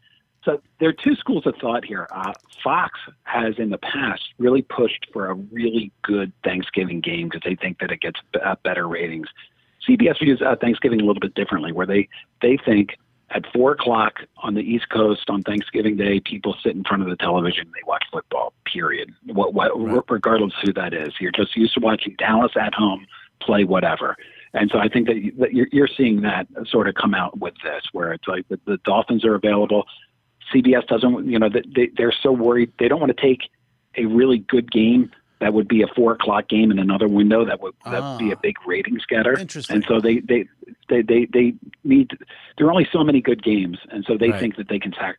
so 0.43 0.59
there 0.79 0.89
are 0.89 0.93
two 0.93 1.15
schools 1.15 1.45
of 1.45 1.55
thought 1.61 1.85
here. 1.85 2.07
Uh, 2.11 2.33
Fox 2.63 2.99
has 3.23 3.55
in 3.59 3.69
the 3.69 3.77
past 3.77 4.23
really 4.39 4.63
pushed 4.63 5.05
for 5.13 5.27
a 5.27 5.35
really 5.35 5.91
good 6.01 6.33
Thanksgiving 6.43 6.99
game 6.99 7.29
because 7.29 7.41
they 7.45 7.55
think 7.55 7.79
that 7.79 7.91
it 7.91 8.01
gets 8.01 8.19
b- 8.33 8.39
uh, 8.43 8.55
better 8.63 8.87
ratings. 8.87 9.27
CBS 9.87 10.19
views 10.19 10.41
uh, 10.41 10.55
Thanksgiving 10.59 10.99
a 11.01 11.05
little 11.05 11.19
bit 11.19 11.33
differently, 11.33 11.71
where 11.71 11.85
they 11.87 12.07
they 12.41 12.57
think 12.57 12.97
at 13.33 13.45
four 13.53 13.71
o'clock 13.71 14.19
on 14.37 14.53
the 14.53 14.61
East 14.61 14.89
Coast 14.89 15.29
on 15.29 15.41
Thanksgiving 15.43 15.95
Day, 15.95 16.19
people 16.19 16.55
sit 16.61 16.75
in 16.75 16.83
front 16.83 17.01
of 17.03 17.09
the 17.09 17.15
television 17.15 17.61
and 17.61 17.73
they 17.73 17.87
watch 17.87 18.03
football. 18.11 18.53
Period. 18.65 19.13
What, 19.25 19.53
what, 19.53 19.71
Right. 19.79 20.03
regardless 20.09 20.53
who 20.61 20.73
that 20.73 20.93
is, 20.93 21.13
you're 21.19 21.31
just 21.31 21.55
used 21.55 21.73
to 21.75 21.79
watching 21.79 22.15
Dallas 22.17 22.51
at 22.59 22.73
home 22.73 23.07
play 23.41 23.63
whatever. 23.63 24.17
And 24.53 24.69
so 24.69 24.79
I 24.79 24.89
think 24.89 25.07
that, 25.07 25.15
you, 25.15 25.31
that 25.39 25.53
you're, 25.53 25.67
you're 25.71 25.87
seeing 25.87 26.21
that 26.21 26.47
sort 26.67 26.89
of 26.89 26.95
come 26.95 27.13
out 27.13 27.39
with 27.39 27.53
this, 27.63 27.83
where 27.93 28.11
it's 28.11 28.27
like 28.27 28.47
the, 28.49 28.59
the 28.65 28.77
Dolphins 28.83 29.23
are 29.23 29.35
available. 29.35 29.85
CBS 30.53 30.85
doesn't, 30.87 31.25
you 31.29 31.39
know, 31.39 31.49
they, 31.49 31.89
they're 31.95 32.13
so 32.21 32.33
worried. 32.33 32.71
They 32.79 32.89
don't 32.89 32.99
want 32.99 33.15
to 33.15 33.21
take 33.21 33.49
a 33.95 34.05
really 34.05 34.39
good 34.39 34.69
game 34.71 35.09
that 35.41 35.53
would 35.53 35.67
be 35.67 35.81
a 35.81 35.87
four 35.87 36.13
o'clock 36.13 36.47
game 36.47 36.71
in 36.71 36.79
another 36.79 37.07
window 37.09 37.43
that 37.45 37.59
would 37.61 37.73
that 37.83 38.01
would 38.01 38.17
be 38.19 38.31
a 38.31 38.35
Ah. 38.35 38.39
big 38.41 38.55
ratings 38.65 39.05
getter. 39.05 39.37
Interesting. 39.37 39.75
And 39.77 39.85
so 39.87 39.99
they 39.99 40.19
they 40.19 40.45
they 40.87 41.01
they, 41.01 41.25
they 41.33 41.53
need. 41.83 42.11
There 42.57 42.67
are 42.67 42.71
only 42.71 42.87
so 42.91 43.03
many 43.03 43.19
good 43.21 43.43
games, 43.43 43.77
and 43.91 44.05
so 44.05 44.17
they 44.17 44.29
Right. 44.29 44.39
think 44.39 44.55
that 44.55 44.69
they 44.69 44.79
can 44.79 44.93
sac. 44.93 45.17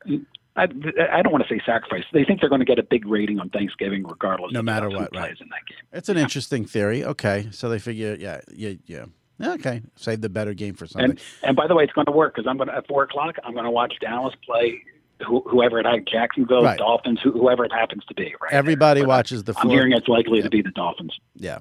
I, 0.55 0.65
I 1.11 1.23
don't 1.23 1.33
want 1.33 1.43
to 1.47 1.49
say 1.49 1.61
sacrifice. 1.65 2.05
They 2.13 2.25
think 2.25 2.41
they're 2.41 2.51
going 2.51 2.61
to 2.61 2.67
get 2.67 2.79
a 2.79 2.83
big 2.83 3.07
rating 3.07 3.41
on 3.41 3.49
Thanksgiving, 3.49 4.05
regardless. 4.07 4.53
No 4.53 4.59
of 4.59 4.65
matter 4.67 4.91
what, 4.91 5.11
plays 5.11 5.23
right. 5.23 5.41
in 5.41 5.49
that 5.49 5.67
game. 5.67 5.79
It's 5.93 6.09
an 6.11 6.19
interesting 6.19 6.67
theory. 6.67 7.03
Okay, 7.05 7.49
so 7.53 7.69
they 7.71 7.79
figure, 7.79 8.17
yeah, 8.21 8.41
yeah, 8.55 8.73
yeah. 8.87 9.07
Okay, 9.55 9.81
save 9.97 10.21
the 10.21 10.29
better 10.29 10.53
game 10.55 10.75
for 10.75 10.87
Sunday. 10.87 11.09
And 11.11 11.21
and 11.43 11.57
by 11.57 11.67
the 11.67 11.75
way, 11.75 11.85
it's 11.85 11.93
going 11.95 12.05
to 12.05 12.13
work 12.13 12.35
because 12.35 12.47
I'm 12.47 12.59
going 12.59 12.69
to 12.69 12.77
at 12.77 12.87
four 12.87 13.03
o'clock. 13.03 13.37
I'm 13.45 13.55
going 13.55 13.65
to 13.65 13.71
watch 13.71 13.95
Dallas 14.01 14.35
play 14.45 14.83
who, 15.27 15.43
whoever 15.49 15.79
it 15.81 15.87
had, 15.87 16.07
Jacksonville, 16.07 16.63
Right. 16.63 16.79
Dolphins, 16.79 17.21
who, 17.23 17.33
whoever 17.33 17.65
it 17.65 17.73
happens 17.73 18.05
to 18.07 18.15
be. 18.15 18.35
Right. 18.43 18.53
Everybody 18.53 19.01
But, 19.03 19.07
uh, 19.07 19.09
watches 19.09 19.45
the 19.45 19.55
I'm 19.59 19.69
hearing 19.69 19.93
it's 19.93 20.09
likely 20.09 20.39
Yeah. 20.39 20.45
to 20.45 20.51
be 20.51 20.63
the 20.63 20.71
Dolphins. 20.71 21.19
Yeah. 21.37 21.59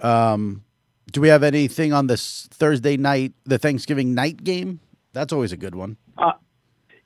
Um, 0.00 0.64
do 1.12 1.20
we 1.20 1.28
have 1.28 1.42
anything 1.42 1.92
on 1.92 2.06
this 2.06 2.48
Thursday 2.52 2.96
night, 2.96 3.32
the 3.44 3.58
Thanksgiving 3.58 4.14
night 4.14 4.44
game? 4.44 4.80
That's 5.12 5.32
always 5.32 5.52
a 5.52 5.56
good 5.56 5.74
one. 5.74 5.96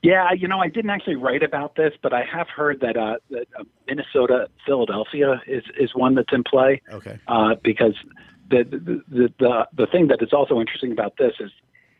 Yeah, 0.01 0.33
you 0.33 0.49
know, 0.49 0.59
I 0.59 0.67
didn't 0.67 0.89
actually 0.89 1.15
write 1.15 1.43
about 1.43 1.75
this, 1.77 1.93
but 2.01 2.11
I 2.11 2.23
have 2.25 2.49
heard 2.49 2.81
that, 2.81 2.97
uh, 2.97 3.19
that 3.29 3.47
uh, 3.57 3.63
Minnesota 3.87 4.49
Philadelphia 4.65 5.41
is 5.47 5.63
is 5.79 5.95
one 5.95 6.13
that's 6.15 6.33
in 6.33 6.43
play. 6.43 6.81
Okay. 6.91 7.17
uh, 7.29 7.55
because 7.63 7.93
the, 8.49 8.65
the 8.65 9.01
the 9.07 9.33
the 9.39 9.67
the 9.77 9.87
thing 9.87 10.07
that 10.09 10.21
is 10.21 10.33
also 10.33 10.59
interesting 10.59 10.91
about 10.91 11.13
this 11.17 11.31
is, 11.39 11.51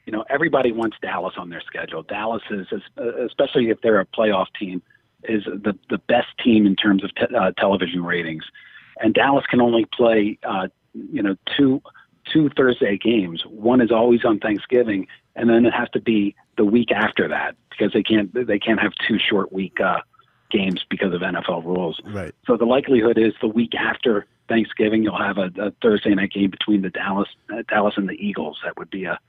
you 0.05 0.11
know, 0.11 0.25
everybody 0.29 0.71
wants 0.71 0.97
Dallas 1.01 1.35
on 1.37 1.49
their 1.49 1.61
schedule. 1.61 2.03
Dallas 2.03 2.43
is, 2.49 2.67
uh, 2.97 3.25
especially 3.25 3.69
if 3.69 3.81
they're 3.81 3.99
a 3.99 4.05
playoff 4.05 4.47
team, 4.59 4.81
is 5.23 5.45
the 5.45 5.77
the 5.89 5.97
best 5.97 6.27
team 6.43 6.65
in 6.65 6.75
terms 6.75 7.03
of 7.03 7.13
te- 7.15 7.33
uh, 7.35 7.51
television 7.57 8.03
ratings, 8.03 8.43
and 8.99 9.13
Dallas 9.13 9.45
can 9.45 9.61
only 9.61 9.85
play, 9.85 10.37
uh, 10.43 10.67
you 10.93 11.23
know, 11.23 11.35
two 11.57 11.81
two 12.31 12.49
Thursday 12.49 12.97
games. 12.97 13.43
One 13.45 13.81
is 13.81 13.91
always 13.91 14.25
on 14.25 14.39
Thanksgiving, 14.39 15.07
and 15.35 15.49
then 15.49 15.65
it 15.65 15.73
has 15.73 15.89
to 15.91 16.01
be 16.01 16.35
the 16.57 16.65
week 16.65 16.91
after 16.91 17.27
that 17.29 17.55
because 17.69 17.93
they 17.93 18.03
can't 18.03 18.33
they 18.33 18.59
can't 18.59 18.81
have 18.81 18.91
two 19.07 19.17
short 19.17 19.53
week 19.53 19.79
uh, 19.79 20.01
games 20.51 20.85
because 20.89 21.13
of 21.13 21.21
NFL 21.21 21.63
rules. 21.63 22.01
Right. 22.05 22.33
So 22.45 22.57
the 22.57 22.65
likelihood 22.65 23.17
is 23.17 23.33
the 23.41 23.47
week 23.47 23.75
after 23.75 24.25
Thanksgiving, 24.49 25.03
you'll 25.03 25.17
have 25.17 25.37
a, 25.37 25.49
a 25.57 25.71
Thursday 25.81 26.13
night 26.13 26.31
game 26.31 26.51
between 26.51 26.81
the 26.81 26.89
Dallas 26.89 27.29
uh, 27.51 27.63
Dallas 27.69 27.95
and 27.97 28.09
the 28.09 28.13
Eagles. 28.13 28.59
That 28.63 28.77
would 28.77 28.89
be 28.89 29.05
a 29.05 29.19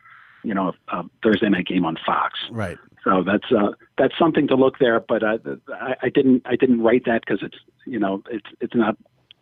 you 0.45 0.55
know 0.55 0.73
a, 0.93 0.97
a 0.99 1.05
Thursday 1.23 1.49
night 1.49 1.67
game 1.67 1.85
on 1.85 1.97
Fox. 2.07 2.39
Right. 2.51 2.79
So 3.03 3.23
that's 3.23 3.51
uh, 3.53 3.73
that's 3.99 4.17
something 4.19 4.47
to 4.49 4.55
look 4.55 4.79
there. 4.79 5.01
But 5.01 5.23
uh, 5.23 5.39
I, 5.73 5.95
I 6.03 6.09
didn't 6.09 6.43
I 6.47 6.57
didn't 6.57 6.81
write 6.83 7.05
that 7.07 7.23
because 7.27 7.43
it's 7.43 7.59
you 7.87 7.99
know 7.99 8.23
it's 8.31 8.47
it's 8.61 8.75
not 8.75 8.97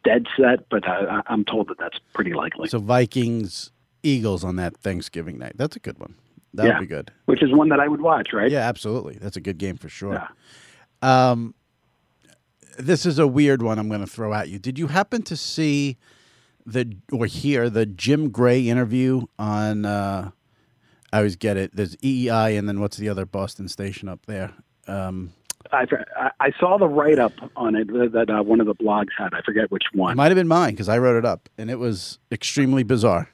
dead 0.04 0.26
set, 0.36 0.68
but 0.68 0.86
I, 0.88 1.20
I'm 1.26 1.44
told 1.44 1.68
that 1.68 1.78
that's 1.78 1.98
pretty 2.12 2.32
likely. 2.34 2.68
So 2.68 2.78
Vikings, 2.80 3.70
Eagles 4.02 4.42
on 4.42 4.56
that 4.56 4.76
Thanksgiving 4.78 5.38
night. 5.38 5.52
That's 5.56 5.76
a 5.76 5.80
good 5.80 5.98
one. 5.98 6.14
That 6.54 6.66
Yeah. 6.66 6.72
would 6.74 6.80
be 6.80 6.86
good. 6.86 7.12
Which 7.26 7.42
is 7.42 7.52
one 7.52 7.68
that 7.68 7.78
I 7.80 7.86
would 7.88 8.00
watch, 8.00 8.32
right? 8.32 8.50
Yeah, 8.50 8.68
absolutely. 8.68 9.14
That's 9.20 9.36
a 9.36 9.40
good 9.40 9.58
game 9.58 9.76
for 9.76 9.88
sure. 9.88 10.14
Yeah. 10.14 11.28
Um, 11.30 11.54
this 12.78 13.06
is 13.06 13.18
a 13.18 13.26
weird 13.28 13.62
one 13.62 13.78
I'm 13.78 13.88
going 13.88 14.00
to 14.00 14.06
throw 14.06 14.34
at 14.34 14.48
you. 14.48 14.58
Did 14.58 14.78
you 14.78 14.88
happen 14.88 15.22
to 15.22 15.36
see 15.36 15.98
the 16.66 16.96
or 17.12 17.26
hear 17.26 17.70
the 17.70 17.86
Jim 17.86 18.30
Gray 18.30 18.68
interview 18.68 19.22
on? 19.38 19.84
Uh, 19.84 20.30
I 21.12 21.18
always 21.18 21.36
get 21.36 21.56
it. 21.56 21.74
There's 21.76 21.96
EEI, 21.96 22.58
and 22.58 22.68
then 22.68 22.80
what's 22.80 22.96
the 22.96 23.08
other 23.08 23.26
Boston 23.26 23.68
station 23.68 24.08
up 24.08 24.24
there? 24.26 24.52
Um, 24.86 25.32
I, 25.70 25.86
I- 26.40 26.50
saw 26.58 26.76
the 26.78 26.88
write 26.88 27.18
up 27.18 27.32
on 27.56 27.76
it 27.76 27.86
that 28.12 28.30
uh, 28.30 28.42
one 28.42 28.60
of 28.60 28.66
the 28.66 28.74
blogs 28.74 29.08
had. 29.16 29.32
I 29.34 29.40
forget 29.42 29.70
which 29.70 29.84
one. 29.92 30.12
it 30.12 30.16
might 30.16 30.28
have 30.28 30.36
been 30.36 30.48
mine 30.48 30.70
because 30.70 30.88
I 30.88 30.98
wrote 30.98 31.16
it 31.16 31.24
up, 31.24 31.48
and 31.58 31.70
it 31.70 31.78
was 31.78 32.18
extremely 32.32 32.82
bizarre. 32.82 33.28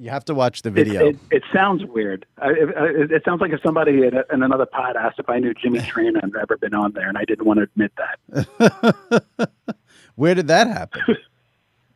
You 0.00 0.10
have 0.10 0.24
to 0.26 0.34
watch 0.34 0.62
the 0.62 0.70
video. 0.70 1.08
it, 1.08 1.16
it 1.30 1.42
sounds 1.52 1.84
weird. 1.84 2.24
I- 2.38 2.50
It, 2.50 3.10
it 3.12 3.22
sounds 3.24 3.40
like 3.40 3.52
if 3.52 3.60
somebody 3.62 4.02
in, 4.06 4.14
a, 4.16 4.22
in 4.32 4.42
another 4.42 4.66
pod 4.66 4.96
asked 4.96 5.18
if 5.18 5.28
I 5.28 5.38
knew 5.38 5.54
Jimmy 5.54 5.78
Traina 5.80 6.22
and 6.22 6.34
ever 6.36 6.56
been 6.56 6.74
on 6.74 6.92
there, 6.92 7.08
and 7.08 7.18
I 7.18 7.24
didn't 7.24 7.46
want 7.46 7.58
to 7.58 7.64
admit 7.64 7.92
that. 7.96 9.50
Where 10.16 10.34
did 10.34 10.48
that 10.48 10.66
happen? 10.66 11.02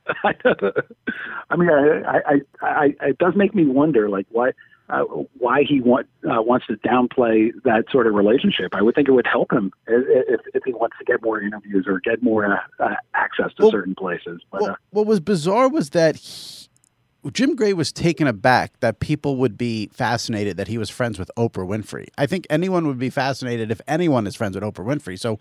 I 0.24 1.56
mean, 1.56 1.70
I, 1.70 2.00
I, 2.06 2.40
I, 2.60 2.94
I, 3.00 3.06
it 3.08 3.18
does 3.18 3.34
make 3.36 3.54
me 3.54 3.66
wonder, 3.66 4.08
like 4.08 4.26
why, 4.30 4.52
uh, 4.88 5.02
why 5.38 5.62
he 5.62 5.80
want, 5.80 6.06
uh, 6.24 6.42
wants 6.42 6.66
to 6.66 6.76
downplay 6.78 7.50
that 7.64 7.84
sort 7.90 8.06
of 8.06 8.14
relationship. 8.14 8.74
I 8.74 8.82
would 8.82 8.94
think 8.94 9.08
it 9.08 9.12
would 9.12 9.26
help 9.26 9.52
him 9.52 9.72
if, 9.86 10.40
if, 10.54 10.62
he 10.64 10.72
wants 10.72 10.96
to 10.98 11.04
get 11.04 11.22
more 11.22 11.40
interviews 11.40 11.86
or 11.88 12.00
get 12.00 12.22
more 12.22 12.46
uh, 12.46 12.84
uh, 12.84 12.94
access 13.14 13.52
to 13.56 13.62
Well- 13.62 13.70
certain 13.70 13.94
places. 13.94 14.40
But 14.50 14.62
Well, 14.62 14.70
uh, 14.72 14.76
what 14.90 15.06
was 15.06 15.20
bizarre 15.20 15.68
was 15.68 15.90
that 15.90 16.16
he, 16.16 16.68
Jim 17.30 17.54
Gray 17.54 17.72
was 17.72 17.92
taken 17.92 18.26
aback 18.26 18.72
that 18.80 18.98
people 18.98 19.36
would 19.36 19.56
be 19.56 19.88
fascinated 19.92 20.56
that 20.56 20.66
he 20.66 20.76
was 20.76 20.90
friends 20.90 21.20
with 21.20 21.30
Oprah 21.38 21.66
Winfrey. 21.66 22.08
I 22.18 22.26
think 22.26 22.46
anyone 22.50 22.86
would 22.88 22.98
be 22.98 23.10
fascinated 23.10 23.70
if 23.70 23.80
anyone 23.86 24.26
is 24.26 24.34
friends 24.34 24.56
with 24.56 24.64
Oprah 24.64 24.84
Winfrey. 24.84 25.18
So 25.18 25.38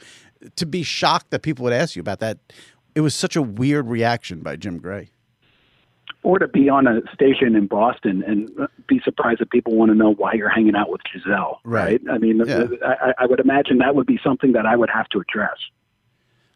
to 0.57 0.65
be 0.67 0.83
shocked 0.83 1.31
that 1.31 1.41
people 1.41 1.63
would 1.63 1.73
ask 1.73 1.95
you 1.95 1.99
about 1.99 2.19
that, 2.19 2.37
it 2.95 3.01
was 3.01 3.15
such 3.15 3.35
a 3.35 3.41
weird 3.41 3.87
reaction 3.87 4.41
by 4.41 4.55
Jim 4.55 4.77
Gray. 4.79 5.09
or 6.23 6.37
to 6.37 6.47
be 6.47 6.69
on 6.69 6.85
a 6.85 7.01
station 7.13 7.55
in 7.55 7.65
Boston 7.65 8.23
and 8.27 8.49
be 8.87 8.99
surprised 9.03 9.39
that 9.39 9.49
people 9.49 9.75
want 9.75 9.89
to 9.89 9.95
know 9.95 10.13
why 10.13 10.33
you're 10.33 10.49
hanging 10.49 10.75
out 10.75 10.89
with 10.91 11.01
Gisele, 11.11 11.59
Right. 11.63 11.99
right? 12.05 12.13
I 12.13 12.17
mean, 12.19 12.43
Yeah. 12.45 12.65
I, 12.85 13.13
I 13.19 13.25
would 13.25 13.39
imagine 13.39 13.79
that 13.79 13.95
would 13.95 14.05
be 14.05 14.19
something 14.23 14.51
that 14.51 14.65
I 14.67 14.75
would 14.75 14.89
have 14.91 15.07
to 15.09 15.19
address. 15.19 15.57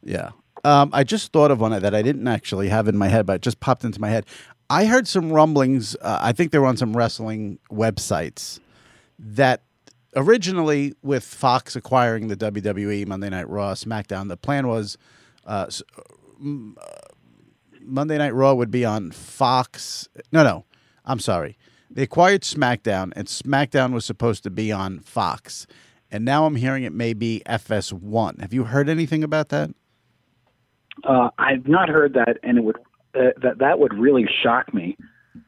Yeah. 0.04 0.30
Um, 0.64 0.92
I 0.94 1.04
just 1.04 1.32
thought 1.32 1.50
of 1.52 1.62
one 1.62 1.72
that 1.72 1.96
I 1.96 2.02
didn't 2.04 2.28
actually 2.28 2.70
have 2.70 2.88
in 2.88 2.96
my 2.98 3.08
head, 3.08 3.26
but 3.26 3.34
it 3.38 3.42
just 3.42 3.60
popped 3.60 3.84
into 3.84 4.00
my 4.00 4.10
head. 4.10 4.26
I 4.70 4.86
heard 4.86 5.08
some 5.08 5.32
rumblings. 5.32 5.96
Uh, 6.02 6.20
I 6.22 6.32
think 6.32 6.52
they 6.52 6.60
were 6.60 6.68
on 6.68 6.78
some 6.78 6.96
wrestling 6.96 7.58
websites 7.72 8.60
that 9.18 9.62
originally, 10.16 10.94
with 11.02 11.24
Fox 11.24 11.76
acquiring 11.76 12.28
the 12.28 12.36
WWE 12.38 13.08
Monday 13.08 13.30
Night 13.30 13.50
Raw, 13.50 13.74
SmackDown, 13.74 14.28
the 14.28 14.38
plan 14.38 14.68
was 14.68 14.98
uh, 15.46 15.68
Monday 16.40 18.18
Night 18.18 18.34
Raw 18.34 18.54
would 18.54 18.72
be 18.72 18.86
on 18.86 19.12
Fox. 19.12 20.08
No, 20.32 20.44
no, 20.44 20.66
I'm 21.06 21.20
sorry. 21.20 21.58
They 21.90 22.04
acquired 22.04 22.42
SmackDown, 22.42 23.14
and 23.16 23.28
SmackDown 23.28 23.94
was 23.94 24.06
supposed 24.06 24.44
to 24.44 24.50
be 24.50 24.72
on 24.72 25.00
Fox. 25.00 25.68
And 26.12 26.26
now 26.26 26.46
I'm 26.46 26.56
hearing 26.56 26.84
it 26.84 26.94
may 26.94 27.14
be 27.14 27.42
FS1. 27.46 28.40
Have 28.42 28.54
you 28.54 28.66
heard 28.66 28.90
anything 28.90 29.24
about 29.24 29.50
that? 29.50 29.72
Uh, 31.04 31.30
I've 31.38 31.68
not 31.68 31.90
heard 31.90 32.14
that, 32.14 32.38
and 32.44 32.58
it 32.58 32.64
would 32.64 32.78
uh, 33.16 33.32
that 33.42 33.60
that 33.60 33.80
would 33.80 33.94
really 33.94 34.26
shock 34.44 34.74
me 34.74 34.98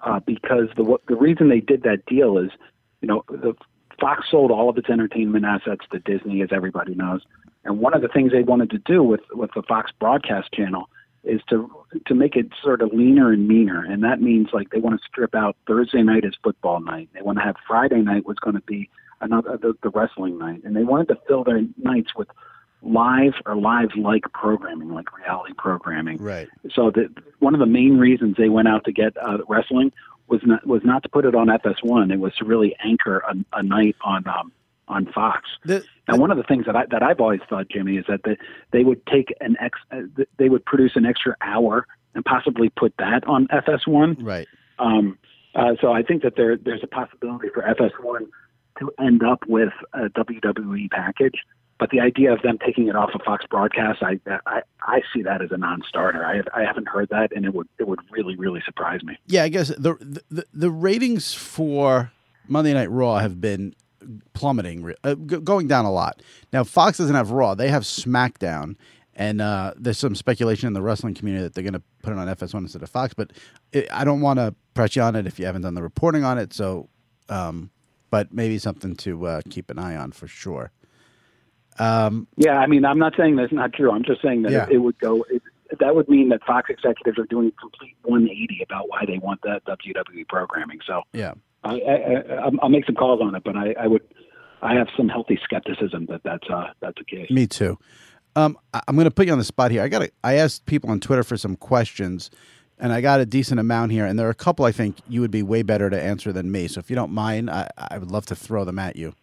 uh, 0.01 0.19
because 0.25 0.67
the 0.75 0.97
the 1.07 1.15
reason 1.15 1.49
they 1.49 1.59
did 1.59 1.83
that 1.83 2.05
deal 2.05 2.37
is, 2.37 2.49
you 3.01 3.07
know, 3.07 3.23
the 3.29 3.53
Fox 3.99 4.25
sold 4.29 4.51
all 4.51 4.69
of 4.69 4.77
its 4.77 4.89
entertainment 4.89 5.45
assets 5.45 5.85
to 5.91 5.99
Disney, 5.99 6.41
as 6.41 6.49
everybody 6.51 6.95
knows, 6.95 7.21
and 7.67 7.79
one 7.79 7.93
of 7.93 8.01
the 8.01 8.07
things 8.07 8.31
they 8.31 8.43
wanted 8.43 8.69
to 8.71 8.79
do 8.79 9.03
with 9.03 9.21
with 9.33 9.51
the 9.53 9.61
Fox 9.61 9.91
broadcast 9.99 10.51
channel 10.53 10.89
is 11.23 11.41
to 11.49 11.69
to 12.05 12.15
make 12.15 12.35
it 12.35 12.47
sort 12.63 12.81
of 12.81 12.93
leaner 12.93 13.31
and 13.31 13.47
meaner, 13.47 13.83
and 13.83 14.03
that 14.03 14.21
means 14.21 14.47
like 14.53 14.69
they 14.69 14.79
want 14.79 14.99
to 14.99 15.05
strip 15.05 15.35
out 15.35 15.57
Thursday 15.67 16.01
night 16.01 16.23
as 16.25 16.33
football 16.41 16.79
night. 16.79 17.09
They 17.13 17.21
want 17.21 17.37
to 17.39 17.43
have 17.43 17.57
Friday 17.67 18.01
night 18.01 18.25
was 18.25 18.37
going 18.39 18.55
to 18.55 18.61
be 18.61 18.89
another 19.19 19.57
the, 19.57 19.73
the 19.83 19.89
wrestling 19.89 20.37
night, 20.39 20.63
and 20.63 20.75
they 20.75 20.83
wanted 20.83 21.09
to 21.09 21.17
fill 21.27 21.43
their 21.43 21.61
nights 21.77 22.15
with 22.15 22.29
live 22.81 23.33
or 23.45 23.57
live 23.57 23.89
like 23.97 24.23
programming, 24.33 24.93
like 24.93 25.15
reality 25.17 25.53
programming. 25.57 26.17
Right. 26.19 26.47
So 26.73 26.91
the, 26.91 27.09
one 27.39 27.53
of 27.53 27.59
the 27.59 27.65
main 27.65 27.97
reasons 27.97 28.37
they 28.37 28.49
went 28.49 28.69
out 28.69 28.85
to 28.85 28.93
get 28.93 29.17
uh, 29.17 29.39
wrestling 29.49 29.91
was 30.27 30.39
not 30.45 30.65
was 30.65 30.83
not 30.85 31.03
to 31.03 31.09
put 31.09 31.25
it 31.25 31.35
on 31.35 31.47
FS1. 31.47 32.13
It 32.13 32.19
was 32.19 32.33
to 32.35 32.45
really 32.45 32.77
anchor 32.81 33.19
a, 33.27 33.35
a 33.51 33.63
night 33.63 33.97
on 34.01 34.25
um, 34.27 34.53
on 34.87 35.11
Fox. 35.13 35.49
The, 35.65 35.83
And 36.07 36.19
one 36.19 36.31
of 36.31 36.37
the 36.37 36.43
things 36.43 36.65
that 36.65 36.75
I 36.75 36.85
that 36.91 37.03
I've 37.03 37.19
always 37.19 37.41
thought, 37.49 37.67
Jimmy, 37.69 37.97
is 37.97 38.05
that 38.07 38.21
they 38.23 38.37
they 38.71 38.83
would 38.83 39.05
take 39.07 39.33
an 39.41 39.57
ex 39.59 39.79
uh, 39.91 40.01
they 40.37 40.49
would 40.49 40.65
produce 40.65 40.95
an 40.95 41.05
extra 41.05 41.35
hour 41.41 41.85
and 42.15 42.23
possibly 42.25 42.69
put 42.69 42.93
that 42.97 43.25
on 43.27 43.47
FS1. 43.47 44.17
right. 44.21 44.47
Um, 44.79 45.17
uh, 45.55 45.73
so 45.81 45.91
I 45.91 46.03
think 46.03 46.23
that 46.23 46.35
there 46.35 46.57
there's 46.57 46.83
a 46.83 46.87
possibility 46.87 47.49
for 47.53 47.63
FS1 47.63 48.27
to 48.79 48.91
end 48.99 49.23
up 49.23 49.39
with 49.47 49.73
a 49.93 50.09
WWE 50.09 50.89
package. 50.91 51.35
But 51.79 51.91
the 51.91 51.99
idea 51.99 52.33
of 52.33 52.41
them 52.41 52.57
taking 52.65 52.87
it 52.87 52.95
off 52.95 53.11
of 53.13 53.21
Fox 53.23 53.45
broadcast, 53.49 54.01
I 54.01 54.19
I, 54.45 54.61
I 54.81 55.01
see 55.13 55.21
that 55.23 55.41
as 55.41 55.51
a 55.51 55.57
non-starter. 55.57 56.25
I 56.25 56.41
I 56.59 56.63
haven't 56.63 56.87
heard 56.87 57.09
that, 57.09 57.31
and 57.35 57.45
it 57.45 57.53
would 57.53 57.67
it 57.79 57.87
would 57.87 57.99
really 58.11 58.35
really 58.35 58.61
surprise 58.65 59.03
me. 59.03 59.17
Yeah, 59.27 59.43
I 59.43 59.49
guess 59.49 59.67
the, 59.69 60.23
the 60.29 60.45
the 60.53 60.71
ratings 60.71 61.33
for 61.33 62.11
Monday 62.47 62.73
Night 62.73 62.89
Raw 62.89 63.17
have 63.19 63.39
been 63.39 63.75
plummeting, 64.33 64.93
uh, 65.03 65.15
g- 65.15 65.37
going 65.37 65.67
down 65.67 65.85
a 65.85 65.91
lot. 65.91 66.21
Now 66.53 66.63
Fox 66.63 66.97
doesn't 66.97 67.15
have 67.15 67.31
Raw; 67.31 67.55
they 67.55 67.69
have 67.69 67.83
SmackDown, 67.83 68.75
and 69.15 69.41
uh, 69.41 69.73
there's 69.77 69.97
some 69.97 70.15
speculation 70.15 70.67
in 70.67 70.73
the 70.73 70.81
wrestling 70.81 71.13
community 71.13 71.43
that 71.43 71.53
they're 71.53 71.63
going 71.63 71.73
to 71.73 71.81
put 72.03 72.13
it 72.13 72.19
on 72.19 72.27
FS1 72.27 72.55
instead 72.59 72.83
of 72.83 72.89
Fox. 72.89 73.13
But 73.13 73.33
it, 73.71 73.87
I 73.91 74.03
don't 74.03 74.21
want 74.21 74.39
to 74.39 74.53
press 74.73 74.95
you 74.95 75.01
on 75.01 75.15
it 75.15 75.27
if 75.27 75.39
you 75.39 75.45
haven't 75.45 75.61
done 75.63 75.73
the 75.75 75.81
reporting 75.83 76.23
on 76.23 76.37
it. 76.37 76.53
So, 76.53 76.89
um, 77.29 77.69
but 78.09 78.31
maybe 78.33 78.57
something 78.57 78.95
to 78.97 79.25
uh, 79.27 79.41
keep 79.49 79.69
an 79.69 79.79
eye 79.79 79.95
on 79.95 80.11
for 80.11 80.27
sure. 80.27 80.71
Yeah, 81.79 82.57
I 82.57 82.67
mean, 82.67 82.85
I'm 82.85 82.99
not 82.99 83.13
saying 83.17 83.35
that's 83.35 83.51
not 83.53 83.73
true. 83.73 83.91
I'm 83.91 84.03
just 84.03 84.21
saying 84.21 84.43
that 84.43 84.51
Yeah. 84.51 84.63
it, 84.65 84.73
it 84.73 84.77
would 84.79 84.97
go. 84.99 85.25
It, 85.29 85.41
that 85.79 85.95
would 85.95 86.07
mean 86.07 86.29
that 86.29 86.41
Fox 86.45 86.69
executives 86.69 87.19
are 87.19 87.25
doing 87.25 87.49
a 87.49 87.51
complete 87.61 87.95
180 88.03 88.61
about 88.63 88.87
why 88.87 89.03
they 89.05 89.17
want 89.17 89.41
that 89.43 89.63
WWE 89.65 90.27
programming. 90.27 90.79
So 90.87 91.01
Yeah. 91.13 91.33
I, 91.67 91.79
I, 91.79 91.93
I, 91.93 92.35
I'll- 92.43 92.59
I'll 92.63 92.69
make 92.69 92.85
some 92.85 92.95
calls 92.95 93.21
on 93.21 93.35
it, 93.35 93.43
but 93.43 93.55
I, 93.55 93.73
I 93.79 93.87
would. 93.87 94.01
I 94.61 94.73
have 94.73 94.87
some 94.97 95.07
healthy 95.07 95.39
skepticism 95.43 96.07
that 96.07 96.21
that's 96.23 96.49
uh, 96.49 96.71
that's 96.79 96.97
the 96.97 97.03
case. 97.05 97.29
Me 97.29 97.45
too. 97.45 97.77
Um, 98.35 98.57
I'm 98.87 98.95
going 98.95 99.05
to 99.05 99.11
put 99.11 99.27
you 99.27 99.31
on 99.31 99.37
the 99.37 99.43
spot 99.43 99.69
here. 99.71 99.81
I 99.83 99.87
got. 99.87 100.09
I 100.23 100.33
asked 100.35 100.65
people 100.65 100.89
on 100.89 100.99
Twitter 100.99 101.23
for 101.23 101.37
some 101.37 101.55
questions, 101.55 102.31
and 102.79 102.91
I 102.91 103.01
got 103.01 103.19
a 103.19 103.25
decent 103.25 103.59
amount 103.59 103.91
here. 103.91 104.05
And 104.07 104.17
there 104.17 104.25
are 104.27 104.31
a 104.31 104.35
couple 104.35 104.65
I 104.65 104.71
think 104.71 104.97
you 105.07 105.21
would 105.21 105.29
be 105.31 105.43
way 105.43 105.61
better 105.61 105.89
to 105.91 106.01
answer 106.01 106.33
than 106.33 106.51
me. 106.51 106.67
So 106.67 106.79
if 106.79 106.89
you 106.89 106.95
don't 106.95 107.11
mind, 107.11 107.51
I, 107.51 107.69
I 107.77 107.97
would 107.99 108.09
love 108.09 108.25
to 108.27 108.35
throw 108.35 108.63
them 108.65 108.79
at 108.79 108.95
you. 108.95 109.13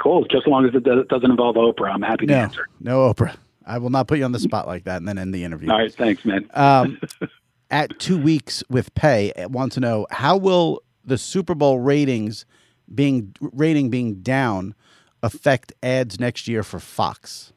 Cool. 0.00 0.24
Just 0.26 0.46
as 0.46 0.50
long 0.50 0.64
as 0.64 0.74
it 0.74 0.84
doesn't 1.08 1.30
involve 1.30 1.56
Oprah, 1.56 1.92
I'm 1.92 2.02
happy 2.02 2.26
to 2.26 2.32
No, 2.32 2.38
answer. 2.38 2.68
no 2.80 3.12
Oprah. 3.12 3.36
I 3.66 3.78
will 3.78 3.90
not 3.90 4.06
put 4.06 4.18
you 4.18 4.24
on 4.24 4.32
the 4.32 4.38
spot 4.38 4.66
like 4.68 4.84
that 4.84 4.98
and 4.98 5.08
then 5.08 5.18
end 5.18 5.34
the 5.34 5.42
interview. 5.44 5.70
All 5.70 5.78
right. 5.78 5.92
Thanks, 5.92 6.24
man. 6.24 6.48
Um, 6.54 7.00
at 7.70 7.98
two 7.98 8.16
weeks 8.16 8.62
with 8.70 8.94
pay, 8.94 9.32
I 9.36 9.46
want 9.46 9.72
to 9.72 9.80
know 9.80 10.06
how 10.10 10.36
will 10.36 10.82
the 11.08 11.18
Super 11.18 11.54
Bowl 11.54 11.78
ratings 11.78 12.46
being 12.94 13.34
rating 13.40 13.90
being 13.90 14.16
down 14.16 14.74
affect 15.22 15.72
ads 15.82 16.20
next 16.20 16.48
year 16.48 16.62
for 16.62 16.78
Fox? 16.78 17.52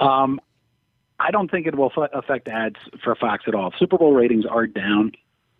Um, 0.00 0.40
I 1.18 1.30
don't 1.30 1.50
think 1.50 1.66
it 1.66 1.76
will 1.76 1.92
affect 2.12 2.48
ads 2.48 2.76
for 3.02 3.14
Fox 3.14 3.44
at 3.46 3.54
all. 3.54 3.72
Super 3.78 3.96
Bowl 3.96 4.12
ratings 4.12 4.44
are 4.44 4.66
down, 4.66 5.12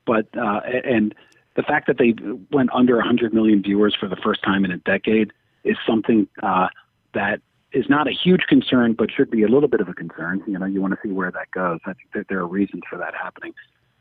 but 0.06 0.26
uh, 0.36 0.60
and 0.84 1.14
the 1.54 1.62
fact 1.62 1.86
that 1.86 1.98
they 1.98 2.14
went 2.50 2.70
under 2.72 2.96
100 2.96 3.32
million 3.32 3.62
viewers 3.62 3.94
for 3.98 4.08
the 4.08 4.16
first 4.16 4.42
time 4.42 4.64
in 4.64 4.70
a 4.70 4.78
decade 4.78 5.32
is 5.64 5.76
something 5.86 6.26
uh, 6.42 6.68
that 7.14 7.40
is 7.72 7.86
not 7.88 8.08
a 8.08 8.12
huge 8.12 8.42
concern, 8.48 8.94
but 8.94 9.10
should 9.10 9.30
be 9.30 9.42
a 9.42 9.48
little 9.48 9.68
bit 9.68 9.80
of 9.80 9.88
a 9.88 9.94
concern. 9.94 10.42
You 10.46 10.58
know, 10.58 10.66
you 10.66 10.80
want 10.80 10.94
to 10.94 10.98
see 11.02 11.12
where 11.12 11.30
that 11.30 11.50
goes. 11.52 11.78
I 11.84 11.92
think 11.92 12.12
that 12.14 12.26
there 12.28 12.38
are 12.38 12.46
reasons 12.46 12.82
for 12.88 12.98
that 12.98 13.14
happening. 13.14 13.54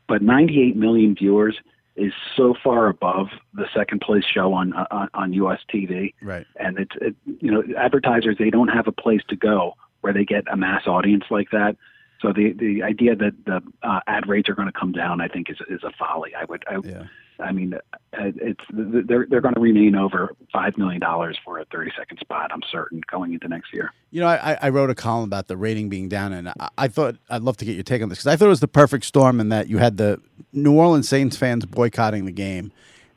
But 0.08 0.22
98 0.22 0.76
million 0.76 1.14
viewers 1.14 1.56
is 1.96 2.12
so 2.36 2.54
far 2.64 2.88
above 2.88 3.28
the 3.54 3.66
second 3.74 4.00
place 4.00 4.24
show 4.24 4.52
on 4.52 4.72
on, 4.72 5.08
on 5.14 5.32
US 5.34 5.60
TV 5.72 6.14
Right. 6.22 6.46
and 6.56 6.78
it's 6.78 6.96
it, 7.00 7.14
you 7.40 7.50
know 7.50 7.62
advertisers 7.76 8.36
they 8.38 8.50
don't 8.50 8.68
have 8.68 8.86
a 8.88 8.92
place 8.92 9.22
to 9.28 9.36
go 9.36 9.74
where 10.00 10.12
they 10.12 10.24
get 10.24 10.44
a 10.52 10.56
mass 10.56 10.86
audience 10.86 11.24
like 11.30 11.50
that. 11.52 11.76
So 12.20 12.32
the 12.32 12.52
the 12.52 12.82
idea 12.82 13.16
that 13.16 13.32
the 13.46 13.60
uh, 13.82 14.00
ad 14.06 14.28
rates 14.28 14.48
are 14.48 14.54
going 14.54 14.68
to 14.68 14.78
come 14.78 14.92
down, 14.92 15.20
I 15.20 15.28
think, 15.28 15.50
is 15.50 15.58
is 15.68 15.82
a 15.82 15.90
folly. 15.98 16.32
I 16.34 16.44
would, 16.44 16.64
I, 16.68 16.78
Yeah. 16.84 17.04
I 17.38 17.52
mean, 17.52 17.74
uh, 17.74 17.78
it's 18.12 18.64
they're 18.70 19.26
they're 19.28 19.40
going 19.40 19.54
to 19.54 19.60
remain 19.60 19.94
over 19.94 20.34
five 20.52 20.76
million 20.78 21.00
dollars 21.00 21.38
for 21.44 21.58
a 21.58 21.64
30 21.66 21.92
second 21.96 22.18
spot. 22.18 22.50
I'm 22.52 22.62
certain 22.70 23.02
going 23.10 23.32
into 23.32 23.48
next 23.48 23.72
year. 23.72 23.92
You 24.10 24.20
know, 24.20 24.28
I, 24.28 24.58
I 24.60 24.68
wrote 24.68 24.90
a 24.90 24.94
column 24.94 25.24
about 25.24 25.48
the 25.48 25.56
rating 25.56 25.88
being 25.88 26.08
down, 26.08 26.32
and 26.32 26.48
I, 26.48 26.68
I 26.78 26.88
thought 26.88 27.16
I'd 27.30 27.42
love 27.42 27.56
to 27.58 27.64
get 27.64 27.74
your 27.74 27.82
take 27.82 28.02
on 28.02 28.08
this 28.08 28.18
because 28.18 28.26
I 28.28 28.36
thought 28.36 28.46
it 28.46 28.48
was 28.48 28.60
the 28.60 28.68
perfect 28.68 29.04
storm 29.04 29.40
in 29.40 29.48
that 29.48 29.68
you 29.68 29.78
had 29.78 29.96
the 29.96 30.20
New 30.52 30.76
Orleans 30.76 31.08
Saints 31.08 31.36
fans 31.36 31.66
boycotting 31.66 32.24
the 32.24 32.32
game. 32.32 32.72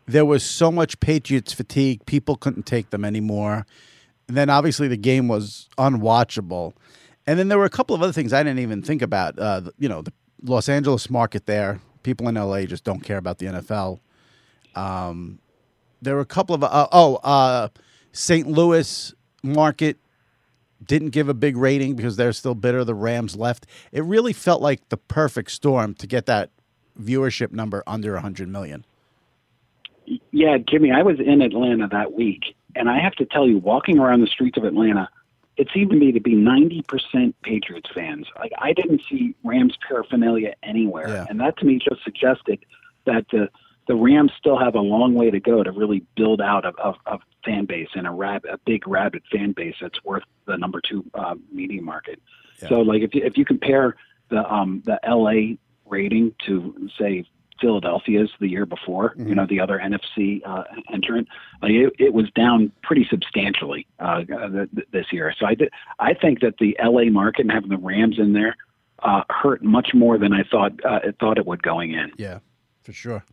There 0.08 0.26
was 0.26 0.44
so 0.44 0.72
much 0.72 1.00
Patriots 1.00 1.54
fatigue; 1.54 2.06
people 2.06 2.36
couldn't 2.36 2.66
take 2.66 2.90
them 2.90 3.04
anymore. 3.06 3.66
And 4.28 4.36
then 4.36 4.50
obviously 4.50 4.88
the 4.88 4.98
game 4.98 5.28
was 5.28 5.70
unwatchable. 5.78 6.74
And 7.28 7.40
then 7.40 7.48
there 7.48 7.58
were 7.58 7.66
a 7.66 7.70
couple 7.70 7.96
of 7.96 8.02
other 8.02 8.14
things 8.14 8.34
I 8.34 8.44
didn't 8.44 8.60
even 8.60 8.82
think 8.82 9.02
about. 9.02 9.38
Uh, 9.38 9.62
you 9.78 9.90
know, 9.90 10.02
the 10.02 10.14
Los 10.44 10.70
Angeles 10.70 11.10
market 11.10 11.46
there. 11.46 11.80
People 12.06 12.28
in 12.28 12.36
LA 12.36 12.66
just 12.66 12.84
don't 12.84 13.00
care 13.00 13.18
about 13.18 13.40
the 13.40 13.48
NFL. 13.48 14.00
Um, 14.76 15.40
there 16.04 16.14
were 16.14 16.22
a 16.22 16.26
couple 16.26 16.54
of 16.54 16.64
uh, 16.64 16.88
oh 16.92 17.16
uh, 17.16 17.70
St. 18.12 18.48
Louis 18.48 19.12
market 19.42 19.98
didn't 20.86 21.10
give 21.10 21.30
a 21.30 21.34
big 21.34 21.58
rating 21.58 21.96
because 21.96 22.16
they're 22.16 22.32
still 22.32 22.54
bitter. 22.54 22.84
The 22.84 22.94
Rams 22.94 23.36
left. 23.36 23.66
It 23.92 24.04
really 24.04 24.34
felt 24.34 24.62
like 24.62 24.88
the 24.90 24.98
perfect 24.98 25.50
storm 25.50 25.96
to 25.96 26.06
get 26.06 26.28
that 26.28 26.52
viewership 27.02 27.52
number 27.52 27.82
under 27.88 28.14
100 28.14 28.50
million. 28.50 28.86
Yeah, 30.30 30.60
Jimmy, 30.60 30.92
I 30.92 31.02
was 31.02 31.20
in 31.20 31.42
Atlanta 31.42 31.88
that 31.88 32.14
week, 32.14 32.56
and 32.76 32.88
I 32.88 33.00
have 33.00 33.14
to 33.14 33.26
tell 33.26 33.48
you, 33.48 33.58
walking 33.58 33.98
around 33.98 34.22
the 34.22 34.28
streets 34.28 34.58
of 34.58 34.64
Atlanta, 34.64 35.10
it 35.58 35.70
seemed 35.74 35.92
to 35.92 35.96
me 35.96 36.12
to 36.12 36.20
be 36.20 36.34
90% 36.36 37.34
Patriots 37.44 37.90
fans. 37.94 38.28
Like 38.38 38.52
I 38.60 38.74
didn't 38.74 39.02
see 39.10 39.36
Rams 39.44 39.78
paraphernalia 39.88 40.54
anywhere, 40.64 41.08
Yeah. 41.10 41.26
and 41.30 41.40
that 41.40 41.58
to 41.60 41.66
me 41.66 41.80
just 41.80 42.04
suggested 42.04 42.66
that 43.06 43.26
the 43.32 43.50
the 43.88 43.96
Rams 43.96 44.32
still 44.40 44.58
have 44.58 44.74
a 44.74 44.80
long 44.82 45.14
way 45.14 45.30
to 45.30 45.40
go 45.40 45.62
to 45.62 45.72
really 45.72 46.04
build 46.16 46.42
out 46.42 46.66
a, 46.66 46.74
a, 46.82 46.96
a 47.06 47.20
fan 47.46 47.66
base 47.66 47.90
and 47.94 48.08
a 48.08 48.12
rab, 48.12 48.44
a 48.46 48.58
big 48.66 48.88
rabid 48.88 49.22
fan 49.32 49.52
base 49.52 49.76
that's 49.80 50.04
worth 50.04 50.24
the 50.48 50.58
number 50.58 50.82
two 50.82 51.06
uh, 51.14 51.36
media 51.52 51.84
market. 51.84 52.20
So 52.68 52.80
like 52.82 53.04
if 53.04 53.14
you, 53.14 53.22
if 53.24 53.38
you 53.38 53.46
compare 53.46 53.96
the 54.30 54.44
um 54.52 54.82
the 54.86 55.00
LA 55.08 55.58
rating 55.86 56.34
to 56.48 56.90
say 56.98 57.26
Philadelphia's 57.62 58.30
the 58.40 58.48
year 58.48 58.66
before, 58.66 59.14
you 59.18 59.34
know 59.36 59.46
the 59.48 59.60
other 59.60 59.80
NFC 59.80 60.42
uh, 60.46 60.64
entrant, 60.94 61.28
like 61.62 61.72
it, 61.72 61.94
it 62.00 62.14
was 62.14 62.30
down 62.32 62.72
pretty 62.84 63.06
substantially 63.10 63.88
uh, 64.00 64.24
th- 64.24 64.70
th- 64.74 64.88
this 64.92 65.06
year. 65.12 65.34
So 65.40 65.46
I 65.46 65.56
th- 65.56 65.72
I 66.00 66.14
think 66.14 66.42
that 66.42 66.58
the 66.60 66.78
LA 66.84 67.06
market 67.06 67.42
and 67.42 67.52
having 67.52 67.70
the 67.70 67.78
Rams 67.78 68.20
in 68.20 68.34
there 68.34 68.56
uh, 69.04 69.24
hurt 69.30 69.64
much 69.64 69.94
more 69.94 70.18
than 70.18 70.34
I 70.34 70.44
thought 70.44 70.74
uh, 70.86 71.00
thought 71.20 71.38
it 71.38 71.46
would 71.46 71.64
going 71.64 71.94
in. 71.94 72.12
Yeah, 72.18 72.40
for 72.82 72.94
sure. 72.94 73.24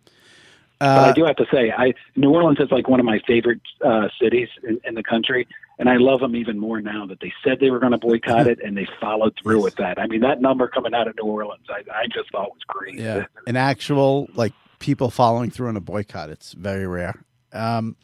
But 0.79 0.99
Uh, 0.99 1.11
I 1.11 1.12
do 1.12 1.25
have 1.25 1.37
to 1.37 1.47
say, 1.53 1.70
I 1.70 1.95
New 2.16 2.31
Orleans 2.31 2.59
is 2.59 2.70
like 2.73 2.89
one 2.89 2.99
of 2.99 3.07
my 3.07 3.20
favorite 3.27 3.61
uh, 3.85 4.09
cities 4.20 4.49
in, 4.64 4.81
in 4.85 4.95
the 4.95 5.03
country, 5.05 5.47
and 5.83 5.91
I 5.91 5.97
love 5.97 6.20
them 6.20 6.37
even 6.37 6.61
more 6.61 6.80
now 6.80 7.07
that 7.07 7.18
they 7.18 7.33
said 7.43 7.59
they 7.59 7.70
were 7.70 7.80
going 7.80 7.91
to 7.91 7.99
boycott 7.99 8.47
it 8.47 8.61
and 8.62 8.76
they 8.76 8.87
followed 9.01 9.37
through 9.43 9.61
with 9.61 9.74
that. 9.76 9.99
I 9.99 10.07
mean, 10.07 10.20
that 10.20 10.41
number 10.41 10.68
coming 10.68 10.95
out 10.95 11.09
of 11.09 11.16
New 11.20 11.28
Orleans, 11.28 11.66
I, 11.68 11.80
I 11.93 12.07
just 12.07 12.30
thought 12.30 12.51
was 12.51 12.62
great. 12.68 12.95
yeah, 12.95 13.24
an 13.49 13.57
actual 13.57 14.28
like 14.35 14.53
people 14.78 15.11
following 15.11 15.51
through 15.51 15.66
on 15.66 15.76
a 15.76 15.80
boycott. 15.80 16.30
It's 16.30 16.53
very 16.53 16.87
rare. 16.87 17.24
Um, 17.53 17.97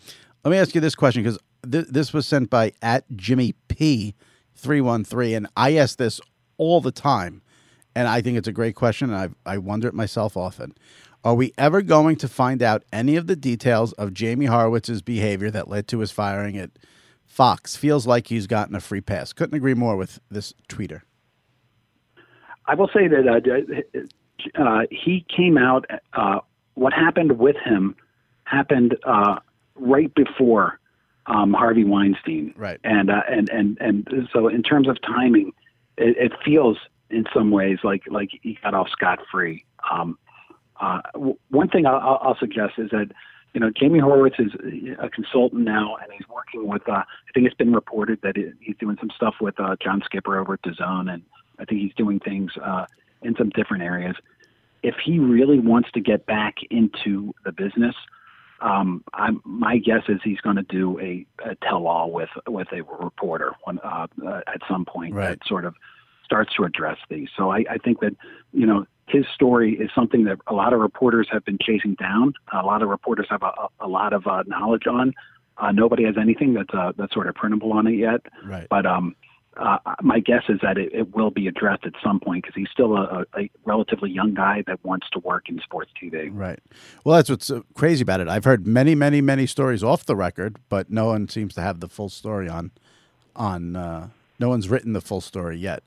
let 0.43 0.51
me 0.51 0.59
ask 0.59 0.75
you 0.75 0.81
this 0.81 0.97
question 0.97 1.23
because 1.23 1.39
th- 1.71 1.87
this 1.89 2.13
was 2.13 2.27
sent 2.27 2.51
by 2.51 2.73
at 2.83 3.05
Jimmy 3.15 3.55
P 3.69 4.17
three 4.57 4.81
one 4.81 5.05
three, 5.05 5.35
and 5.35 5.47
I 5.57 5.77
ask 5.77 5.99
this 5.99 6.21
all 6.57 6.81
the 6.81 6.91
time, 6.91 7.43
and 7.95 8.09
I 8.09 8.21
think 8.23 8.39
it's 8.39 8.49
a 8.49 8.53
great 8.53 8.75
question, 8.75 9.15
and 9.15 9.35
I 9.47 9.53
I 9.55 9.59
wonder 9.59 9.87
it 9.87 9.95
myself 9.95 10.37
often. 10.37 10.75
Are 11.23 11.37
we 11.37 11.53
ever 11.57 11.81
going 11.83 12.17
to 12.17 12.27
find 12.27 12.61
out 12.61 12.83
any 12.93 13.15
of 13.15 13.29
the 13.29 13.37
details 13.37 13.93
of 13.93 14.15
Jamie 14.15 14.47
Horowitz's 14.47 15.01
behavior 15.01 15.53
that 15.53 15.69
led 15.69 15.87
to 15.89 16.01
his 16.01 16.11
firing 16.11 16.57
at 16.57 16.71
Fox? 17.29 17.77
Feels 17.77 18.07
like 18.07 18.27
he's 18.27 18.47
gotten 18.47 18.75
a 18.75 18.81
free 18.81 19.01
pass. 19.01 19.33
Couldn't 19.33 19.55
agree 19.55 19.75
more 19.75 19.97
with 19.97 20.19
this 20.31 20.53
tweeter. 20.69 21.03
I 22.67 22.75
will 22.75 22.91
say 22.93 23.07
that 23.09 23.87
uh, 24.57 24.63
uh, 24.63 24.83
he 24.91 25.25
came 25.35 25.57
out. 25.57 25.87
Uh, 26.13 26.41
what 26.75 26.93
happened 26.93 27.39
with 27.39 27.57
him 27.57 27.95
happened 28.45 28.97
uh, 29.05 29.37
right 29.77 30.13
before 30.15 30.81
um, 31.27 31.53
Harvey 31.53 31.85
Weinstein, 31.85 32.55
Right. 32.57 32.81
And 32.85 33.11
uh, 33.11 33.23
and 33.31 33.49
and 33.51 33.79
and 33.81 34.29
so 34.33 34.49
in 34.49 34.63
terms 34.63 34.89
of 34.89 34.97
timing, 35.03 35.53
it, 35.97 36.17
it 36.17 36.33
feels 36.45 36.79
in 37.11 37.25
some 37.35 37.51
ways 37.51 37.79
like 37.85 38.03
like 38.11 38.31
he 38.43 38.59
got 38.63 38.75
off 38.75 38.89
scot 38.89 39.21
free. 39.31 39.65
Um, 39.93 40.19
uh, 40.81 41.01
w- 41.13 41.39
one 41.51 41.69
thing 41.69 41.87
I'll 41.87 42.19
I'll 42.23 42.39
suggest 42.39 42.75
is 42.79 42.91
that 42.91 43.11
you 43.55 43.61
know 43.61 43.71
Jamie 43.71 43.99
Horowitz 43.99 44.37
is 44.39 44.53
a 45.01 45.09
consultant 45.09 45.63
now, 45.65 45.97
and 45.97 46.13
he's 46.13 46.29
working 46.29 46.67
with. 46.69 46.89
Uh, 46.89 46.93
I 46.93 47.05
think 47.35 47.47
it's 47.47 47.57
been 47.57 47.73
reported 47.73 48.21
that 48.23 48.37
he- 48.37 48.53
he's 48.61 48.77
doing 48.79 48.97
some 49.01 49.11
stuff 49.11 49.35
with 49.41 49.59
uh, 49.59 49.77
John 49.83 50.03
Skipper 50.05 50.39
over 50.39 50.55
at 50.55 50.63
DAZN, 50.63 51.13
and 51.13 51.23
I 51.59 51.65
think 51.65 51.81
he's 51.81 51.95
doing 51.95 52.21
things 52.21 52.53
uh, 52.63 52.87
in 53.23 53.35
some 53.37 53.51
different 53.51 53.83
areas. 53.83 54.17
If 54.83 54.95
he 55.05 55.19
really 55.19 55.59
wants 55.59 55.91
to 55.93 56.01
get 56.01 56.25
back 56.27 56.57
into 56.71 57.35
the 57.45 57.51
business, 57.51 57.97
um, 58.61 59.03
I'm, 59.13 59.41
my 59.45 59.79
guess 59.79 60.03
is 60.09 60.21
he's 60.23 60.41
going 60.41 60.57
to 60.57 60.63
do 60.63 60.99
a, 61.01 61.27
a 61.45 61.55
tell-all 61.57 62.13
with 62.13 62.31
with 62.47 62.69
a 62.73 62.83
reporter 62.83 63.53
when, 63.65 63.79
uh, 63.81 64.07
uh, 64.25 64.41
at 64.47 64.61
some 64.71 64.85
point 64.85 65.15
Right. 65.15 65.31
that 65.31 65.47
sort 65.49 65.65
of 65.65 65.75
starts 66.25 66.55
to 66.57 66.65
address 66.65 66.99
these. 67.09 67.29
So 67.37 67.51
I, 67.51 67.65
I 67.71 67.79
think 67.79 68.01
that 68.01 68.15
you 68.53 68.67
know 68.67 68.87
his 69.09 69.25
story 69.35 69.75
is 69.75 69.91
something 69.95 70.25
that 70.25 70.39
a 70.47 70.55
lot 70.55 70.73
of 70.73 70.81
reporters 70.81 71.29
have 71.33 71.45
been 71.45 71.59
chasing 71.61 71.95
down. 71.95 72.35
A 72.53 72.65
lot 72.65 72.83
of 72.83 72.89
reporters 72.89 73.27
have 73.31 73.43
a, 73.43 73.53
a, 73.81 73.89
lot 73.89 74.13
of 74.13 74.27
uh, 74.27 74.45
knowledge 74.47 74.87
on. 74.87 75.15
Uh, 75.57 75.73
nobody 75.73 76.05
has 76.05 76.17
anything 76.21 76.55
that's 76.55 76.73
uh, 76.73 76.93
that's 76.97 77.13
sort 77.13 77.27
of 77.27 77.35
printable 77.35 77.73
on 77.73 77.87
it 77.87 77.95
yet. 77.95 78.21
Right. 78.45 78.67
But 78.71 78.87
um, 78.87 79.17
uh, 79.57 79.79
my 80.03 80.21
guess 80.21 80.45
is 80.49 80.61
that 80.63 80.79
it, 80.79 80.93
it 80.93 81.17
will 81.17 81.31
be 81.31 81.49
addressed 81.49 81.85
at 81.85 81.93
some 82.03 82.21
point 82.21 82.45
because 82.45 82.55
he's 82.55 82.69
still 82.73 82.97
a, 82.97 83.25
a, 83.35 83.41
a 83.41 83.51
relatively 83.65 84.11
young 84.11 84.35
guy 84.35 84.63
that 84.67 84.85
wants 84.85 85.09
to 85.13 85.19
work 85.21 85.49
in 85.49 85.59
sports 85.61 85.91
TV. 86.01 86.29
Right. 86.33 86.61
Well, 87.05 87.17
that's 87.17 87.29
what's 87.29 87.51
uh, 87.51 87.63
crazy 87.75 88.03
about 88.03 88.21
it. 88.21 88.29
I've 88.29 88.45
heard 88.45 88.67
many, 88.67 88.95
many, 88.95 89.21
many 89.21 89.47
stories 89.47 89.83
off 89.83 90.05
the 90.05 90.15
record, 90.15 90.59
but 90.69 90.91
no 90.91 91.07
one 91.07 91.29
seems 91.29 91.55
to 91.55 91.61
have 91.61 91.81
the 91.81 91.89
full 91.89 92.09
story 92.09 92.49
on. 92.49 92.71
On 93.35 93.77
uh, 93.77 94.09
no 94.39 94.49
one's 94.49 94.69
written 94.69 94.93
the 94.93 95.01
full 95.01 95.21
story 95.21 95.59
yet. 95.59 95.83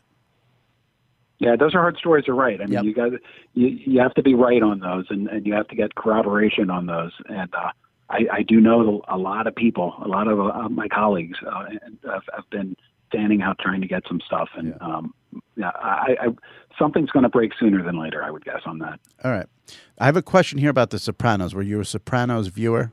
Yeah, 1.42 1.56
those 1.56 1.74
are 1.74 1.80
hard 1.82 1.98
stories 1.98 2.26
to 2.26 2.34
write. 2.34 2.62
I 2.62 2.66
mean, 2.66 2.74
Yep. 2.74 2.84
you 2.84 2.94
got 2.94 3.12
you 3.56 3.68
you 3.68 4.00
have 4.00 4.14
to 4.14 4.22
be 4.22 4.36
right 4.36 4.62
on 4.62 4.80
those, 4.80 5.06
and, 5.10 5.28
and 5.28 5.44
you 5.46 5.54
have 5.56 5.68
to 5.70 5.76
get 5.76 5.96
corroboration 5.96 6.70
on 6.70 6.86
those. 6.86 7.12
And 7.28 7.52
uh, 7.56 7.72
I, 8.12 8.20
I 8.32 8.42
do 8.44 8.62
know 8.62 9.02
a 9.08 9.18
lot 9.18 9.48
of 9.48 9.56
people, 9.56 9.96
a 10.04 10.08
lot 10.08 10.28
of 10.28 10.40
uh, 10.40 10.70
my 10.70 10.88
colleagues 10.88 11.40
uh, 11.52 11.66
have, 12.06 12.22
have 12.36 12.50
been 12.52 12.76
standing 13.10 13.42
out 13.42 13.58
trying 13.58 13.82
to 13.82 13.88
get 13.88 14.04
some 14.08 14.22
stuff. 14.24 14.50
And 14.56 14.76
um, 14.82 15.16
yeah, 15.58 15.72
I, 15.76 16.16
I 16.22 16.28
something's 16.78 17.10
going 17.10 17.24
to 17.24 17.30
break 17.30 17.54
sooner 17.60 17.82
than 17.84 18.00
later. 18.00 18.24
I 18.24 18.30
would 18.30 18.46
guess 18.46 18.62
on 18.68 18.78
that. 18.80 19.00
All 19.24 19.32
right. 19.32 19.48
I 19.98 20.06
have 20.06 20.18
a 20.18 20.22
question 20.22 20.60
here 20.60 20.70
about 20.70 20.92
The 20.92 21.00
Sopranos. 21.00 21.56
Were 21.56 21.64
you 21.64 21.80
a 21.80 21.86
Sopranos 21.86 22.48
viewer? 22.50 22.92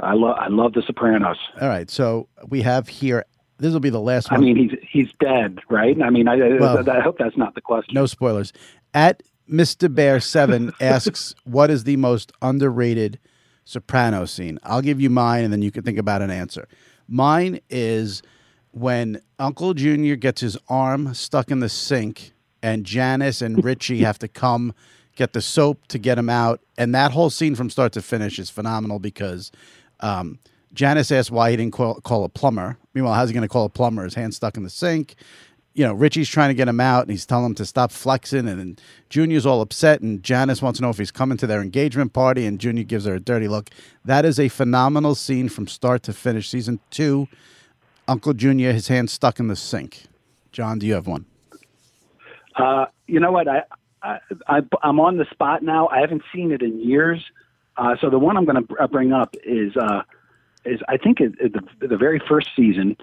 I 0.00 0.14
love 0.14 0.36
I 0.38 0.48
love 0.48 0.72
The 0.72 0.82
Sopranos. 0.86 1.36
All 1.60 1.68
right. 1.68 1.90
So 1.90 2.28
we 2.48 2.62
have 2.62 2.88
here. 2.88 3.26
This 3.58 3.72
will 3.72 3.80
be 3.80 3.90
the 3.90 4.00
last 4.00 4.30
one. 4.30 4.40
I 4.40 4.42
mean, 4.42 4.56
he's 4.56 4.78
he's 4.88 5.08
dead, 5.20 5.60
right? 5.70 6.00
I 6.02 6.10
mean, 6.10 6.26
I, 6.28 6.34
I- 6.34 6.96
I 6.98 7.00
hope 7.00 7.18
that's 7.18 7.36
not 7.36 7.54
the 7.54 7.60
question. 7.60 7.94
no 7.94 8.06
spoilers. 8.06 8.52
At 8.92 9.22
Mr. 9.50 9.92
Bear 9.92 10.20
Seven 10.20 10.72
asks, 10.80 11.34
"What 11.44 11.70
is 11.70 11.84
the 11.84 11.96
most 11.96 12.32
underrated 12.42 13.18
Soprano 13.64 14.24
scene?" 14.24 14.58
I'll 14.64 14.82
give 14.82 15.00
you 15.00 15.08
mine, 15.10 15.44
and 15.44 15.52
then 15.52 15.62
you 15.62 15.70
can 15.70 15.82
think 15.84 15.98
about 15.98 16.20
an 16.22 16.30
answer. 16.30 16.66
Mine 17.06 17.60
is 17.70 18.22
when 18.72 19.20
Uncle 19.38 19.72
Junior 19.74 20.16
gets 20.16 20.40
his 20.40 20.56
arm 20.68 21.14
stuck 21.14 21.50
in 21.50 21.60
the 21.60 21.68
sink, 21.68 22.32
and 22.62 22.84
Janice 22.84 23.40
and 23.40 23.64
Richie 23.64 23.98
have 24.00 24.18
to 24.18 24.28
come 24.28 24.72
get 25.14 25.32
the 25.32 25.40
soap 25.40 25.86
to 25.88 25.98
get 25.98 26.18
him 26.18 26.28
out, 26.28 26.60
and 26.76 26.92
that 26.94 27.12
whole 27.12 27.30
scene 27.30 27.54
from 27.54 27.70
start 27.70 27.92
to 27.92 28.02
finish 28.02 28.38
is 28.40 28.50
phenomenal 28.50 28.98
because. 28.98 29.52
Um, 30.00 30.40
Janice 30.74 31.10
asks 31.12 31.30
why 31.30 31.50
he 31.50 31.56
didn't 31.56 31.72
call, 31.72 32.00
call 32.00 32.24
a 32.24 32.28
plumber. 32.28 32.76
Meanwhile, 32.92 33.14
how's 33.14 33.28
he 33.28 33.34
going 33.34 33.42
to 33.42 33.48
call 33.48 33.64
a 33.64 33.70
plumber? 33.70 34.04
His 34.04 34.14
hand 34.14 34.34
stuck 34.34 34.56
in 34.56 34.62
the 34.64 34.70
sink 34.70 35.16
you 35.74 35.84
know, 35.84 35.92
Richie's 35.92 36.28
trying 36.28 36.50
to 36.50 36.54
get 36.54 36.68
him 36.68 36.80
out 36.80 37.02
and 37.02 37.10
he's 37.10 37.26
telling 37.26 37.46
him 37.46 37.54
to 37.56 37.66
stop 37.66 37.90
flexing. 37.90 38.48
And 38.48 38.80
Junior's 39.10 39.44
all 39.44 39.60
upset. 39.60 40.00
And 40.00 40.22
Janice 40.22 40.62
wants 40.62 40.78
to 40.78 40.82
know 40.82 40.90
if 40.90 40.98
he's 40.98 41.10
coming 41.10 41.36
to 41.38 41.48
their 41.48 41.60
engagement 41.60 42.12
party. 42.12 42.46
And 42.46 42.60
Junior 42.60 42.84
gives 42.84 43.04
her 43.06 43.14
a 43.14 43.20
dirty 43.20 43.48
look. 43.48 43.70
That 44.04 44.24
is 44.24 44.38
a 44.38 44.48
phenomenal 44.48 45.16
scene 45.16 45.48
from 45.48 45.66
start 45.66 46.04
to 46.04 46.12
finish. 46.12 46.48
Season 46.48 46.78
two, 46.90 47.26
Uncle 48.06 48.34
Junior, 48.34 48.72
his 48.72 48.86
hand 48.86 49.10
stuck 49.10 49.40
in 49.40 49.48
the 49.48 49.56
sink. 49.56 50.04
John, 50.52 50.78
do 50.78 50.86
you 50.86 50.94
have 50.94 51.08
one? 51.08 51.26
Uh, 52.54 52.86
you 53.08 53.18
know 53.18 53.32
what? 53.32 53.48
I, 53.48 53.62
I, 54.00 54.18
I 54.46 54.60
I'm 54.84 55.00
on 55.00 55.16
the 55.16 55.26
spot 55.32 55.64
now. 55.64 55.88
I 55.88 55.98
haven't 55.98 56.22
seen 56.32 56.52
it 56.52 56.62
in 56.62 56.78
years. 56.78 57.20
Uh, 57.76 57.96
so 58.00 58.08
the 58.08 58.18
one 58.20 58.36
I'm 58.36 58.44
going 58.44 58.64
to 58.64 58.88
bring 58.88 59.12
up 59.12 59.34
is 59.44 59.76
uh, 59.76 60.02
is 60.64 60.80
I 60.88 60.96
think 60.96 61.20
it, 61.20 61.34
it, 61.40 61.52
the 61.52 61.86
the 61.88 61.96
very 61.96 62.20
first 62.28 62.50
season, 62.56 62.96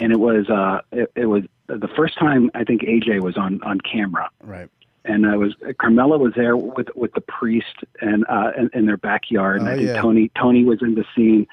and 0.00 0.12
it 0.12 0.18
was 0.20 0.48
uh, 0.48 0.80
it, 0.92 1.10
it 1.14 1.26
was 1.26 1.44
the 1.66 1.88
first 1.96 2.18
time 2.18 2.50
I 2.54 2.64
think 2.64 2.82
AJ 2.82 3.20
was 3.22 3.36
on 3.36 3.62
on 3.62 3.80
camera, 3.80 4.28
Right. 4.42 4.68
and 5.04 5.26
I 5.26 5.36
was 5.36 5.54
Carmela 5.80 6.18
was 6.18 6.32
there 6.36 6.56
with 6.56 6.88
with 6.94 7.12
the 7.14 7.20
priest 7.22 7.76
and 8.00 8.24
uh, 8.28 8.52
in, 8.56 8.70
in 8.74 8.86
their 8.86 8.96
backyard, 8.96 9.60
and 9.60 9.68
Oh, 9.68 9.72
I 9.72 9.76
think 9.76 9.88
yeah. 9.88 10.00
Tony 10.00 10.30
Tony 10.38 10.64
was 10.64 10.82
in 10.82 10.94
the 10.94 11.04
scene, 11.14 11.46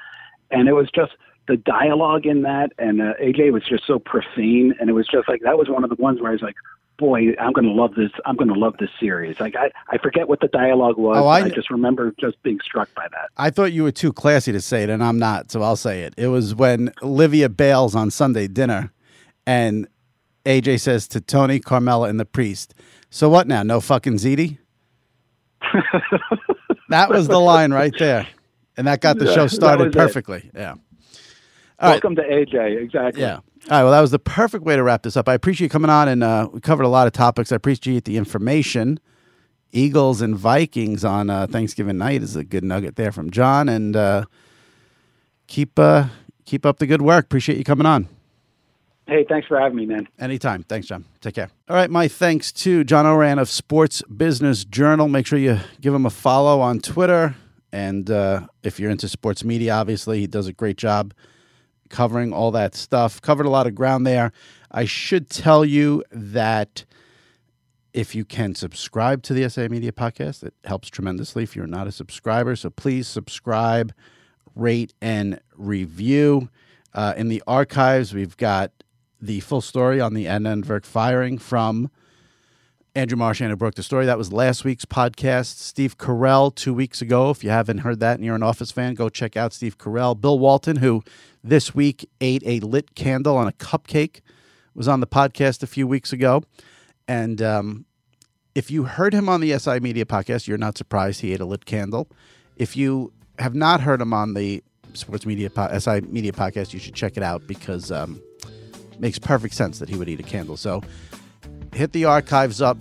and 0.52 0.68
it 0.68 0.74
was 0.74 0.90
just 0.92 1.14
the 1.48 1.58
dialogue 1.58 2.26
in 2.28 2.44
that, 2.44 2.72
and 2.78 3.02
uh, 3.02 3.14
AJ 3.22 3.52
was 3.52 3.64
just 3.64 3.88
so 3.88 3.98
profane, 4.00 4.76
and 4.80 4.90
it 4.90 4.94
was 4.94 5.08
just 5.08 5.28
like 5.28 5.42
that 5.42 5.58
was 5.58 5.68
one 5.70 5.84
of 5.84 5.90
the 5.90 5.96
ones 6.02 6.22
where 6.22 6.30
I 6.32 6.34
was 6.34 6.42
like. 6.42 6.56
Boy, 7.00 7.30
I'm 7.40 7.54
going 7.54 7.66
to 7.66 7.72
love 7.72 7.96
this. 7.96 8.12
I'm 8.26 8.36
going 8.36 8.50
to 8.50 8.60
love 8.60 8.76
this 8.78 8.90
series. 9.00 9.40
Like 9.40 9.56
I, 9.56 9.72
I 9.90 9.98
forget 10.00 10.28
what 10.28 10.42
the 10.42 10.50
dialogue 10.50 10.98
was. 10.98 11.18
Oh, 11.18 11.28
I- 11.28 11.40
I 11.46 11.50
just 11.50 11.72
remember 11.72 12.14
just 12.20 12.42
being 12.44 12.60
struck 12.64 12.94
by 12.94 13.08
that. 13.12 13.30
I 13.38 13.50
thought 13.50 13.72
you 13.72 13.84
were 13.84 13.92
too 13.92 14.12
classy 14.12 14.52
to 14.52 14.60
say 14.60 14.84
it, 14.84 14.90
and 14.90 15.02
I'm 15.02 15.18
not, 15.18 15.50
so 15.50 15.62
I'll 15.64 15.78
say 15.78 16.02
it. 16.02 16.14
It 16.18 16.28
was 16.28 16.54
when 16.54 16.92
Olivia 17.02 17.48
bails 17.48 17.96
on 17.96 18.12
Sunday 18.12 18.48
dinner, 18.50 18.92
and 19.48 19.88
AJ 20.46 20.82
says 20.82 21.08
to 21.10 21.22
Tony, 21.22 21.60
Carmela, 21.60 22.10
and 22.10 22.20
the 22.20 22.26
priest, 22.26 22.76
"So 23.10 23.30
what 23.30 23.48
now? 23.48 23.64
No 23.64 23.80
fucking 23.80 24.16
ziti." 24.16 24.58
that 26.90 27.10
was 27.10 27.28
the 27.28 27.40
line 27.40 27.72
right 27.72 27.94
there, 27.98 28.28
and 28.78 28.88
that 28.88 29.02
got 29.02 29.18
the 29.20 29.34
show 29.34 29.48
started 29.48 29.86
was 29.88 29.96
it. 29.96 29.98
perfectly. 29.98 30.50
Yeah. 30.54 30.72
All 30.72 31.90
right. 31.90 31.92
Welcome 31.92 32.16
to 32.18 32.24
AJ. 32.24 32.82
Exactly. 32.82 33.22
Yeah. 33.22 33.40
All 33.66 33.78
right. 33.78 33.84
Well, 33.84 33.92
that 33.92 34.02
was 34.02 34.12
the 34.12 34.20
perfect 34.20 34.64
way 34.64 34.76
to 34.76 34.84
wrap 34.84 35.04
this 35.04 35.18
up. 35.18 35.28
I 35.28 35.34
appreciate 35.34 35.66
you 35.66 35.70
coming 35.70 35.92
on, 35.92 36.08
and 36.08 36.24
uh, 36.24 36.50
we 36.52 36.60
covered 36.60 36.84
a 36.84 36.90
lot 36.90 37.08
of 37.08 37.14
topics. 37.14 37.52
I 37.52 37.56
appreciate 37.56 38.06
the 38.06 38.18
information. 38.18 39.00
Eagles 39.72 40.22
and 40.22 40.36
Vikings 40.36 41.06
on 41.06 41.30
uh, 41.30 41.46
Thanksgiving 41.46 41.98
night 41.98 42.24
is 42.24 42.36
a 42.36 42.44
good 42.44 42.64
nugget 42.64 42.96
there 42.96 43.12
from 43.12 43.30
John, 43.30 43.70
and 43.70 43.96
uh, 43.96 44.26
keep 45.48 45.78
uh, 45.78 46.06
keep 46.46 46.66
up 46.66 46.80
the 46.80 46.88
good 46.88 47.02
work. 47.02 47.26
Appreciate 47.26 47.58
you 47.58 47.64
coming 47.64 47.86
on. 47.86 48.08
Hey, 49.08 49.26
thanks 49.28 49.48
for 49.48 49.60
having 49.60 49.76
me, 49.76 49.88
man. 49.88 50.08
Anytime. 50.20 50.64
Thanks, 50.64 50.88
John. 50.88 51.04
Take 51.20 51.34
care. 51.36 51.50
All 51.68 51.76
right. 51.76 51.90
My 51.90 52.08
thanks 52.08 52.52
to 52.52 52.84
John 52.84 53.08
Ourand 53.08 53.40
of 53.40 53.50
Sports 53.50 54.04
Business 54.04 54.64
Journal. 54.64 55.08
Make 55.08 55.26
sure 55.26 55.40
you 55.40 55.60
give 55.82 55.96
him 55.96 56.06
a 56.06 56.12
follow 56.12 56.62
on 56.62 56.80
Twitter. 56.80 57.36
And 57.72 58.10
uh, 58.12 58.48
if 58.62 58.80
you're 58.80 58.92
into 58.92 59.08
sports 59.08 59.44
media, 59.44 59.74
obviously, 59.74 60.20
he 60.20 60.28
does 60.28 60.48
a 60.48 60.54
great 60.54 60.78
job 60.78 61.14
covering 61.90 62.34
all 62.34 62.52
that 62.52 62.76
stuff. 62.76 63.22
Covered 63.22 63.46
a 63.46 63.50
lot 63.50 63.68
of 63.68 63.76
ground 63.76 64.06
there. 64.06 64.32
I 64.72 64.86
should 64.86 65.30
tell 65.30 65.66
you 65.66 66.04
that 66.12 66.86
if 67.94 68.14
you 68.14 68.24
can 68.24 68.56
subscribe 68.56 69.24
to 69.24 69.34
the 69.34 69.50
SI 69.50 69.68
Media 69.68 69.92
Podcast, 69.92 70.44
it 70.44 70.54
helps 70.64 70.90
tremendously 70.90 71.44
if 71.44 71.56
you're 71.56 71.68
not 71.68 71.88
a 71.88 71.92
subscriber. 71.92 72.56
So 72.56 72.70
please 72.70 73.08
subscribe, 73.08 73.94
rate, 74.56 74.94
and 75.02 75.40
review. 75.56 76.50
Uh, 76.94 77.14
in 77.18 77.30
the 77.30 77.44
archives, 77.48 78.14
we've 78.14 78.38
got 78.38 78.72
the 79.22 79.40
full 79.42 79.62
story 79.62 80.00
on 80.00 80.14
the 80.14 80.26
Adnan 80.26 80.64
Virk 80.64 80.86
firing 80.86 81.38
from 81.38 81.90
Andrew 82.96 83.18
Marchand 83.18 83.52
who 83.52 83.56
broke 83.56 83.76
the 83.76 83.84
story. 83.84 84.06
That 84.06 84.18
was 84.18 84.34
last 84.34 84.64
week's 84.64 84.86
podcast. 84.86 85.58
Steve 85.58 85.98
Carell, 85.98 86.54
two 86.54 86.74
weeks 86.74 87.02
ago. 87.02 87.30
If 87.30 87.44
you 87.44 87.50
haven't 87.50 87.80
heard 87.80 88.00
that 88.00 88.16
and 88.16 88.26
you're 88.26 88.36
an 88.36 88.44
Office 88.44 88.72
fan, 88.72 88.96
go 88.96 89.10
check 89.10 89.38
out 89.38 89.54
Steve 89.54 89.78
Carell. 89.78 90.20
Bill 90.20 90.40
Walton, 90.40 90.78
who 90.78 91.04
this 91.44 91.74
week 91.74 92.10
ate 92.22 92.44
a 92.46 92.60
lit 92.60 92.96
candle 92.96 93.38
on 93.38 93.48
a 93.48 93.52
cupcake, 93.54 94.22
was 94.76 94.88
on 94.88 95.00
the 95.00 95.08
podcast 95.08 95.64
a 95.64 95.68
few 95.68 95.88
weeks 95.88 96.12
ago. 96.14 96.44
And 97.08 97.42
um, 97.42 97.86
if 98.56 98.70
you 98.70 98.84
heard 98.84 99.14
him 99.14 99.30
on 99.30 99.42
the 99.42 99.58
SI 99.58 99.80
Media 99.80 100.06
podcast, 100.06 100.48
you're 100.48 100.58
not 100.58 100.78
surprised 100.78 101.22
he 101.22 101.34
ate 101.34 101.40
a 101.40 101.46
lit 101.46 101.66
candle. 101.66 102.10
If 102.56 102.76
you 102.76 103.14
have 103.40 103.56
not 103.56 103.82
heard 103.82 104.02
him 104.02 104.14
on 104.14 104.34
the 104.34 104.64
Sports 104.94 105.26
Media 105.26 105.50
po- 105.50 105.78
SI 105.78 106.02
Media 106.02 106.32
podcast, 106.32 106.74
you 106.74 106.80
should 106.80 106.94
check 106.94 107.18
it 107.18 107.24
out 107.24 107.48
because 107.48 107.92
um, 107.92 108.22
it 108.92 109.00
makes 109.00 109.18
perfect 109.18 109.54
sense 109.54 109.80
that 109.80 109.90
he 109.90 109.96
would 109.96 110.10
eat 110.10 110.20
a 110.20 110.24
candle. 110.24 110.58
So 110.58 110.82
hit 111.74 111.94
the 111.94 112.06
archives 112.06 112.62
up. 112.62 112.78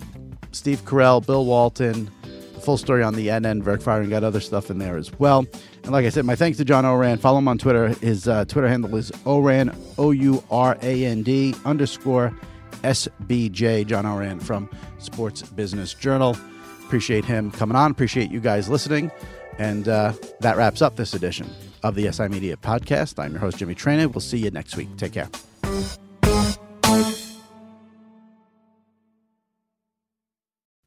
Steve 0.51 0.83
Carell, 0.83 1.25
Bill 1.25 1.45
Walton, 1.45 2.09
the 2.53 2.61
full 2.61 2.77
story 2.77 3.03
on 3.03 3.13
the 3.13 3.27
Adnan 3.27 3.61
Virk 3.61 3.83
fire, 3.83 4.01
and 4.01 4.09
got 4.09 4.23
other 4.23 4.39
stuff 4.39 4.71
in 4.71 4.79
there 4.79 4.97
as 4.97 5.11
well. 5.19 5.45
And 5.83 5.91
like 5.91 6.05
I 6.05 6.09
said, 6.09 6.25
my 6.25 6.35
thanks 6.35 6.57
to 6.57 6.65
John 6.65 6.85
Ourand. 6.85 7.21
Follow 7.21 7.39
him 7.39 7.47
on 7.47 7.57
Twitter. 7.57 7.89
His 7.89 8.27
uh, 8.27 8.45
Twitter 8.45 8.67
handle 8.67 8.95
is 8.95 9.11
Ourand, 9.25 9.71
O 9.97 10.11
U 10.11 10.43
R 10.51 10.77
A 10.81 11.05
N 11.05 11.23
D 11.23 11.55
underscore 11.65 12.35
SBJ. 12.83 13.87
John 13.87 14.05
Ourand 14.05 14.45
from 14.45 14.69
Sports 14.99 15.41
Business 15.43 15.93
Journal. 15.93 16.37
Appreciate 16.85 17.25
him 17.25 17.51
coming 17.51 17.75
on. 17.75 17.91
Appreciate 17.91 18.31
you 18.31 18.39
guys 18.39 18.69
listening. 18.69 19.11
And 19.57 19.87
uh, 19.87 20.13
that 20.39 20.57
wraps 20.57 20.81
up 20.81 20.95
this 20.95 21.13
edition 21.13 21.49
of 21.83 21.95
the 21.95 22.11
SI 22.11 22.27
Media 22.29 22.57
Podcast. 22.57 23.19
I'm 23.23 23.31
your 23.31 23.41
host, 23.41 23.57
Jimmy 23.57 23.75
Traina. 23.75 24.07
We'll 24.11 24.21
see 24.21 24.37
you 24.37 24.51
next 24.51 24.75
week. 24.75 24.95
Take 24.97 25.13
care. 25.13 25.29